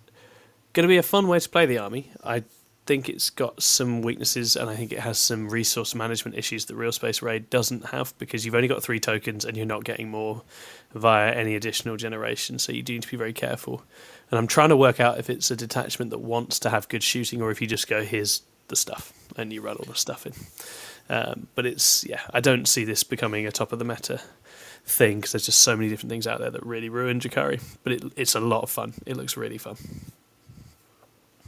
[0.74, 2.12] going to be a fun way to play the army.
[2.24, 2.44] I
[2.86, 6.76] think it's got some weaknesses, and I think it has some resource management issues that
[6.76, 10.10] Real Space Raid doesn't have because you've only got three tokens and you're not getting
[10.10, 10.42] more
[10.94, 12.60] via any additional generation.
[12.60, 13.84] So you do need to be very careful.
[14.32, 17.04] And I'm trying to work out if it's a detachment that wants to have good
[17.04, 20.26] shooting or if you just go, here's the stuff, and you run all the stuff
[20.26, 20.34] in.
[21.10, 24.22] Um, but it's, yeah, I don't see this becoming a top of the meta
[24.86, 27.62] thing because there's just so many different things out there that really ruin Drukhari.
[27.84, 28.94] But it, it's a lot of fun.
[29.06, 29.76] It looks really fun.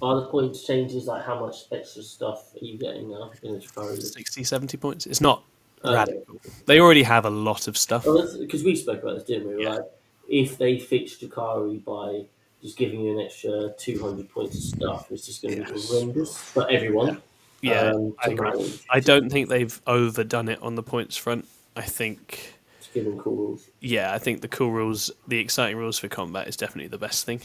[0.02, 3.60] Are the points changes like how much extra stuff are you getting now in the
[3.60, 4.02] Drukhari?
[4.02, 5.06] 60, 70 points.
[5.06, 5.44] It's not
[5.84, 5.94] Okay.
[5.94, 6.36] radical.
[6.66, 8.06] They already have a lot of stuff.
[8.40, 9.64] Because we spoke about this, didn't we?
[9.64, 9.76] Yeah.
[9.76, 9.84] Like,
[10.28, 12.26] if they fix Drukhari by
[12.62, 16.38] just giving you an extra 200 points of stuff, it's just going to be horrendous
[16.38, 17.08] for everyone.
[17.08, 17.18] Yeah,
[17.64, 18.74] um, I agree.
[18.90, 21.48] I don't think they've overdone it on the points front.
[21.76, 23.68] I think, Just cool rules.
[23.82, 27.26] yeah, I think the cool rules, the exciting rules for combat is definitely the best
[27.26, 27.42] thing.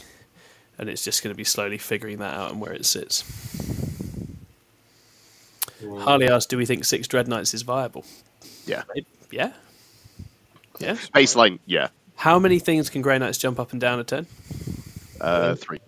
[0.77, 3.23] And it's just going to be slowly figuring that out and where it sits.
[5.83, 8.05] Um, Harley asked, do we think six Dread Knights is viable?
[8.65, 8.83] Yeah.
[9.31, 9.51] Yeah.
[10.79, 10.93] Yeah.
[11.13, 11.89] Baseline, yeah.
[12.15, 14.27] How many things can Grey Knights jump up and down a turn?
[15.19, 15.79] Uh, three.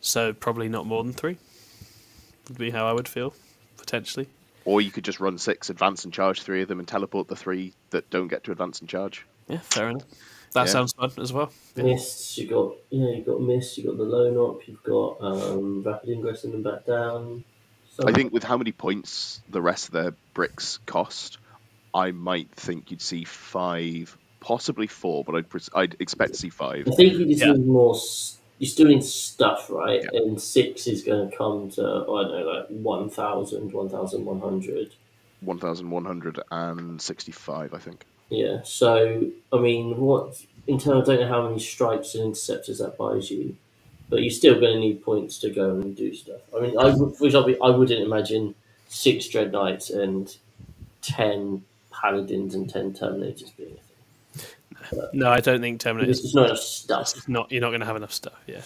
[0.00, 1.36] So probably not more than three.
[2.48, 3.34] Would be how I would feel,
[3.76, 4.28] potentially.
[4.64, 7.36] Or you could just run six, advance and charge three of them, and teleport the
[7.36, 9.26] three that don't get to advance and charge.
[9.48, 10.04] Yeah, fair enough.
[10.54, 10.72] That Yeah.
[10.72, 11.50] sounds fun as well.
[11.76, 15.82] Mists, you got yeah, you got mist, you got the lone op, you've got um,
[15.82, 17.44] rapid ingress and then back down.
[17.90, 21.38] So I think with how many points the rest of their bricks cost,
[21.92, 26.50] I might think you'd see five, possibly four, but I'd pres- I'd expect to see
[26.50, 26.88] five.
[26.88, 27.52] I think you just Yeah.
[27.52, 27.96] need more.
[28.64, 30.02] S- You're still in stuff, right?
[30.12, 30.20] Yeah.
[30.20, 34.94] And six is going to come to I don't know, like 1,000, 1,100.
[35.40, 38.06] 1,165, I think.
[38.30, 38.60] Yeah.
[38.64, 40.36] So I mean, what
[40.66, 41.08] in terms?
[41.08, 43.56] I don't know how many stripes and interceptors that buys you,
[44.10, 46.40] but you're still going to need points to go and do stuff.
[46.56, 48.54] I mean, I would, for example, I wouldn't imagine
[48.88, 50.36] six dread knights and
[51.02, 53.93] ten paladins and ten terminators being a thing.
[55.12, 57.16] No, I don't think Terminator Because there's not enough stuff.
[57.16, 57.50] It's not.
[57.52, 58.34] You're not going to have enough stuff.
[58.46, 58.60] Yeah.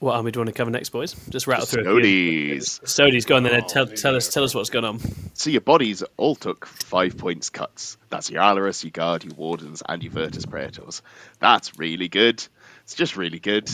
[0.00, 1.14] What army do you want to cover next, boys?
[1.30, 1.98] Just rattle through.
[1.98, 2.54] a few.
[2.56, 2.78] Custodes.
[2.80, 3.54] Custodes, go on then.
[3.54, 3.62] Uh, Ed.
[3.64, 4.28] Oh, Tell, here tell us.
[4.28, 5.00] Tell us what's going on.
[5.32, 7.96] So your bodies all took five points cuts.
[8.10, 11.00] That's your Allarus, your Guard, your Wardens, and your Vertus Praetors.
[11.40, 12.46] That's really good.
[12.82, 13.70] It's just really good.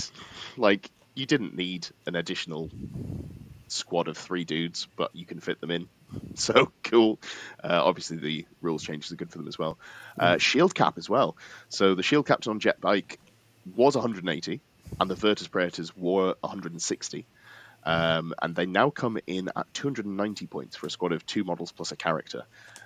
[0.57, 2.71] Like, you didn't need an additional
[3.67, 5.89] squad of three dudes, but you can fit them in.
[6.35, 7.21] So cool.
[7.63, 9.79] Uh, obviously, the rules changes are good for them as well.
[10.19, 11.37] Uh, shield cap as well.
[11.69, 13.21] So the shield caps on jet bike
[13.77, 14.61] was 180,
[14.99, 17.27] and the Vertus Praetors were 160.
[17.83, 21.73] Um, and they now come in at 290 points for a squad of two models
[21.73, 22.45] plus a character.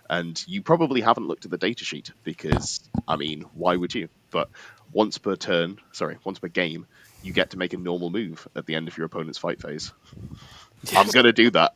[0.09, 4.09] And you probably haven't looked at the data sheet because, I mean, why would you?
[4.31, 4.51] But
[4.93, 6.87] once per turn, sorry, once per game,
[7.23, 9.93] you get to make a normal move at the end of your opponent's fight phase.
[10.95, 11.73] I'm going to do that.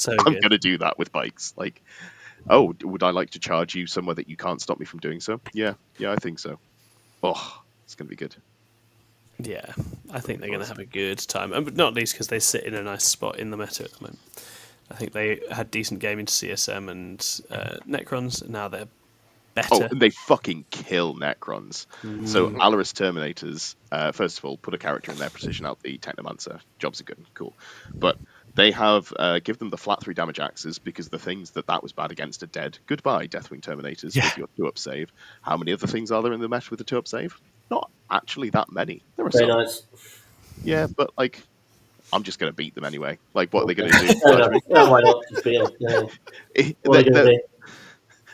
[0.04, 1.52] So I'm going to do that with bikes.
[1.56, 1.82] Like,
[2.48, 5.20] oh, would I like to charge you somewhere that you can't stop me from doing
[5.20, 5.40] so?
[5.52, 6.58] Yeah, yeah, I think so.
[7.22, 8.34] Oh, it's going to be good.
[9.38, 9.72] Yeah,
[10.12, 12.40] I think they're going to have a good time, and but not least because they
[12.40, 14.18] sit in a nice spot in the meta at the moment.
[14.90, 18.42] I think they had decent gaming to CSM and uh, Necrons.
[18.42, 18.88] and Now they're
[19.56, 19.88] Oh, better.
[19.90, 21.86] and they fucking kill Necrons.
[22.26, 25.98] So Allarus Terminators, uh, first of all, put a character in their position out the
[25.98, 26.60] Technomancer.
[26.78, 27.52] Jobs are good, cool.
[27.94, 28.16] But
[28.54, 31.82] they have uh, give them the flat three damage axes because the things that that
[31.82, 32.78] was bad against are dead.
[32.86, 34.24] Goodbye, Deathwing Terminators Yeah.
[34.26, 35.12] with your two up save.
[35.42, 37.38] How many other things are there in the mesh with a two up save?
[37.70, 39.02] Not actually that many.
[39.16, 39.58] There are Very some.
[39.58, 39.82] nice.
[40.64, 41.42] Yeah, but like,
[42.12, 43.18] I'm just gonna beat them anyway.
[43.34, 44.14] Like, what are they gonna do?
[44.24, 44.62] Fair enough.
[44.68, 45.22] Yeah, why not?
[45.30, 46.00] Just be a, yeah.
[46.02, 46.12] What are
[46.54, 47.40] they, you going to are do?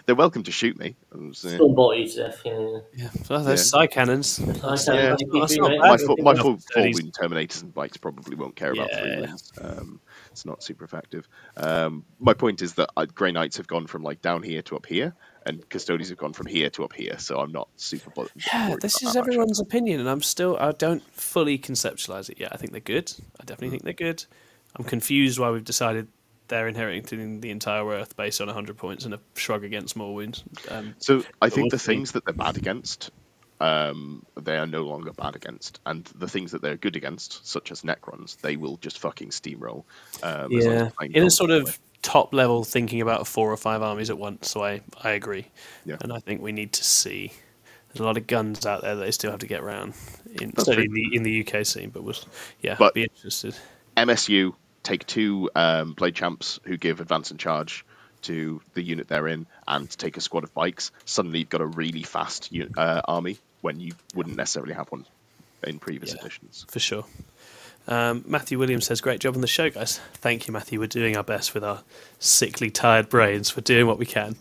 [0.07, 0.95] they're welcome to shoot me.
[1.13, 2.33] I'm Storm body to.
[2.45, 2.79] Yeah.
[2.95, 4.37] yeah, so those side cannons.
[4.39, 5.17] That's- Yeah.
[5.33, 8.73] That's not my I full, my full, full wound terminators and bikes probably won't care
[8.73, 9.21] about three Yeah.
[9.21, 9.53] wounds.
[9.61, 10.01] Um,
[10.37, 11.27] it's not super effective.
[11.57, 14.77] Um, my point is that uh, Grey Knights have gone from like down here to
[14.77, 15.15] up here,
[15.47, 17.19] and Custodians have gone from here to up here.
[17.19, 18.11] So I'm not super.
[18.11, 19.29] bo- Yeah, this is that much.
[19.29, 22.51] everyone's opinion, and I'm still I don't fully conceptualize it yet.
[22.53, 23.11] I think they're good.
[23.41, 24.25] I definitely think they're good.
[24.77, 26.09] I'm confused why we've decided
[26.49, 30.45] they're inheriting the entire Earth based on 100 points and a shrug against more wounds.
[30.71, 33.11] Um, So I think the things that they're bad against,
[33.61, 37.71] um, they are no longer bad against, and the things that they're good against, such
[37.73, 39.85] as Necrons, they will just fucking steamroll.
[40.23, 43.57] Um, as long as yeah, in a sort of top level thinking about four or
[43.57, 44.51] five armies at once.
[44.51, 45.47] So I, I agree,
[45.85, 45.97] Yeah.
[46.03, 47.33] and I think we need to see.
[47.89, 49.95] There's a lot of guns out there that they still have to get around
[50.41, 52.15] in, certainly in the in the UK scene, but we'll
[52.61, 53.57] yeah, But- be interested.
[53.97, 57.85] MSU take two um, blade champs who give advance and charge
[58.23, 60.91] to the unit they're in, and take a squad of bikes.
[61.05, 65.05] Suddenly, you've got a really fast uh, army when you wouldn't necessarily have one
[65.65, 66.21] in previous Yeah.
[66.21, 66.65] editions.
[66.71, 67.05] for sure.
[67.89, 70.01] Um, Matthew Williams says, "Great job on the show, guys.
[70.15, 70.81] Thank you, Matthew.
[70.81, 71.85] We're doing our best with our
[72.19, 73.57] sickly, tired brains.
[73.57, 74.35] We're doing what we can."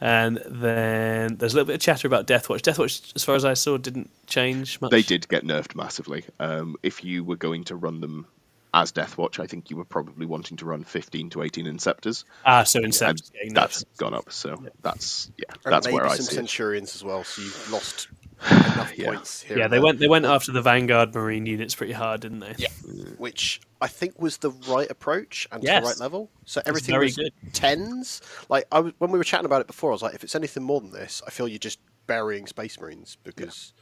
[0.00, 2.60] And then there's a little bit of chatter about Deathwatch.
[2.60, 4.90] Deathwatch, as far as I saw, didn't change much.
[4.92, 6.24] They did get nerfed massively.
[6.38, 8.26] Um, if you were going to run them
[8.72, 12.22] as Deathwatch, I think you were probably wanting to run 15 to 18 Inceptors.
[12.46, 13.96] Ah, so and Inception's getting that's nerfed.
[13.98, 14.30] gone up.
[14.30, 16.34] So that's yeah, And that's maybe where I some see it.
[16.36, 18.06] Centurions as well, so you've lost
[18.50, 19.06] enough Yeah.
[19.12, 19.58] points here.
[19.58, 19.82] Yeah, they there.
[19.82, 22.54] went they went after the Vanguard Marine units pretty hard, didn't they?
[22.58, 22.68] Yeah.
[22.84, 23.18] Mm.
[23.18, 25.82] which I think was the right approach and to Yes.
[25.82, 26.30] the right level.
[26.44, 27.32] So everything very was good.
[27.52, 28.20] tens.
[28.48, 30.34] Like I was, when we were chatting about it before, I was like, if it's
[30.34, 33.72] anything more than this, I feel you're just burying Space Marines because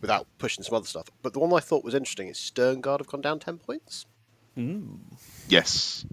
[0.00, 1.08] without pushing some other stuff.
[1.22, 4.06] But the one I thought was interesting is Stern Guard have gone down ten points,
[4.56, 4.98] mm.
[5.48, 6.04] Yes,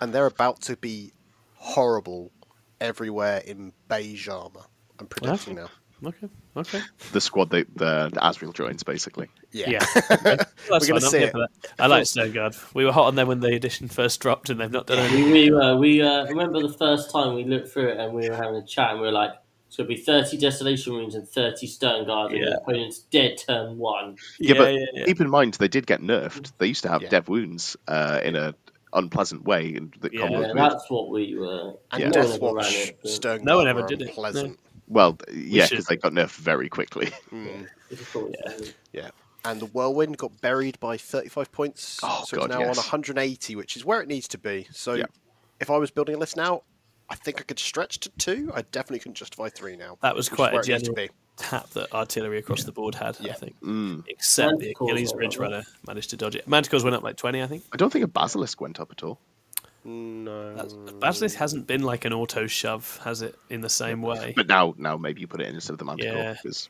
[0.00, 1.12] and they're about to be
[1.54, 2.32] horrible
[2.80, 4.62] everywhere in beige armor.
[4.98, 5.68] I'm predicting now.
[6.04, 6.80] Okay, okay.
[7.12, 9.28] the squad that the, the Azrael joins basically.
[9.52, 9.70] Yeah.
[9.70, 10.36] Yeah, Okay.
[10.68, 11.32] Well, that's We're gonna I'm see it.
[11.32, 11.48] that.
[11.78, 12.54] I like Stone Guard.
[12.74, 15.30] We were hot on them when the edition first dropped, and they've not done anything.
[15.32, 18.28] We, we, uh, we uh, remember the first time we looked through it and we
[18.28, 19.30] were having a chat and we were like,
[19.68, 22.50] it's going to be 30 Desolation Runes and 30 Stern Guard and Yeah.
[22.50, 24.16] the opponent's dead turn one.
[24.38, 25.04] Yeah, but yeah, yeah.
[25.06, 26.52] keep in mind they did get nerfed.
[26.58, 27.08] They used to have Yeah.
[27.08, 28.54] dev wounds uh, in a
[28.92, 30.28] unpleasant way, and that Yeah.
[30.28, 31.74] Yeah, that's what we were.
[31.90, 32.08] And Yeah.
[32.10, 34.08] no one Death ever Watch it, Stern No one ever did it.
[34.08, 34.58] Unpleasant.
[34.88, 37.06] Well, yeah, because they got nerfed very quickly.
[37.32, 37.66] Mm.
[37.90, 38.34] it's probably-
[38.92, 39.10] Yeah.
[39.44, 42.00] And the Whirlwind got buried by 35 points.
[42.02, 44.66] Oh, so God, it's now on 180, which is where it needs to be.
[44.72, 45.04] So Yeah.
[45.60, 46.62] if I was building a list now,
[47.08, 48.50] I think I could stretch to two.
[48.54, 49.98] I definitely couldn't justify three now.
[50.02, 51.10] That was quite a where it to general be.
[51.36, 53.16] tap that artillery across the board had.
[53.24, 54.02] I think, Mm.
[54.08, 56.48] except the Manticores Achilles went Ridge runner managed to dodge it.
[56.48, 57.62] Manticores went up like twenty, I think.
[57.72, 59.20] I don't think a basilisk went up at all.
[59.86, 60.54] No.
[60.54, 63.34] That's, Basilisk hasn't been like an auto shove, has it?
[63.50, 64.32] In the same way.
[64.34, 66.12] But now, now maybe you put it in instead of the manticore.
[66.14, 66.34] Yeah.
[66.42, 66.68] 'cause-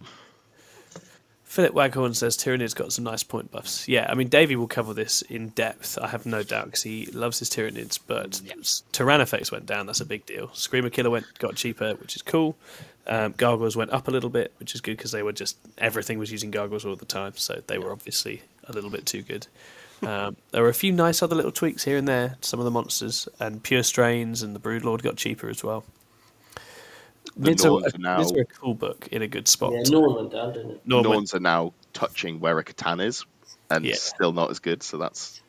[1.44, 3.86] Philip Waghorn says Tyranid's got some nice point buffs.
[3.88, 5.96] Yeah, I mean Davey will cover this in depth.
[6.02, 7.98] I have no doubt because he loves his Tyranids.
[8.04, 8.32] But
[8.92, 9.86] Tyrannofex went down.
[9.86, 10.50] That's a big deal.
[10.54, 12.56] Screamer Killer went got cheaper, which is cool.
[13.06, 16.18] Um, gargoyles went up a little bit, which is good because they were just everything
[16.18, 19.46] was using gargoyles all the time, so they were obviously a little bit too good.
[20.02, 22.36] Um, there were a few nice other little tweaks here and there.
[22.40, 25.84] To some of the monsters and pure strains and the Broodlord got cheaper as well.
[27.36, 29.72] The Mids are, Norns are now- Mids are a cool book in a good spot.
[29.72, 30.80] Yeah, Norman went down, didn't it?
[30.86, 33.24] Norman- Norns are now touching where a C'tan is,
[33.70, 33.94] and Yeah.
[33.96, 34.82] still not as good.
[34.82, 35.40] So that's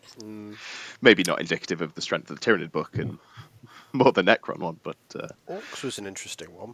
[1.01, 3.19] maybe not indicative of the strength of the Tyranid book and
[3.93, 4.79] more the Necron one.
[4.83, 6.73] But uh, Orcs was an interesting one.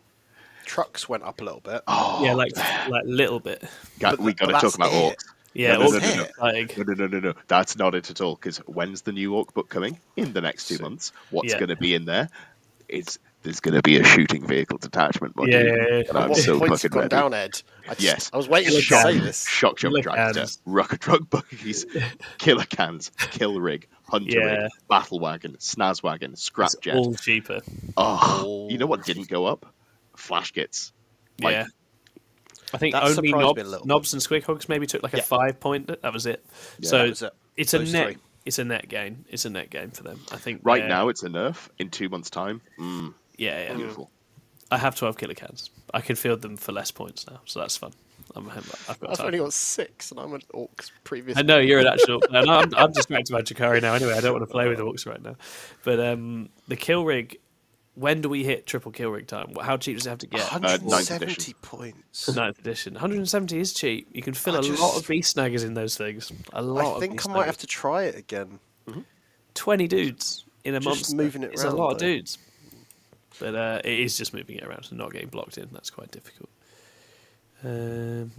[0.66, 1.82] Trucks went up a little bit.
[1.88, 2.56] oh, yeah, like
[2.88, 3.64] like little bit.
[4.00, 5.18] ga- But we got to talk that's about it.
[5.18, 5.24] orcs.
[5.54, 6.26] Yeah, No, no, no, no, no.
[6.40, 7.34] like No, no, no, no, no.
[7.48, 8.36] That's not it at all.
[8.36, 10.00] Because when's the new orc book coming?
[10.16, 10.84] In the next two Soon.
[10.84, 11.12] months.
[11.30, 11.60] What's Yeah.
[11.60, 12.30] going to be in there?
[12.90, 15.52] It's there's going to be a shooting vehicle detachment module.
[15.52, 16.04] Yeah, yeah, yeah.
[16.10, 17.22] And I'm what so points fucking have ready.
[17.22, 17.62] down, Ed?
[17.86, 18.30] I just, Yes.
[18.34, 19.46] I was waiting for you to Shock, say this.
[19.48, 21.86] shock jump Killer dragster, rocket truck buggies,
[22.38, 24.46] killer cans, kill rig, hunter Yeah.
[24.64, 26.96] rig, battle wagon, snaz wagon, scrap it's jet.
[26.96, 27.60] all cheaper.
[27.98, 29.74] Oh, you know what didn't go up?
[30.16, 30.94] Flash kits.
[31.42, 31.66] Like, yeah.
[32.74, 35.14] I think That only surprised me a knobs, little knobs and squighogs maybe took like
[35.14, 35.88] a five point.
[35.88, 36.44] That was it.
[36.80, 37.34] Yeah, so that was it.
[37.58, 38.06] it's a net.
[38.06, 38.18] three.
[38.46, 39.26] It's a net gain.
[39.30, 40.20] It's a net gain for them.
[40.32, 41.70] I think Right now, it's a nerf.
[41.80, 43.74] In two months' time, mm, Yeah, yeah.
[43.74, 44.10] beautiful.
[44.72, 45.70] I have twelve killer cans.
[45.94, 47.94] I can field them for less points now, so that's fun.
[48.36, 49.28] I'm, I've got I've time.
[49.28, 51.38] only got six, and I'm an Orcs previous.
[51.38, 52.22] I know you're an actual.
[52.32, 53.94] no, no, I'm, I'm just back to my Drukhari now.
[53.94, 55.36] Anyway, I don't want to play with orcs right now.
[55.84, 57.38] But um, the kill rig.
[57.96, 59.54] When do we hit triple kill rig time?
[59.62, 60.42] How cheap does it have to get?
[60.52, 61.54] 170 edition.
[61.62, 62.36] points.
[62.36, 62.94] Ninth edition.
[62.94, 64.08] 170 is cheap.
[64.12, 66.32] You can fill I a just- lot of beast snaggers in those things.
[66.54, 66.98] A lot.
[66.98, 68.60] I think of I might have to try it again.
[69.54, 71.16] 20 dudes in a Just monster.
[71.16, 72.40] moving it It's a around, lot of dudes.
[73.40, 75.70] But uh, it is just moving it around and not getting blocked in.
[75.72, 76.50] That's quite difficult.
[77.64, 78.32] Um,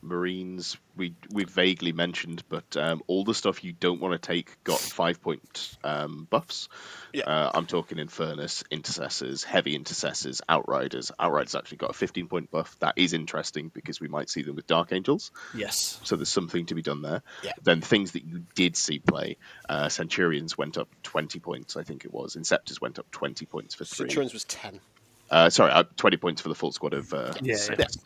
[0.00, 4.62] Marines, we we vaguely mentioned, but um, all the stuff you don't want to take
[4.64, 6.68] got five point um, buffs.
[7.12, 7.24] Yeah.
[7.24, 11.10] Uh, I'm talking Infernus, Intercessors, Heavy Intercessors, Outriders.
[11.18, 12.76] Outriders actually got a 15 point buff.
[12.80, 15.30] That is interesting because we might see them with Dark Angels.
[15.54, 16.00] Yes.
[16.04, 17.22] So there's something to be done there.
[17.42, 17.52] Yeah.
[17.62, 19.36] Then things that you did see play,
[19.68, 22.36] uh, Centurions went up 20 points, I think it was.
[22.36, 24.08] Inceptors went up 20 points for three.
[24.08, 24.80] Centurions was ten.
[25.30, 27.98] Uh, sorry, uh, 20 points for the full squad of uh, Yeah, six.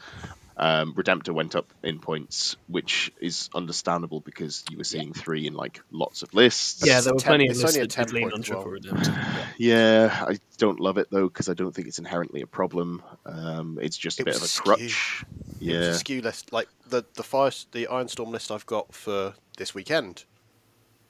[0.56, 5.54] Um, Redemptor went up in points, which is understandable because you were seeing three in
[5.54, 6.86] like lots of lists.
[6.86, 8.40] Yeah, there were 10 plenty of it's lists only a that did 10 lean on
[8.40, 8.72] as triple well.
[8.72, 9.14] redemption.
[9.58, 13.02] Yeah, I don't love it though because I don't think it's inherently a problem.
[13.24, 15.24] Um, it's just a It bit of a a crutch.
[15.28, 16.52] It was Yeah, a skew list.
[16.52, 20.24] Like the the fire the Ironstorm list I've got for this weekend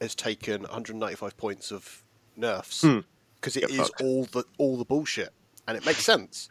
[0.00, 2.02] has taken 195 points of
[2.36, 3.00] nerfs Hmm.
[3.40, 4.00] because it Get is fucked.
[4.02, 5.32] all the all the bullshit,
[5.66, 6.48] and it makes sense.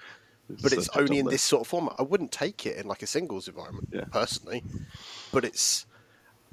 [0.61, 1.95] But it's only in this sort of format.
[1.99, 4.05] I wouldn't take it in like a singles environment Yeah.
[4.11, 4.63] personally,
[5.31, 5.85] but it's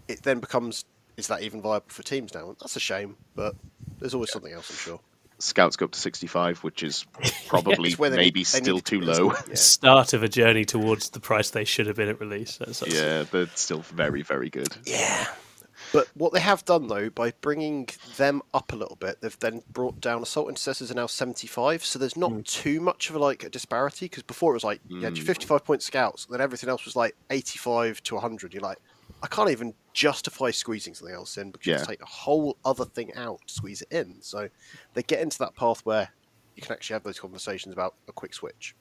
[0.09, 0.85] it then becomes
[1.17, 2.55] is that even viable for teams now?
[2.61, 3.55] That's a shame, but
[3.99, 4.71] there's always something else.
[4.71, 5.01] I'm sure.
[5.41, 7.07] Scouts go up to 65, which is
[7.49, 9.33] probably It's where they maybe need- still too to- low.
[9.49, 9.55] Yeah.
[9.55, 12.57] Start of a journey towards the price they should have been at release.
[12.57, 14.69] That's, that's yeah, but still very, very good.
[14.85, 15.27] Yeah.
[15.93, 19.63] But what they have done though, by bringing them up a little bit, they've then
[19.73, 21.85] brought down assault intercessors are now seventy five.
[21.85, 24.81] So there's not too much of a, like a disparity because before it was like
[24.89, 25.27] you had your Mm.
[25.27, 28.53] fifty five point scouts, and then everything else was like eighty five to hundred.
[28.53, 28.79] You're like,
[29.23, 32.57] I can't even justify squeezing something else in because you have to take a whole
[32.65, 34.17] other thing out to squeeze it in.
[34.21, 34.49] So
[34.95, 36.11] they get into that path where
[36.55, 38.75] you can actually have those conversations about a quick switch.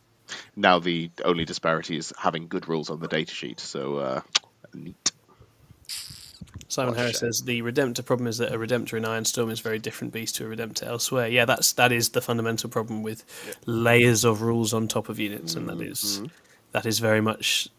[0.56, 3.60] Now the only disparity is having good rules on the datasheet.
[3.62, 4.22] So uh,
[4.74, 5.07] neat.
[6.70, 9.80] Simon Harris says the Redemptor problem is that a Redemptor in Ironstorm is a very
[9.80, 11.28] different beast to a Redemptor elsewhere.
[11.28, 13.24] Yeah, that's that is the fundamental problem with
[13.66, 16.26] layers of rules on top of units, and that is Mm-hmm.
[16.74, 17.70] that is very much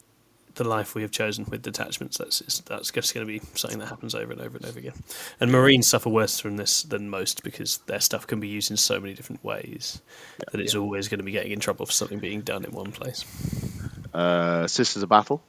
[0.55, 2.17] the life we have chosen with detachments.
[2.19, 4.95] That's that's just going to be something that happens over and over and over again.
[5.39, 8.77] And Marines suffer worse from this than most because their stuff can be used in
[8.77, 10.01] so many different ways
[10.51, 12.91] that it's always going to be getting in trouble for something being done in one
[12.91, 13.25] place.
[14.15, 15.43] Uh, Sisters of Battle,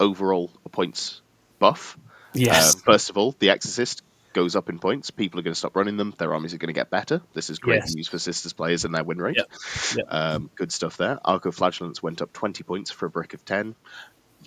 [0.00, 1.20] overall a points
[1.58, 1.96] buff.
[2.34, 2.74] Yes.
[2.74, 4.02] Uh, first of all, the Exorcist
[4.32, 5.10] goes up in points.
[5.10, 6.14] People are going to stop running them.
[6.16, 7.20] Their armies are going to get better.
[7.34, 7.94] This is great Yes.
[7.94, 9.36] news for Sisters players and their win rate.
[9.36, 9.50] Yep.
[9.96, 10.06] Yep.
[10.08, 11.18] Um, good stuff there.
[11.24, 13.74] Arco Flagellants went up 20 points for a brick of 10.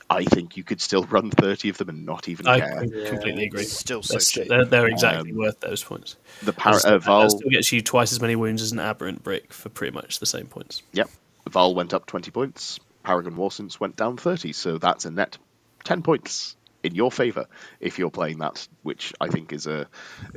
[0.10, 2.80] I think you could still run 30 of them and not even I care.
[2.80, 3.62] I completely agree.
[3.62, 4.48] It's still so They're, cheap.
[4.50, 6.18] they're, they're exactly Um, worth those points.
[6.44, 9.24] The par- That uh, Vahl, still gets you twice as many wounds as an aberrant
[9.24, 10.82] brick for pretty much the same points.
[10.94, 11.10] yep.
[11.50, 12.80] Vahl went up 20 points.
[13.04, 14.52] Paragon Warsuits went down 30.
[14.52, 15.38] So that's a net
[15.84, 16.56] 10 points
[16.86, 17.48] in your favour
[17.80, 19.88] if you're playing that, which I think is a,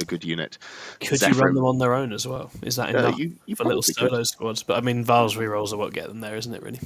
[0.01, 0.59] a good unit.
[1.01, 2.51] Could you run them on their own as well?
[2.63, 4.11] Is that Uh, enough you- you for little probably could.
[4.11, 4.63] solo squads?
[4.63, 6.63] But I mean, Vahl's rerolls are what get them there, isn't it?
[6.63, 6.81] Really?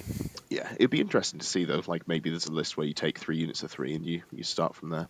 [0.51, 1.83] Yeah, it'd be interesting to see though.
[1.87, 4.43] Like maybe there's a list where you take three units of three and you, you
[4.45, 5.09] start from there.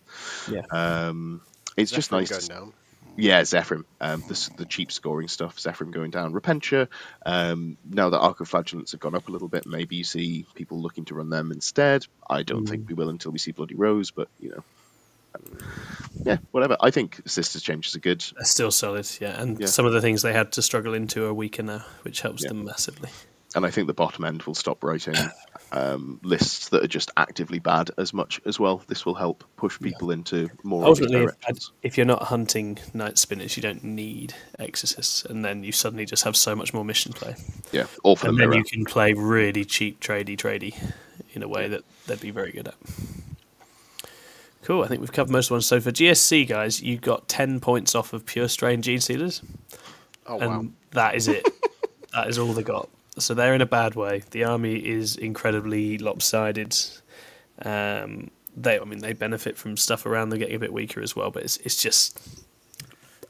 [0.49, 0.61] Yeah.
[0.71, 1.41] Um,
[1.75, 2.29] it's just nice.
[2.29, 2.73] going To, down.
[3.15, 3.83] Yeah, Zephyr.
[4.01, 5.59] Um, the, the cheap scoring stuff.
[5.59, 6.33] Zephyr going down.
[6.33, 6.87] Repentia.
[7.25, 10.81] Um, now that Arco Flagellants have gone up a little bit, maybe you see people
[10.81, 12.05] looking to run them instead.
[12.29, 12.69] I don't Mm.
[12.69, 14.63] think we will until we see Bloody Rose, but you know.
[15.35, 15.57] um,
[16.25, 16.77] Yeah, whatever.
[16.79, 18.23] I think Sisters changes are good.
[18.35, 19.41] They're still solid, yeah.
[19.41, 19.65] And Yeah.
[19.67, 22.49] some of the things they had to struggle into are weaker now, which helps Yeah.
[22.49, 23.09] them massively.
[23.55, 25.15] And I think the bottom end will stop writing
[25.71, 28.81] um, lists that are just actively bad as much as well.
[28.87, 33.17] This will help push people into more obvious Ultimately, if, if you're not hunting night
[33.17, 37.13] spinners, you don't need exorcists, and then you suddenly just have so much more mission
[37.13, 37.35] play.
[37.71, 38.57] Yeah, or for the and then mirror.
[38.59, 40.75] you can play really cheap tradey tradey
[41.33, 42.75] in a way that they'd be very good at.
[44.63, 44.83] Cool.
[44.83, 45.65] I think we've covered most of ones.
[45.67, 49.43] So for GSC guys, you got ten points off of pure strain genestealers,
[50.25, 50.65] Oh and wow.
[50.91, 51.47] that is it.
[52.13, 52.89] that is all they got.
[53.17, 54.23] So they're in a bad way.
[54.31, 56.75] The army is incredibly lopsided.
[57.61, 61.15] Um, they, I mean, they benefit from stuff around them getting a bit weaker as
[61.15, 62.19] well, but it's it's just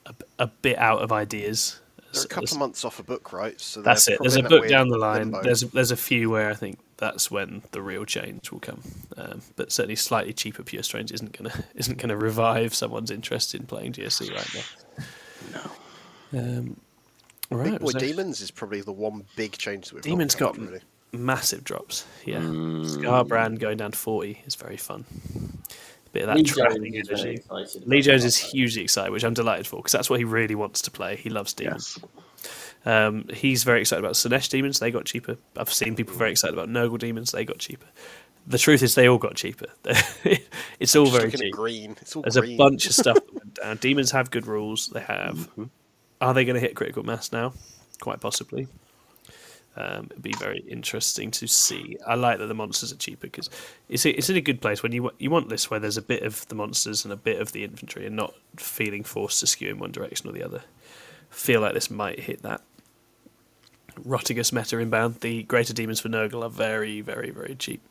[0.06, 1.80] a, a bit out of ideas.
[2.14, 3.60] They're a couple of months off a book, right?
[3.60, 4.20] So That's it.
[4.22, 5.32] There's a book down the line.
[5.32, 5.44] limbo.
[5.44, 8.82] There's there's a few where I think that's when the real change will come.
[9.18, 13.66] Um, but certainly, slightly cheaper pure strange isn't gonna isn't gonna revive someone's interest in
[13.66, 15.06] playing GSC right now.
[16.32, 16.40] No.
[16.40, 16.78] Um,
[17.58, 20.40] right, Big Boy was there- Demons is probably the one big change that we've Demons
[20.40, 20.82] not got really.
[21.12, 22.06] massive drops.
[22.26, 22.86] Yeah, Mm.
[22.86, 25.06] Skarbrand going down to forty is very fun.
[25.36, 27.44] A Bit of that Lee trapping Jones is very energy.
[27.44, 27.88] excited.
[27.88, 30.82] Lee Jones is hugely excited, which I'm delighted for because that's what he really wants
[30.84, 31.16] to play.
[31.16, 31.98] He loves demons.
[32.02, 32.10] Yes.
[32.86, 34.80] Um, he's very excited about Slaanesh demons.
[34.80, 35.38] They got cheaper.
[35.56, 37.32] I've seen people very excited about Nurgle demons.
[37.32, 37.86] They got cheaper.
[38.46, 39.68] The truth is, they all got cheaper.
[40.80, 41.54] it's all very cheap.
[41.54, 41.96] green.
[42.02, 42.56] It's all There's green.
[42.56, 43.78] a bunch of stuff that went down.
[43.78, 44.88] Demons have good rules.
[44.90, 45.50] They have.
[46.24, 47.52] Are they going to hit critical mass now?
[48.00, 48.70] Quite possibly.
[49.76, 51.98] Um, it'd be very interesting to see.
[52.08, 53.50] I like that the monsters are cheaper because
[53.90, 56.24] it's it's in a good place when you you want this where there's a bit
[56.24, 59.70] of the monsters and a bit of the infantry, and not feeling forced to skew
[59.70, 60.64] in one direction or the other.
[61.30, 62.62] Feel like this might hit that.
[64.00, 65.16] Rotigus meta inbound.
[65.20, 67.82] The greater demons for Nurgle are very very very cheap.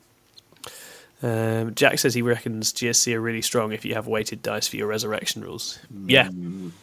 [1.23, 4.77] Um, Jack says he reckons GSC are really strong if you have weighted dice for
[4.77, 5.79] your resurrection rules.
[6.07, 6.31] Yeah,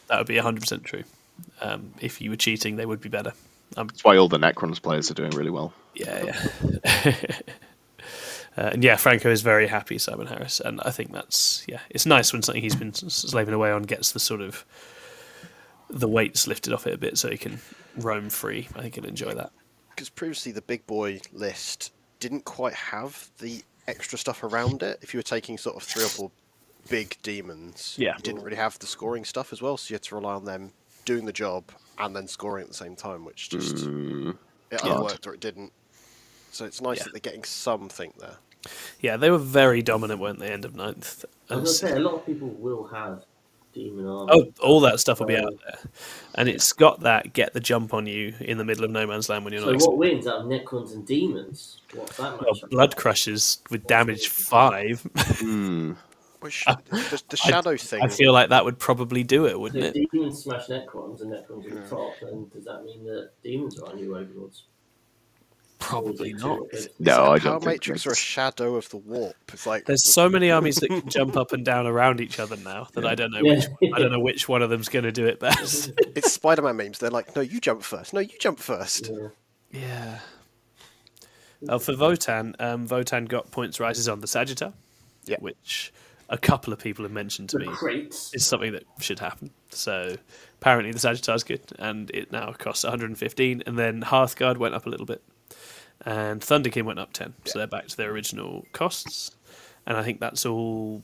[0.08, 1.04] that would be 100% true.
[1.62, 3.34] Um, if you were cheating, they would be better.
[3.78, 5.74] Um, That's why all the Necrons players are doing really well.
[5.94, 6.24] yeah,
[6.96, 7.16] yeah.
[8.58, 10.60] uh, and yeah, Franco is very happy, Simon Harris.
[10.60, 14.12] And I think that's, yeah, it's nice when something he's been slaving away on gets
[14.12, 14.66] the sort of
[15.90, 17.60] the weights lifted off it a bit so he can
[17.98, 18.68] roam free.
[18.76, 19.52] I think he'll enjoy that.
[19.90, 25.00] Because previously the big boy list didn't quite have the extra stuff around it.
[25.02, 26.32] If you were taking sort of three or four
[26.90, 28.16] big demons, Yeah.
[28.18, 30.46] you didn't really have the scoring stuff as well, so you had to rely on
[30.46, 30.72] them
[31.10, 31.64] doing the job
[31.98, 34.36] and then scoring at the same time, which just it
[34.72, 34.78] Yeah.
[34.84, 35.72] either worked or it didn't.
[36.52, 37.06] So it's nice Yeah.
[37.06, 38.38] that they're getting something there.
[39.00, 41.26] Yeah, they were very dominant, weren't they, end of ninth?
[41.50, 43.24] I was going to say, a lot of people will have
[43.74, 44.32] demon armor.
[44.32, 45.80] Oh, all that stuff will be out there,
[46.36, 49.30] and it's got that get the jump on you in the middle of no man's
[49.30, 49.82] land when you're So not.
[49.82, 51.82] what wins out of Necrons and demons?
[51.94, 55.02] What's that well, blood crushers with damage five.
[55.16, 55.94] Hmm.
[56.42, 58.02] Which the, the shadow thing.
[58.02, 60.12] I feel like that would probably do it, wouldn't if it?
[60.12, 63.88] demons smash Necrons and Necrons at the top, then does that mean that demons are
[63.88, 64.64] our new overlords?
[65.80, 66.60] Probably not.
[67.00, 69.36] No, I don't think Matrix are a shadow of the warp.
[69.54, 72.58] It's like There's so many armies that can jump up and down around each other
[72.58, 73.54] now that I don't know Yeah.
[73.80, 75.92] which I don't know which one of them's going to do it best.
[76.16, 77.00] it's Spider-Man memes.
[77.00, 78.14] They're like, no, you jump first.
[78.14, 79.10] No, you jump first.
[79.10, 79.30] Yeah.
[79.72, 80.20] yeah.
[81.70, 84.74] Oh, for Votann, um, Votann got points rises on the Sagitaur,
[85.26, 85.38] Yeah.
[85.40, 85.94] which
[86.30, 87.72] a couple of people have mentioned to The me.
[87.72, 88.34] crates.
[88.34, 89.50] is something that should happen.
[89.70, 90.16] So
[90.62, 93.64] apparently the Sagitaur's good, and it now costs 115.
[93.66, 95.24] And then Hearthguard went up a little bit,
[96.06, 97.34] and Thunderkin went up 10.
[97.46, 99.32] So they're back to their original costs,
[99.86, 101.02] and I think that's all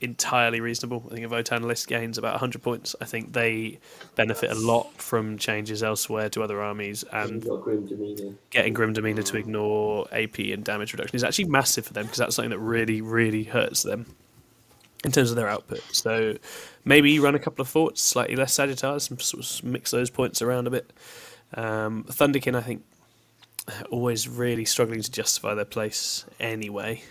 [0.00, 1.02] entirely reasonable.
[1.10, 2.94] I think a Votann list gains about 100 points.
[3.00, 3.80] I think they
[4.14, 9.36] benefit a lot from changes elsewhere to other armies, and Grim getting Grim Demeanor to
[9.38, 13.00] ignore AP and damage reduction is actually massive for them because that's something that really,
[13.00, 14.14] really hurts them
[15.04, 15.82] in terms of their output.
[15.92, 16.36] So
[16.84, 20.42] maybe run a couple of forts, slightly less Sagitaurs, and sort of mix those points
[20.42, 20.90] around a bit.
[21.54, 22.84] Um, Thunderkin, I think,
[23.90, 27.02] always really struggling to justify their place anyway.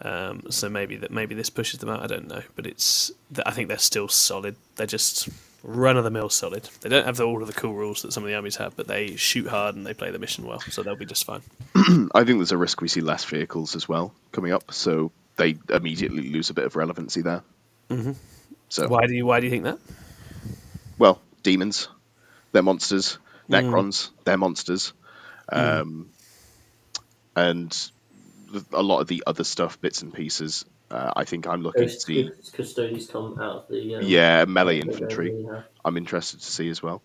[0.00, 2.02] Um, so maybe that maybe this pushes them out.
[2.02, 3.12] I don't know, but it's
[3.46, 4.56] I think they're still solid.
[4.74, 5.28] They're just
[5.62, 6.68] run of the mill solid.
[6.80, 8.74] They don't have the, all of the cool rules that some of the armies have,
[8.76, 11.42] but they shoot hard and they play the mission well, so they'll be just fine.
[12.14, 15.56] I think there's a risk we see less vehicles as well coming up, so they
[15.70, 17.42] immediately lose a bit of relevancy there.
[17.90, 18.12] Mm-hmm.
[18.68, 19.78] So, Why do you why do you think that?
[20.98, 21.88] well, demons,
[22.52, 23.18] they're monsters.
[23.50, 24.92] Necrons, they're monsters.
[25.50, 26.08] Um,
[27.36, 27.70] and
[28.50, 31.88] th- a lot of the other stuff, bits and pieces, uh, I think I'm looking
[31.88, 32.30] to see.
[32.52, 33.96] Custodes come out of the.
[33.96, 35.30] Um, Yeah, melee infantry.
[35.30, 35.66] Demeanor.
[35.84, 37.02] I'm interested to see as well.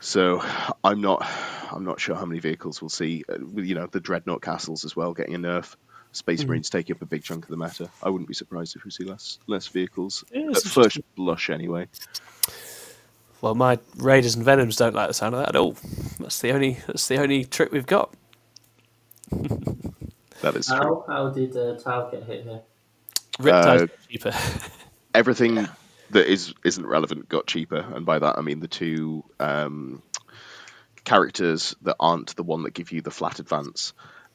[0.00, 0.42] So
[0.82, 1.26] I'm not,
[1.70, 3.24] I'm not sure how many vehicles we'll see.
[3.28, 5.74] Uh, you know, the dreadnought castles as well getting a nerf.
[6.12, 7.88] Space Marines taking up a big chunk of the matter.
[8.02, 11.88] I wouldn't be surprised if we see less less vehicles Yeah, at first blush, anyway.
[13.40, 15.76] Well, my Raiders and Venoms don't like the sound of that at all.
[16.20, 18.14] That's the only that's the only trick we've got.
[20.42, 20.76] That is true.
[20.76, 22.62] How, how did uh, Tau get hit here?
[23.38, 24.32] Riptide's Uh, cheaper.
[25.14, 25.68] Everything
[26.10, 30.02] that is isn't relevant got cheaper, and by that I mean the two um,
[31.04, 33.92] characters that aren't the one that give you the flat advance,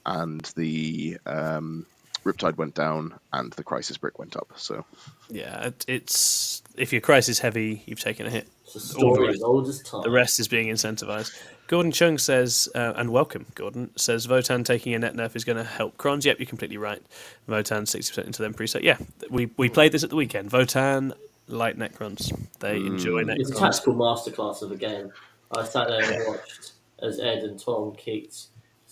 [0.08, 1.86] and the um,
[2.24, 4.48] Riptide went down, and the Crisis Brick went up.
[4.56, 4.84] So
[5.30, 8.48] yeah, it, it's if your crisis heavy, you've taken a hit.
[8.66, 10.02] It's a All the rest- as old as time.
[10.04, 11.32] The rest is being incentivized.
[11.68, 15.58] Gordon Chung says, uh, and welcome, Gordon, says Votann taking a net nerf is going
[15.58, 16.24] to help Crons.
[16.26, 17.02] Yep, you're completely right.
[17.50, 18.84] Votann 60% into them preset.
[18.84, 18.98] Yeah,
[19.30, 20.50] we, we played this at the weekend.
[20.50, 21.12] Votann
[21.50, 22.32] like Necrons.
[22.60, 23.60] They enjoy It's a Necrons.
[23.60, 25.12] tactical masterclass of a game.
[25.58, 26.72] I sat there and watched
[27.02, 28.46] as Ed and Tom kicked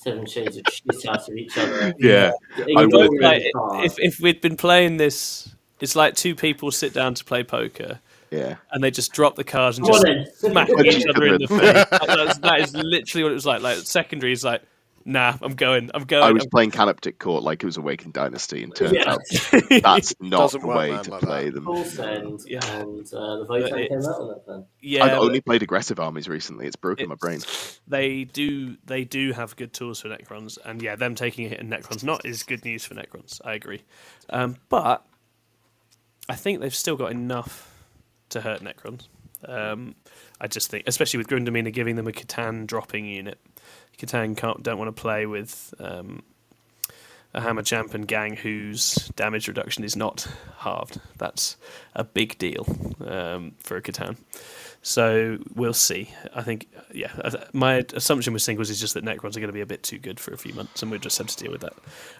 [0.05, 1.93] seven shades of shit out of each other.
[1.99, 2.31] yeah,
[2.77, 3.43] I would- Like,
[3.83, 7.99] if, if we'd been playing this, it's like two people sit down to play poker
[8.31, 8.55] yeah.
[8.71, 11.47] and they just drop the cards and Come just smack each each other in the
[11.47, 11.59] face.
[11.91, 13.61] Like, that's, that is literally what it was like.
[13.61, 14.61] Like secondary is like,
[15.05, 16.23] nah, I'm going, I'm going.
[16.23, 19.11] I was I'm playing Canoptek Court like it was Awakened Dynasty, and turns Yeah.
[19.13, 19.21] out
[19.81, 21.53] that's not the way to like play that.
[21.53, 21.63] them.
[21.65, 21.85] Full
[22.45, 22.65] Yeah.
[22.79, 24.65] and uh, the Votann came out on that then.
[24.81, 26.65] yeah, I've but only played aggressive armies recently.
[26.67, 27.39] It's broken my brain.
[27.87, 31.59] They do, they do have good tools for Necrons, and yeah, them taking a hit
[31.59, 33.39] in Necrons not is good news for Necrons.
[33.45, 33.83] I agree,
[34.29, 35.05] um, but
[36.27, 37.71] I think they've still got enough
[38.29, 39.07] to hurt Necrons.
[39.47, 39.93] Um,
[40.41, 43.39] I just think, especially with Grundamina giving them a C'tan dropping unit,
[43.97, 46.23] C'tan can't don't want to play with um,
[47.33, 50.27] a hammer champ and gang whose damage reduction is not
[50.59, 50.99] halved.
[51.17, 51.57] That's
[51.93, 52.65] a big deal
[53.05, 54.17] um, for a C'tan.
[54.81, 56.11] So we'll see.
[56.35, 57.11] I think, yeah,
[57.53, 59.97] my assumption with singles is just that Necrons are going to be a bit too
[59.97, 61.73] good for a few months, and we'll just have to deal with that.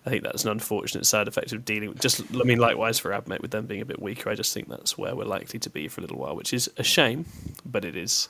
[0.03, 1.89] I think that's an unfortunate side effect of dealing.
[1.89, 4.31] With, just, I mean, likewise for AdMech with them being a bit weaker.
[4.31, 6.67] I just think that's where we're likely to be for a little while, which is
[6.77, 7.25] a shame,
[7.67, 8.29] but it is.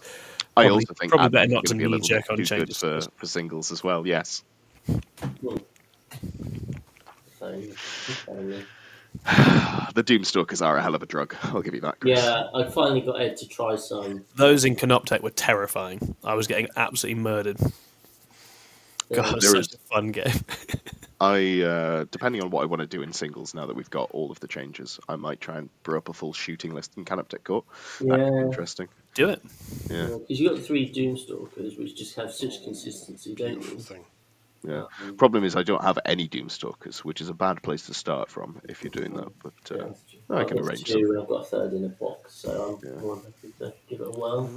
[0.56, 2.44] Probably, I also think probably better not to be a little jerk bit on too
[2.44, 2.78] good changes.
[2.78, 4.08] for, for singles as well.
[4.08, 4.44] Yes.
[9.96, 11.36] The Doomstalkers are a hell of a drug.
[11.44, 12.02] I'll give you that.
[12.02, 12.20] Chris.
[12.20, 14.26] yeah, I finally got Ed to try some.
[14.36, 16.18] Those in Canoptek were terrifying.
[16.22, 17.58] I was getting absolutely murdered.
[19.14, 20.34] God, There such is- a fun game.
[21.22, 24.12] I, uh, depending on what I want to do in singles, now that we've got
[24.12, 27.06] all of the changes, I might try and brew up a full shooting list in
[27.06, 27.64] Canoptek Court.
[28.02, 28.90] That'd be Yeah, interesting.
[29.14, 29.42] Do it.
[29.90, 33.82] Yeah, because you got the three Doomstalkers, which just have such consistency, don't Beautiful you?
[33.84, 34.06] thing.
[34.68, 34.84] yeah.
[35.02, 38.30] Um, Problem is, I don't have any Doomstalkers, which is a bad place to start
[38.30, 39.32] from if you're doing that.
[39.42, 40.20] But uh, that's true.
[40.30, 43.00] I I've can arrange two, I've got a third in a box, so I'm yeah.
[43.00, 44.50] more happy to give it a whirl.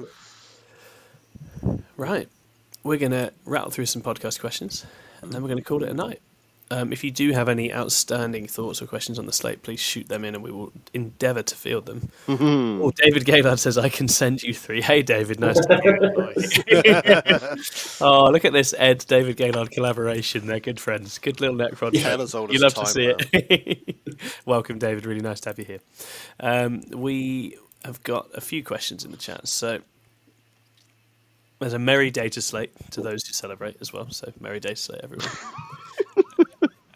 [1.96, 2.28] Right.
[2.88, 4.86] We're going to rattle through some podcast questions
[5.20, 6.22] and then we're going to call it a night.
[6.70, 10.08] Um, if you do have any outstanding thoughts or questions on the slate, please shoot
[10.08, 12.08] them in and we will endeavour to field them.
[12.26, 12.80] Mm-hmm.
[12.80, 14.80] Or David Gaylord says, I can send you three.
[14.80, 15.80] Hey, David, nice to
[16.34, 18.00] meet you.
[18.06, 20.46] Oh, look at this Ed David Gaylord collaboration.
[20.46, 21.18] They're good friends.
[21.18, 22.34] Good little Necron.
[22.34, 23.96] Old you love to see it.
[24.46, 25.04] Welcome, David.
[25.04, 25.80] Really nice to have you here.
[26.40, 29.46] Um, we have got a few questions in the chat.
[29.46, 29.80] So
[31.58, 34.10] there's a merry day to slate to those who celebrate as well.
[34.10, 35.28] So merry data slate, everyone.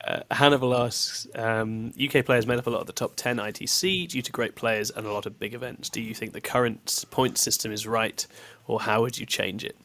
[0.05, 4.09] Uh, Hannibal asks, um, UK players made up a lot of the top 10 ITC
[4.09, 5.89] due to great players and a lot of big events.
[5.89, 8.27] Do you think the current point system is right,
[8.67, 9.77] or how would you change it?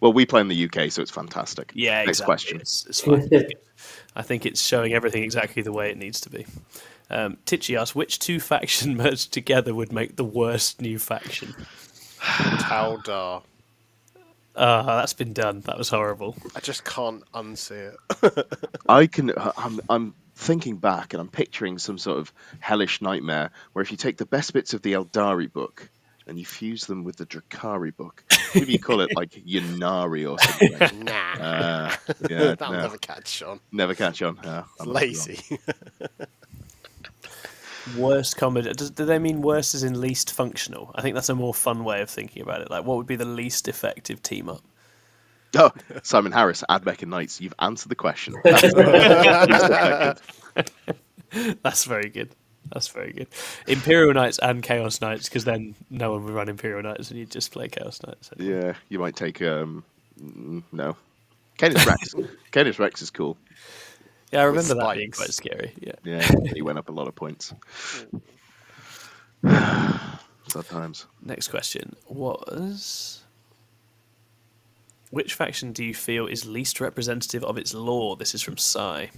[0.00, 1.70] well, we play in the UK, so it's fantastic.
[1.74, 2.24] Yeah, Next exactly.
[2.24, 2.60] question.
[2.60, 3.28] It's, it's fine.
[4.16, 6.46] I think it's showing everything exactly the way it needs to be.
[7.10, 11.54] Um, Titchy asks, which two factions merged together would make the worst new faction?
[12.20, 13.42] Taldar.
[14.56, 15.60] Ah, that's been done.
[15.60, 16.36] That was horrible.
[16.56, 18.46] I just can't unsee it.
[18.88, 19.32] I can.
[19.56, 19.80] I'm.
[19.88, 24.16] I'm thinking back, and I'm picturing some sort of hellish nightmare where if you take
[24.16, 25.88] the best bits of the Aeldari book
[26.26, 28.24] and you fuse them with the Drukhari book,
[28.54, 31.04] maybe you call it like Ynnari or something.
[31.04, 31.32] nah.
[31.34, 31.96] Uh,
[32.28, 33.60] yeah, That'll no, never catch on.
[33.72, 34.38] never catch on.
[34.42, 35.40] Yeah, It's I'm lazy.
[37.96, 38.72] Worst comedy.
[38.72, 40.90] Does, do they mean worst as in least functional?
[40.94, 42.70] I think that's a more fun way of thinking about it.
[42.70, 44.60] Like, what would be the least effective team up?
[45.56, 45.72] Oh,
[46.04, 47.40] Simon Harris, AdMech and Knights.
[47.40, 48.34] You've answered the question.
[48.44, 50.20] That's-
[51.62, 52.30] That's very good.
[52.72, 53.28] That's very good.
[53.66, 57.30] Imperial Knights and Chaos Knights, because then no one would run Imperial Knights and you'd
[57.30, 58.30] just play Chaos Knights.
[58.38, 59.40] yeah, you might take.
[59.42, 59.84] um
[60.72, 60.96] No,
[61.58, 62.14] Canis Rex.
[62.52, 63.36] Canis Rex is cool.
[64.30, 65.18] Yeah, I remember that being spikes.
[65.18, 65.72] quite scary.
[65.80, 65.92] Yeah.
[66.04, 67.52] Yeah, he went up a lot of points.
[69.44, 71.06] Sad times.
[71.22, 73.22] Next question was
[75.10, 78.16] Which faction do you feel is least representative of its lore?
[78.16, 79.06] This is from Psy.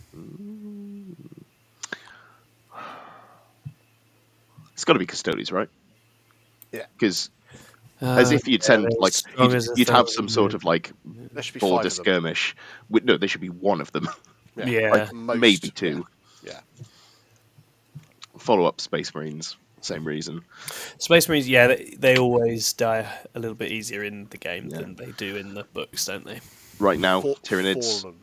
[4.75, 5.69] It's got to be Custodes, right?
[6.73, 6.87] Yeah.
[6.99, 7.31] Because
[8.01, 11.43] uh, as if you'd send they're like you'd, you'd have some sort of like There
[11.43, 12.05] should be border five of them.
[12.05, 12.57] skirmish.
[12.91, 14.09] With, no, there should be one of them.
[14.57, 14.91] Yeah.
[14.91, 16.07] like Most, maybe two.
[16.45, 16.61] Yeah.
[18.39, 20.43] Follow up Space Marines, same reason.
[20.99, 24.79] Space Marines, yeah, they, they always die a little bit easier in the game Yeah.
[24.81, 26.41] than they do in the books, don't they?
[26.79, 28.17] Right now, For- Tyranids, Fallen.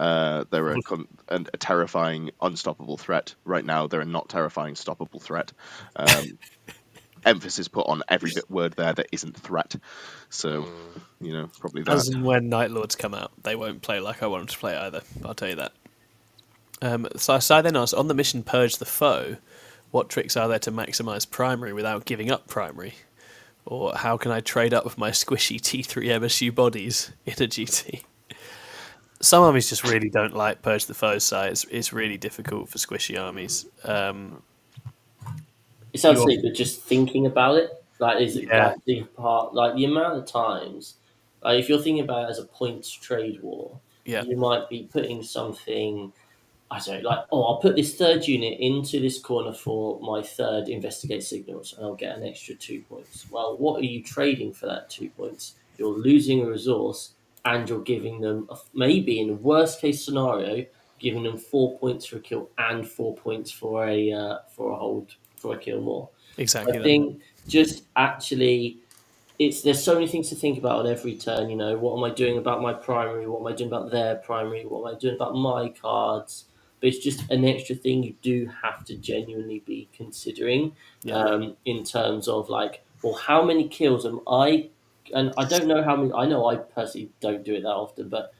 [0.00, 3.34] uh, they're a, con- a terrifying, unstoppable threat.
[3.44, 5.52] Right now, they're a not terrifying, stoppable threat.
[5.96, 6.38] Um,
[7.24, 9.76] emphasis put on every bit word there that isn't threat.
[10.30, 10.66] So,
[11.20, 11.94] you know, probably that.
[11.94, 14.58] As and when Night Lords come out, they won't play like I want them to
[14.58, 15.02] play either.
[15.24, 15.72] I'll tell you that.
[16.80, 19.36] Um, so Sai then asks, on the mission Purge the Foe,
[19.92, 22.94] what tricks are there to maximise primary without giving up primary?
[23.64, 28.02] Or how can I trade up with my squishy T3 MSU bodies in a GT?
[29.20, 31.48] Some armies just really don't like Purge the Foe, Sai.
[31.48, 33.66] It's, it's really difficult for squishy armies.
[33.84, 34.42] Um,
[35.92, 38.70] It sounds You're- sick, but just thinking about it, like, is it Yeah.
[38.70, 39.54] that big part?
[39.54, 40.96] Like, the amount of times,
[41.44, 44.88] like, if you're thinking about it as a points trade war, yeah, you might be
[44.90, 46.12] putting something,
[46.70, 50.22] I don't know, like, oh, I'll put this third unit into this corner for my
[50.22, 53.26] third investigate signals and I'll get an extra two points.
[53.30, 55.54] Well, what are you trading for that two points?
[55.78, 57.10] You're losing a resource
[57.44, 60.64] and you're giving them, a, maybe in the worst case scenario,
[60.98, 64.76] giving them four points for a kill and four points for a uh, for a
[64.76, 66.08] hold for a kill more.
[66.38, 66.74] exactly.
[66.74, 66.84] I that.
[66.84, 68.78] think just actually
[69.38, 71.50] it's there's so many things to think about on every turn.
[71.50, 73.26] You know, what am I doing about my primary?
[73.26, 74.64] What am I doing about their primary?
[74.64, 76.44] What am I doing about my cards?
[76.80, 80.72] But it's just an extra thing you do have to genuinely be considering
[81.04, 81.14] Yeah.
[81.16, 84.68] um, in terms of like, well, how many kills am I?
[85.14, 86.12] And I don't know how many.
[86.12, 88.32] I know I personally don't do it that often, but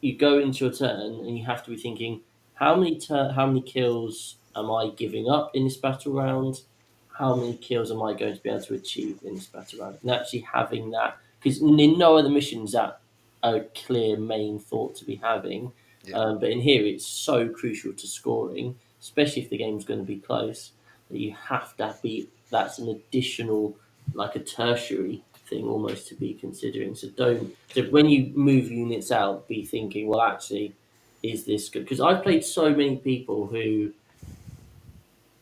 [0.00, 2.20] you go into your turn and you have to be thinking,
[2.54, 6.62] how many tur- how many kills am I giving up in this battle round?
[7.12, 9.98] How many kills am I going to be able to achieve in this battle round?
[10.02, 13.00] And actually having that, because in no other missions that
[13.42, 15.72] a clear main thought to be having.
[16.04, 16.16] Yeah.
[16.16, 20.06] Um, but in here, it's so crucial to scoring, especially if the game's going to
[20.06, 20.72] be close,
[21.10, 22.28] that you have to be.
[22.50, 23.76] That's an additional,
[24.14, 26.94] like a tertiary thing almost to be considering.
[26.94, 27.54] So don't.
[27.74, 30.74] So when you move units out, be thinking, well, actually,
[31.22, 31.84] is this good?
[31.84, 33.92] Because I've played so many people who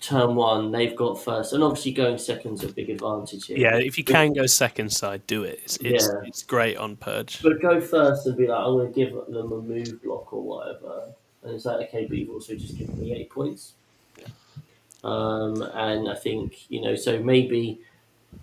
[0.01, 3.59] turn one they've got first, and obviously going second's a big advantage here.
[3.59, 5.61] Yeah, if you can go second side, do it.
[5.65, 6.21] It's it's, Yeah.
[6.25, 7.43] it's great on Purge.
[7.43, 10.43] But go first and be like, I'm going to give them a move block or
[10.43, 11.13] whatever.
[11.43, 13.75] And it's like, okay, but you've also just given me eight points.
[15.05, 17.81] Um, and I think, you know, so maybe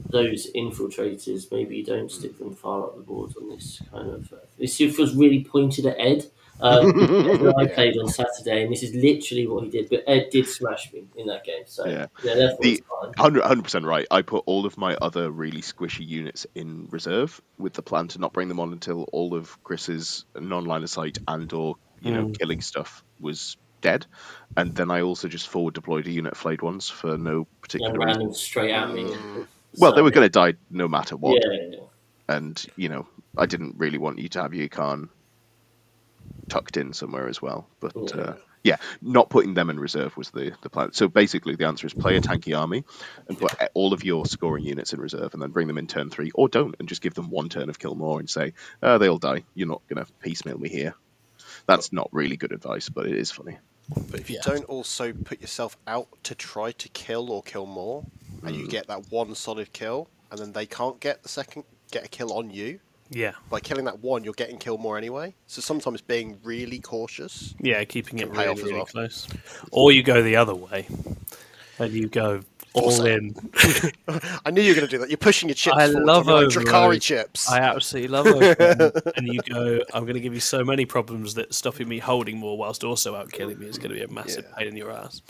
[0.09, 4.31] those infiltrators, maybe you don't stick them far up the board on this kind of.
[4.31, 6.25] Uh, this feels really pointed at Ed.
[6.61, 9.89] Um, I played on Saturday, and this is literally what he did.
[9.89, 11.63] But Ed did smash me in that game.
[11.65, 12.07] So, Yeah.
[12.23, 12.83] yeah, The-
[13.17, 13.33] fine.
[13.33, 14.07] 100 percent right.
[14.09, 18.19] I put all of my other really squishy units in reserve with the plan to
[18.19, 22.25] not bring them on until all of Chris's non-line of sight and or you know
[22.27, 22.39] Mm.
[22.39, 24.05] killing stuff was dead,
[24.57, 27.97] and then I also just forward deployed a unit of flayed ones for no particular
[27.99, 28.33] ran reason.
[28.33, 29.03] straight at me.
[29.03, 29.47] Mm.
[29.77, 32.35] Well, they were going to die no matter what, Yeah, yeah, yeah.
[32.37, 33.07] and you know
[33.37, 35.09] I didn't really want you to have your Khan
[36.49, 37.69] tucked in somewhere as well.
[37.81, 38.11] But Yeah.
[38.13, 40.91] uh, yeah, not putting them in reserve was the the plan.
[40.93, 42.83] So basically, the answer is play a tanky army
[43.27, 46.09] and put all of your scoring units in reserve, and then bring them in turn
[46.09, 48.97] three, or don't, and just give them one turn of kill more and say, uh,
[48.97, 49.45] they'll die.
[49.53, 50.95] You're not going to piecemeal me here.
[51.67, 53.59] That's not really good advice, but it is funny.
[54.09, 54.41] But if you Yeah.
[54.41, 58.05] don't also put yourself out to try to kill or kill more,
[58.43, 62.05] and you get that one solid kill, and then they can't get the second get
[62.05, 62.79] a kill on you,
[63.09, 65.35] Yeah, by killing that one, you're getting killed more anyway.
[65.47, 67.53] So sometimes being really cautious.
[67.59, 68.85] yeah, keeping it Can pay really, off as really well.
[68.85, 69.27] close.
[69.71, 70.87] Or you go the other way,
[71.79, 72.41] and you go
[72.73, 73.07] all Force it.
[73.07, 73.35] in.
[74.45, 75.09] I knew you were going to do that.
[75.09, 76.47] You're pushing your chips I love to like.
[76.47, 77.49] Drukhari chips.
[77.49, 79.13] I absolutely love it.
[79.15, 82.37] and you go, I'm going to give you so many problems that stopping me holding
[82.37, 84.55] more whilst also out killing me is going to be a massive Yeah.
[84.57, 85.21] pain in your ass.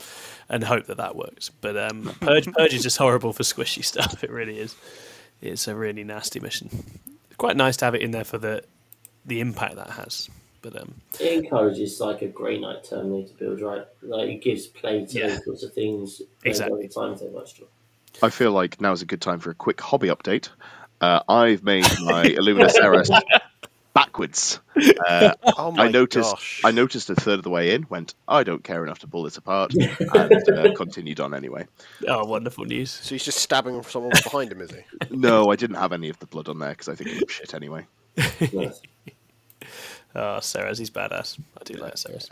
[0.48, 1.50] And hope that that works.
[1.60, 4.24] But um, Purge, Purge is just horrible for squishy stuff.
[4.24, 4.74] It really is.
[5.40, 6.70] It's a really nasty mission.
[7.36, 8.62] It's quite nice to have it in there for the
[9.26, 10.30] the impact that has.
[10.62, 13.84] But um, It encourages like a Grey Knight Terminator build, right?
[14.00, 15.26] Like it gives play to Yeah.
[15.26, 16.22] those sorts of things.
[16.46, 16.84] Exactly.
[16.84, 17.60] Every time they much
[18.22, 20.48] I feel like now is a good time for a quick hobby update.
[21.02, 23.10] Uh, I've made my Illuminor Szeras
[23.96, 24.60] backwards.
[25.08, 26.32] Uh, oh my I noticed.
[26.32, 26.60] gosh.
[26.62, 27.86] I noticed a third of the way in.
[27.88, 28.14] Went.
[28.28, 31.66] I don't care enough to pull this apart, and uh, continued on anyway.
[32.06, 32.90] oh, wonderful news.
[32.90, 34.80] So he's just stabbing someone behind him, is he?
[35.16, 37.32] No, I didn't have any of the blood on there because I think it was
[37.32, 37.86] shit anyway.
[38.52, 38.82] Nice.
[40.14, 41.38] Oh, Szeras, he's badass.
[41.58, 42.28] I do like Szeras.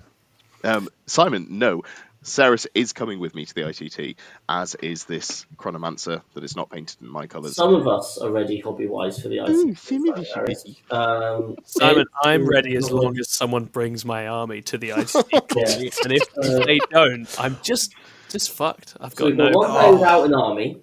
[0.64, 1.82] Um, Simon, no.
[2.24, 4.16] Szeras is coming with me to the ITT,
[4.48, 7.54] as is this Chronomancer that is not painted in my colours.
[7.54, 9.86] Some of us are ready hobby wise for the Ooh, ice.
[9.86, 10.76] shimmy, shimmy.
[10.90, 15.54] Um, Simon, I'm ready as long as someone brings my army to the ICT.
[15.54, 15.90] Yeah.
[16.02, 17.94] and if Uh, they don't, I'm just
[18.30, 18.96] just fucked.
[19.00, 19.44] I've So got we've no.
[19.50, 20.80] got one player without an army.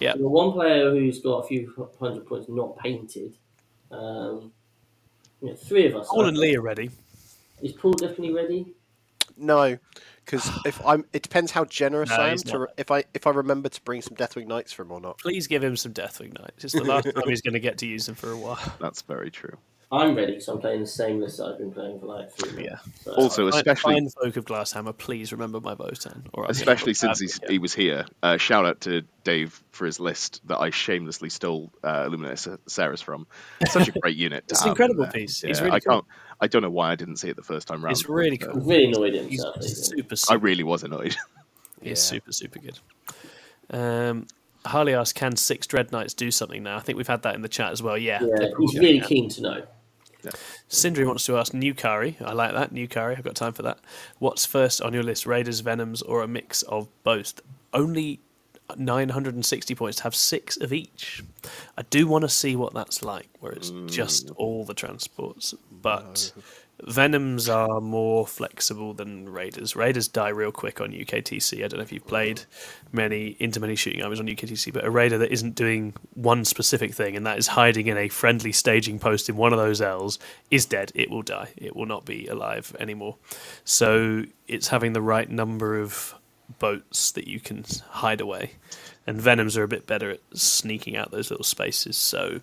[0.00, 0.14] Yeah.
[0.16, 3.36] We've one player who's got a few hundred points not painted.
[3.90, 4.52] Um,
[5.42, 6.08] yeah, three of us.
[6.08, 6.90] Paul and Lee are ready.
[7.62, 8.74] Is Paul definitely ready?
[9.36, 9.78] No,
[10.24, 12.38] because if I'm, it depends how generous No, I am.
[12.38, 15.00] To re- if I if I remember to bring some Deathwing Knights for him or
[15.00, 15.18] not.
[15.18, 16.64] Please give him some Deathwing Knights.
[16.64, 18.58] It's the last time he's going to get to use them for a while.
[18.80, 19.56] That's very true.
[19.94, 22.64] I'm ready because I'm playing the same list that I've been playing for like three
[22.64, 22.64] months.
[22.64, 22.92] Yeah.
[23.04, 26.22] So Also, Fine- especially Fine folk of Glasshammer, please remember my Votann.
[26.32, 28.06] Or I'm especially since bad he's, he was here.
[28.22, 33.02] Uh, shout out to Dave for his list that I shamelessly stole uh, Illuminor Szeras
[33.02, 33.26] from.
[33.68, 34.44] Such a great unit.
[34.48, 35.20] It's an incredible in there.
[35.20, 35.42] piece.
[35.42, 35.92] He's Yeah, really I cool.
[35.96, 36.04] can't.
[36.42, 37.92] I don't know why I didn't see it the first time round.
[37.92, 38.62] It's really but, uh, cool.
[38.62, 39.56] Really annoyed He's himself.
[39.60, 41.16] isn't super, I really was annoyed.
[41.80, 42.16] It's Yeah.
[42.18, 42.78] super, super good.
[43.70, 44.28] Um,
[44.64, 47.42] Harley asked, "Can six Dread Knights do something now?" I think we've had that in
[47.42, 47.98] the chat as well.
[47.98, 49.08] Yeah, Yeah, he's really can.
[49.08, 49.62] keen to know.
[50.68, 52.16] Sindri wants to ask New Kari.
[52.20, 52.70] I like that.
[52.70, 53.16] New Kari.
[53.16, 53.80] I've got time for that.
[54.20, 55.26] What's first on your list?
[55.26, 57.40] Raiders, Venoms, or a mix of both?
[57.72, 58.20] Only
[58.76, 61.22] 960 points to have six of each.
[61.76, 64.32] I do want to see what that's like, where it's just mm.
[64.36, 65.54] all the transports.
[65.70, 66.32] But
[66.84, 69.76] Venoms are more flexible than Raiders.
[69.76, 71.64] Raiders die real quick on UKTC.
[71.64, 72.44] I don't know if you've played mm.
[72.92, 76.92] many into many shooting armies on UKTC, but a Raider that isn't doing one specific
[76.92, 80.18] thing and that is hiding in a friendly staging post in one of those L's
[80.50, 80.90] is dead.
[80.94, 81.50] It will die.
[81.56, 83.16] It will not be alive anymore.
[83.64, 86.14] So it's having the right number of
[86.58, 88.52] boats that you can hide away.
[89.06, 91.96] And Venoms are a bit better at sneaking out those little spaces.
[91.96, 92.40] So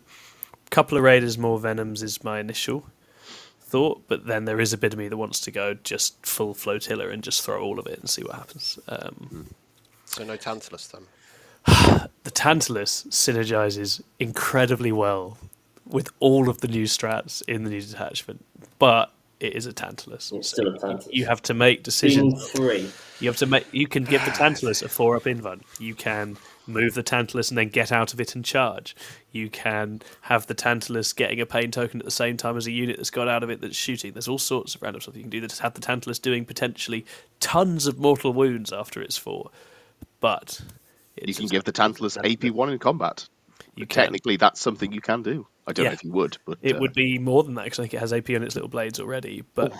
[0.65, 2.85] a couple of Raiders, more Venoms is my initial
[3.61, 6.53] thought, but then there is a bit of me that wants to go just full
[6.53, 8.79] flotilla and just throw all of it and see what happens.
[8.87, 9.47] Um,
[10.05, 11.03] So no Tantalus then.
[12.23, 15.37] the Tantalus synergizes incredibly well
[15.85, 18.43] with all of the new strats in the new detachment,
[18.79, 20.31] but it is a Tantalus.
[20.31, 21.07] It's still a Tantalus.
[21.11, 22.51] You have to make decisions.
[22.51, 22.93] Being decisions.
[23.19, 23.65] You have to make.
[23.73, 25.61] You can give the Tantalus a four up invuln.
[25.79, 26.37] You can
[26.67, 28.95] move the Tantalus and then get out of it and charge.
[29.31, 32.71] You can have the Tantalus getting a pain token at the same time as a
[32.71, 34.13] unit that's got out of it that's shooting.
[34.13, 35.41] There's all sorts of random stuff you can do.
[35.41, 37.05] That have the Tantalus doing potentially
[37.39, 39.49] tons of mortal wounds after it's four,
[40.19, 40.61] but
[41.21, 43.27] You can give the Tantalus AP1 in combat.
[43.75, 44.03] You can.
[44.03, 45.47] Technically, that's something you can do.
[45.67, 45.89] I don't Yeah.
[45.89, 47.93] know if you would, but It uh, would be more than that because I think
[47.93, 49.43] it has AP on its little blades already.
[49.55, 49.73] But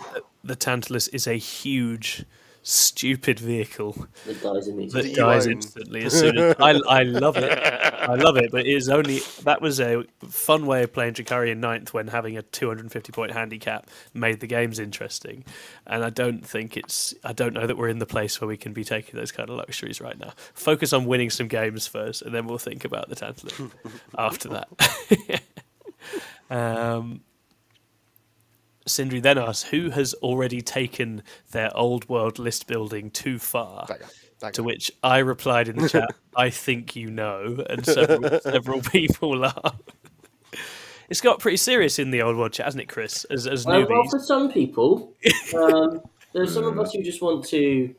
[0.44, 2.24] the Tantalus is a huge,
[2.62, 5.10] stupid vehicle That dies immediately.
[5.10, 7.58] that dies instantly as soon as I, I love it.
[7.58, 11.50] I love it, but it is only that was a fun way of playing Drukhari
[11.50, 15.44] in ninth when having a 250 point handicap made the games interesting.
[15.86, 18.56] And I don't think it's I don't know that we're in the place where we
[18.56, 20.32] can be taking those kind of luxuries right now.
[20.54, 23.60] Focus on winning some games first, and then we'll think about the Tantalus
[24.18, 25.42] after that.
[26.50, 27.20] um,
[28.90, 31.22] Sindri then asks, who has already taken
[31.52, 33.86] their old world list building too far?
[33.88, 34.06] That guy.
[34.40, 34.66] That To guy.
[34.66, 39.92] which I replied in the chat, I think you know, and several, several people laughed.
[41.08, 43.24] It's got pretty serious in the old world chat, hasn't it, Chris?
[43.24, 45.14] As, as Uh, well, for some people,
[45.56, 46.00] um,
[46.32, 47.94] there's some of us who just want to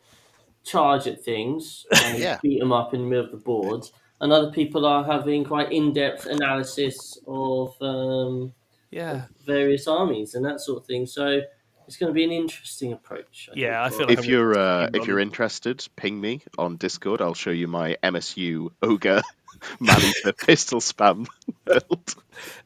[0.64, 2.40] charge at things and Yeah.
[2.42, 3.84] beat them up in the middle of the board,
[4.22, 8.54] and other people are having quite in-depth analysis of um,
[8.92, 9.24] yeah.
[9.46, 11.06] various armies and that sort of thing.
[11.06, 11.42] So
[11.88, 13.50] it's going to be an interesting approach.
[13.54, 17.22] Yeah, I feel like if I'm you're uh, if you're interested, ping me on Discord.
[17.22, 19.22] I'll show you my MSU ogre
[19.80, 21.28] Malisa pistol spam
[21.66, 22.16] build.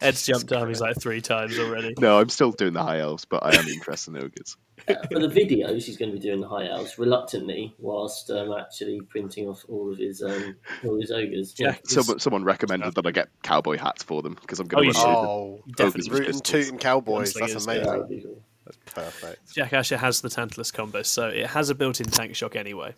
[0.02, 1.94] Ed's jumped armies like three times already.
[2.00, 4.58] No, I'm still doing the high elves, but I am interested in ogres.
[4.88, 9.02] for the videos, he's going to be doing the high elves reluctantly, whilst um, actually
[9.10, 10.56] printing off all of his um,
[10.86, 11.56] all his ogres.
[11.58, 14.86] Yeah, Someone, someone recommended that I get cowboy hats for them because I'm Oh, going
[14.88, 15.06] you to should.
[15.08, 17.34] run Oh, Definitely ogres with rootin' cowboys.
[17.34, 17.88] That's is amazing.
[17.88, 18.42] That would be cool.
[18.66, 19.54] That's perfect.
[19.54, 22.94] Jack Asher has the Tantalus combo, so it has a built-in tank shock anyway.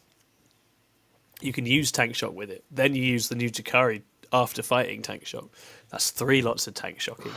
[1.42, 2.64] You can use tank shock with it.
[2.72, 4.02] Then you use the new Jakari
[4.34, 5.50] after fighting tank shock.
[5.90, 7.32] That's three lots of tank shocking.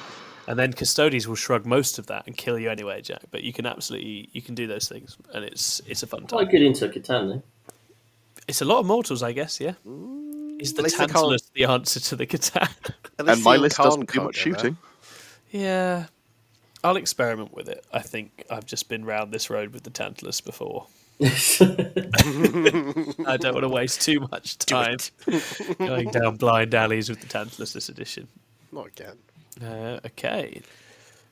[0.47, 3.23] And then Custodes will shrug most of that and kill you anyway, Jack.
[3.31, 6.39] But you can absolutely you can do those things, and it's it's a fun time.
[6.39, 7.43] Quite good into C'tan, though.
[8.49, 9.61] It's a lot of mortals, I guess.
[9.61, 9.75] Yeah.
[9.87, 10.61] Mm.
[10.61, 12.69] Is the At least they can't- Tantalus the answer to the C'tan?
[13.19, 14.59] And my list doesn't do can't much go there.
[14.61, 14.77] shooting.
[15.51, 16.07] yeah.
[16.83, 17.85] I'll experiment with it.
[17.93, 20.87] I think I've just been round this road with the Tantalus before.
[21.23, 21.27] I
[23.37, 24.97] don't want to waste too much time
[25.79, 28.29] going down blind alleys with the Tantalus edition.
[28.73, 29.17] Not again.
[29.63, 30.63] Uh, okay.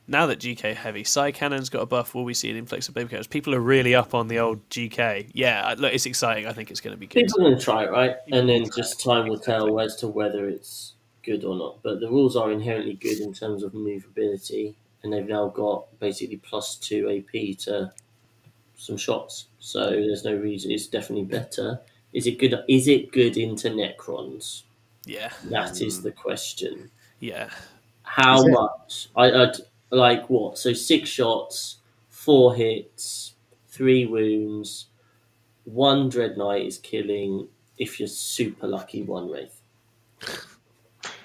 [0.07, 3.11] Now that GK heavy, psycannon's got a buff, will we see an influx of baby
[3.11, 3.27] cannons?
[3.27, 5.31] People are really up on the old GK.
[5.35, 6.47] Yeah, look, it's exciting.
[6.47, 7.27] I think it's going to be good.
[7.27, 8.17] People are going to try it, right?
[8.33, 11.83] And then just time will tell as to whether it's good or not.
[11.83, 16.39] But the rules are inherently good in terms of movability, and they've now got basically
[16.39, 17.93] plus two AP to
[18.79, 19.49] some shots.
[19.59, 20.71] So there's no reason.
[20.71, 21.79] It's definitely better.
[22.15, 22.55] Is it good?
[22.69, 24.63] Is it good into Necrons?
[25.05, 26.91] Yeah, That is the question.
[27.21, 27.49] yeah.
[28.03, 28.51] How Is it?
[28.53, 29.09] much?
[29.17, 29.57] I, I'd
[29.91, 30.57] like what?
[30.59, 31.77] So six shots,
[32.09, 33.35] four hits,
[33.69, 34.87] three wounds,
[35.65, 37.49] one Dread Knight is killing.
[37.79, 39.61] If you're super lucky, one Wraith.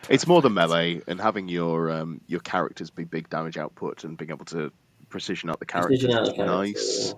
[0.10, 4.18] It's more than melee, and having your um, your characters be big damage output and
[4.18, 4.72] being able to
[5.10, 7.16] precision out the characters Precision is the character, nice.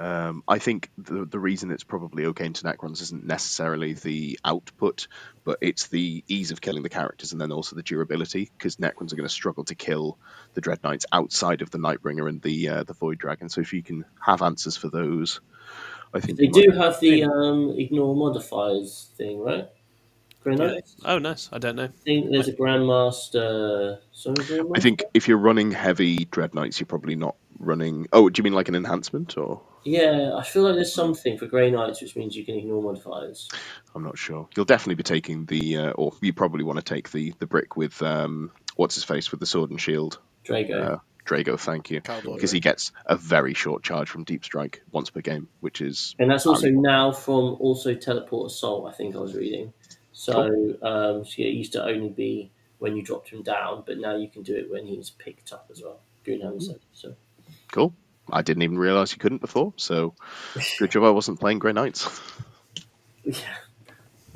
[0.00, 5.08] Um, I think the the reason it's probably okay into Necrons isn't necessarily the output,
[5.44, 9.12] but it's the ease of killing the characters and then also the durability, because Necrons
[9.12, 10.16] are going to struggle to kill
[10.54, 13.50] the Dread Knights outside of the Nightbringer and the uh, the Void Dragon.
[13.50, 15.40] So if you can have answers for those,
[16.14, 19.68] I think They you might- do have the um, ignore modifiers thing, right?
[20.46, 20.80] Yeah.
[21.04, 21.50] Oh, nice.
[21.52, 21.84] I don't know.
[21.84, 23.98] I think there's a Grandmaster.
[24.12, 24.78] Some Grandmaster?
[24.78, 28.06] I think if you're running heavy Dread Knights, you're probably not running.
[28.14, 29.60] Oh, do you mean like an enhancement or?
[29.84, 33.48] Yeah, I feel like there's something for Grey Knights which means you can ignore modifiers.
[33.94, 34.48] I'm not sure.
[34.54, 37.76] You'll definitely be taking the, uh, or you probably want to take the the brick
[37.76, 40.94] with um, what's his face with the sword and shield, Draigo.
[40.94, 44.82] uh, Draigo, thank you, Cowboy, because he gets a very short charge from Deep Strike
[44.90, 49.16] once per game, which is And that's also now from also Teleport Assault, I think
[49.16, 49.72] I was reading.
[50.12, 50.42] So,
[50.82, 54.16] um, so yeah, it used to only be when you dropped him down, but now
[54.16, 56.00] you can do it when he's picked up as well.
[56.24, 57.14] Goonhammer said so.
[57.72, 57.94] cool.
[58.32, 60.14] I didn't even realize you couldn't before, so
[60.78, 62.20] good job I wasn't playing Grey Knights.
[63.24, 63.34] Yeah.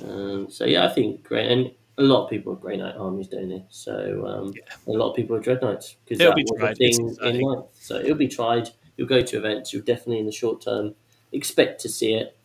[0.02, 3.28] Um, so yeah, I think great, and a lot of people have Grey Knight armies,
[3.28, 3.64] don't they?
[3.70, 4.54] So um,
[4.86, 7.16] a lot of people have Dread Knights because It'll that be was tried, a thing
[7.22, 7.64] in life.
[7.78, 8.70] So it'll be tried.
[8.96, 9.72] You'll go to events.
[9.72, 10.94] You'll definitely in the short term
[11.32, 12.36] expect to see it.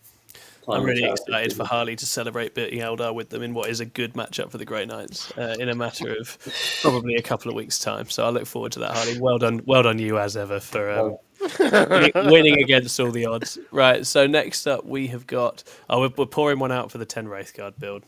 [0.65, 1.13] Time I'm really tell.
[1.13, 4.51] excited for Harley to celebrate beating Eldar with them in what is a good matchup
[4.51, 6.37] for the Grey Knights uh, in a matter of
[6.81, 8.09] probably a couple of weeks' time.
[8.09, 9.19] So I look forward to that, Harley.
[9.19, 11.17] Well done, well done you as ever for um,
[11.59, 13.57] winning, winning against all the odds.
[13.71, 14.05] Right.
[14.05, 15.63] So next up we have got.
[15.89, 18.03] Oh, we're, we're pouring one out for the ten Wraith Guard build.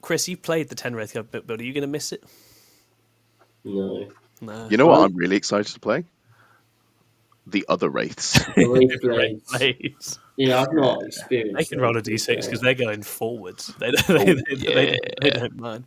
[0.00, 1.60] Chris, you played the ten Wraith Guard build.
[1.60, 2.24] Are you going to miss it?
[3.64, 4.08] No.
[4.40, 4.68] No.
[4.68, 6.04] You know what I'm really excited to play?
[7.46, 8.44] The other Wraiths.
[8.54, 10.18] The Wraith Great Blades.
[10.36, 11.58] Yeah, I've not experienced.
[11.58, 13.72] They can roll a d6 because they're going forwards.
[13.78, 15.84] They, oh, they, they, they, they don't mind.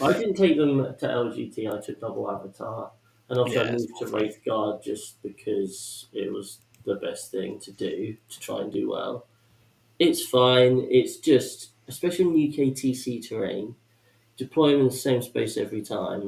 [0.00, 1.72] I didn't take them to LGT.
[1.72, 2.92] I took double avatar,
[3.28, 4.06] and also Yeah, I moved to.
[4.06, 8.90] Wraith Guard just because it was the best thing to do to try and do
[8.90, 9.26] well.
[9.98, 10.86] It's fine.
[10.90, 13.74] It's just, especially in UKTC terrain,
[14.36, 16.22] deploy them in the same space every time,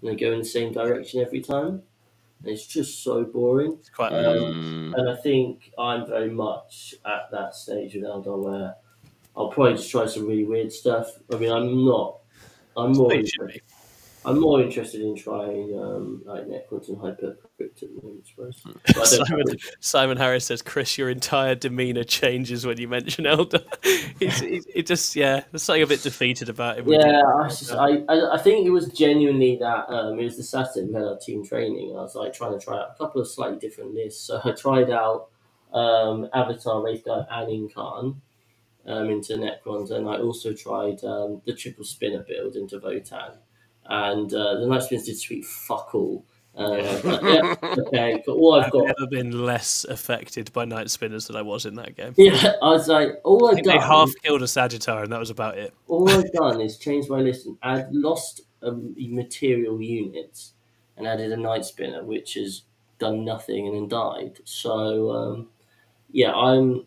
[0.00, 1.82] and they go in the same direction every time.
[2.40, 3.78] And it's just so boring.
[3.80, 8.76] It's quite Um, and I think I'm very much at that stage with Eldar where
[9.36, 11.10] I'll probably just try some really weird stuff.
[11.32, 12.20] I mean, I'm not.
[12.76, 13.12] I'm more.
[13.12, 13.62] Interested-.
[14.26, 18.62] I'm more interested in trying um, like Necrons and Hypercrypt at the moment, I suppose.
[18.92, 19.44] Don't Simon,
[19.78, 23.64] Simon Harris says, "Chris, your entire demeanour changes when you mention Eldar.
[24.18, 26.84] He's, he, it just, yeah, there's something a bit defeated about it.
[26.88, 30.86] Yeah, I, just, I, I think it was genuinely that um, it was the Saturday
[30.86, 31.90] we had our team training.
[31.90, 34.26] I was like trying to try out a couple of slightly different lists.
[34.26, 35.28] So I tried out
[35.72, 38.16] um, Avatar, Wraithguard, and Incarn
[38.86, 43.36] um, into Necrons, and I also tried um, the triple spinner build into Votann.
[43.88, 46.24] And uh, the Night Spinners did sweet fuck all.
[46.56, 47.54] Uh, I like, yeah,
[47.86, 48.86] okay, but all I've I've got.
[48.86, 52.14] never been less affected by night spinners than I was in that game.
[52.16, 55.20] Yeah, I was like, all I I've think they half killed a Sagitaur, and that
[55.20, 55.74] was about it.
[55.86, 60.54] all I've done is change my list and add lost um, material units
[60.96, 62.62] and added a night spinner, which has
[62.98, 64.40] done nothing and then died.
[64.44, 65.48] So um,
[66.10, 66.86] yeah, I'm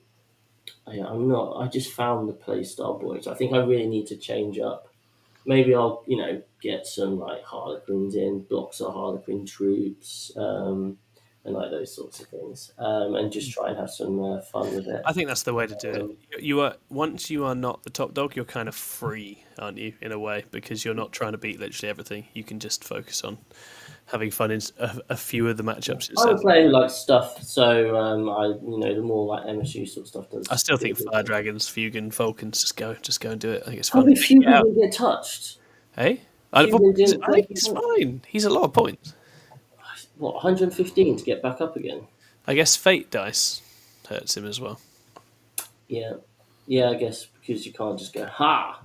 [0.87, 1.57] I, I'm not.
[1.61, 2.99] I just found the play style.
[3.21, 4.88] So I think I really need to change up.
[5.45, 10.31] Maybe I'll you know get some like Harlequins in blocks of Harlequin troops.
[10.35, 10.97] Um,
[11.45, 14.75] and like those sorts of things, um, and just try and have some uh, fun
[14.75, 15.01] with it.
[15.05, 15.95] I think that's the way to do it.
[15.95, 16.17] You-
[16.57, 19.93] You are once you are not the top dog, you're kind of free, aren't you?
[20.01, 22.27] In a way, because you're not trying to beat literally everything.
[22.33, 23.37] You can just focus on
[24.11, 24.59] having fun in
[25.09, 26.41] a few of the matchups I would instead.
[26.41, 30.29] play like stuff, so um, I you know the more like MSU sort of stuff
[30.31, 30.47] does.
[30.49, 33.63] I still think Fire Dragons, Fuegan, Falcons, just go, just go and do it.
[33.63, 34.09] I think it's How fun.
[34.09, 34.61] did Fuegan Yeah.
[34.87, 35.57] get touched?
[35.95, 36.21] Hey,
[36.53, 38.21] I, I think play it's fine.
[38.27, 39.13] He's a lot of points.
[40.17, 42.01] What 115 to get back up again?
[42.47, 43.61] I guess Fate dice
[44.09, 44.79] hurts him as well.
[45.87, 46.13] Yeah,
[46.67, 46.89] yeah.
[46.89, 48.81] I guess because you can't just go ha.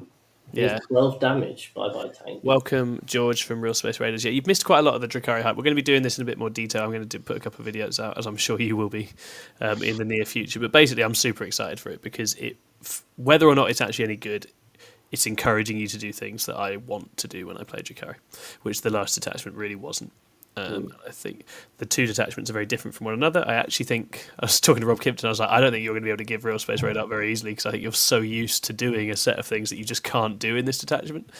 [0.62, 0.78] Yeah.
[0.88, 1.72] 12 damage.
[1.74, 2.40] Bye bye tank.
[2.42, 4.24] Welcome, George from Real Space Raiders.
[4.24, 5.56] Yeah, you've missed quite a lot of the Drakari hype.
[5.56, 6.82] We're going to be doing this in a bit more detail.
[6.82, 8.88] I'm going to do, put a couple of videos out, as I'm sure you will
[8.88, 9.10] be
[9.60, 10.60] um, in the near future.
[10.60, 14.06] But basically, I'm super excited for it because it, f- whether or not it's actually
[14.06, 14.46] any good,
[15.12, 18.16] it's encouraging you to do things that I want to do when I play Drakari,
[18.62, 20.12] which the last detachment really wasn't.
[20.56, 21.44] Um, I think
[21.78, 23.44] the two detachments are very different from one another.
[23.46, 25.24] I actually think I was talking to Rob Kimpton.
[25.24, 26.82] I was like, I don't think you're going to be able to give Real Space
[26.82, 29.46] Raid up very easily because I think you're so used to doing a set of
[29.46, 31.30] things that you just can't do in this detachment.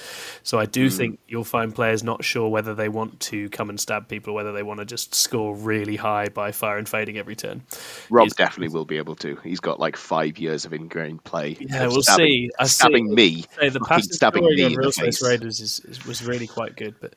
[0.43, 3.79] So I do think you'll find players not sure whether they want to come and
[3.79, 7.17] stab people or whether they want to just score really high by fire and fading
[7.19, 7.63] every turn.
[8.11, 9.37] Rob He's- definitely will be able to.
[9.45, 11.57] He's got like five years of ingrained play.
[11.61, 12.51] Yeah, we'll stabbing, see.
[12.59, 13.15] I stabbing see.
[13.15, 13.45] me.
[13.61, 15.23] Say the passive stabbing me on Real Space.
[15.23, 16.95] Raiders is, is, was really quite good.
[17.01, 17.15] But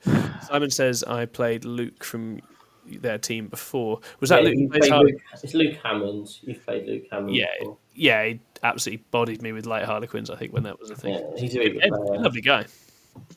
[0.47, 2.39] Simon says I played Luke from
[2.85, 3.99] their team before.
[4.19, 4.55] Was that Yeah, Luke?
[4.57, 5.11] you who plays played Harley?
[5.13, 6.37] Luke, it's Luke Hammond.
[6.41, 7.35] You've played Luke Hammond.
[7.35, 7.77] Yeah, before.
[7.95, 10.29] yeah, he absolutely bodied me with light Harlequins.
[10.29, 11.13] I think when that was a thing.
[11.15, 12.19] Yeah, he's a really good player.
[12.21, 12.65] lovely guy.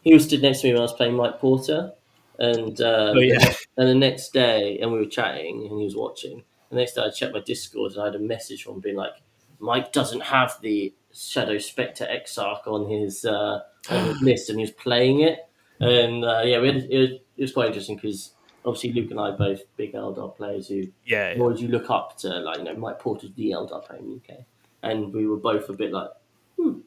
[0.03, 1.93] He was stood next to me when I was playing Mike Porter,
[2.39, 3.53] and um, Oh, yeah.
[3.77, 6.43] and the next day, and we were chatting, and he was watching.
[6.71, 8.97] The next day, I checked my Discord, and I had a message from him being
[8.97, 9.15] like,
[9.59, 13.61] "Mike doesn't have the Shadow Spectre Exarch on his uh,
[13.91, 15.41] on his list, and he was playing it."
[15.81, 19.21] And uh, yeah, we had, it, was, it was quite interesting because obviously Luke and
[19.21, 21.41] I are both big Eldar players who Yeah, yeah.
[21.41, 24.15] always you look up to like you know Mike Porter's the Eldar player in the
[24.35, 24.41] UK,
[24.83, 26.11] and we were both a bit like,
[26.57, 26.81] hmm,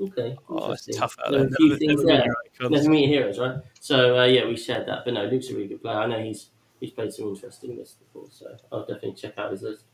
[0.00, 1.48] okay, Oh, it's tough out There there.
[1.48, 2.24] are a few Never- things never meet there.
[2.26, 2.36] your
[2.66, 2.70] icons.
[2.70, 3.56] Never meet heroes, right?
[3.80, 5.04] So uh, yeah, we shared that.
[5.04, 5.96] But no, Luke's a really good player.
[5.98, 9.62] I know he's he's played some interesting lists before, so I'll definitely check out his
[9.62, 9.84] list.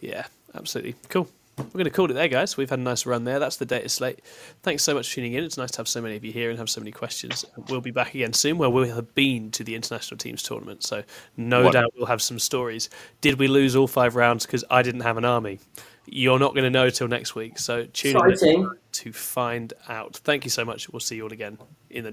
[0.00, 0.96] Yeah, absolutely.
[1.08, 1.28] Cool.
[1.56, 2.56] We're going to call it there, guys.
[2.56, 3.38] We've had a nice run there.
[3.38, 4.20] That's the data slate.
[4.62, 5.44] Thanks so much for tuning in.
[5.44, 7.44] It's nice to have so many of you here and have so many questions.
[7.68, 10.82] We'll be back again soon where we'll have been to the international teams tournament.
[10.82, 11.04] So,
[11.36, 11.72] no Wonderful.
[11.72, 12.90] doubt we'll have some stories.
[13.20, 15.60] Did we lose all five rounds because I didn't have an army?
[16.06, 17.58] You're not going to know till next week.
[17.58, 20.16] So, tune in to find out.
[20.16, 20.88] Thank you so much.
[20.88, 21.58] We'll see you all again
[21.90, 22.12] in the near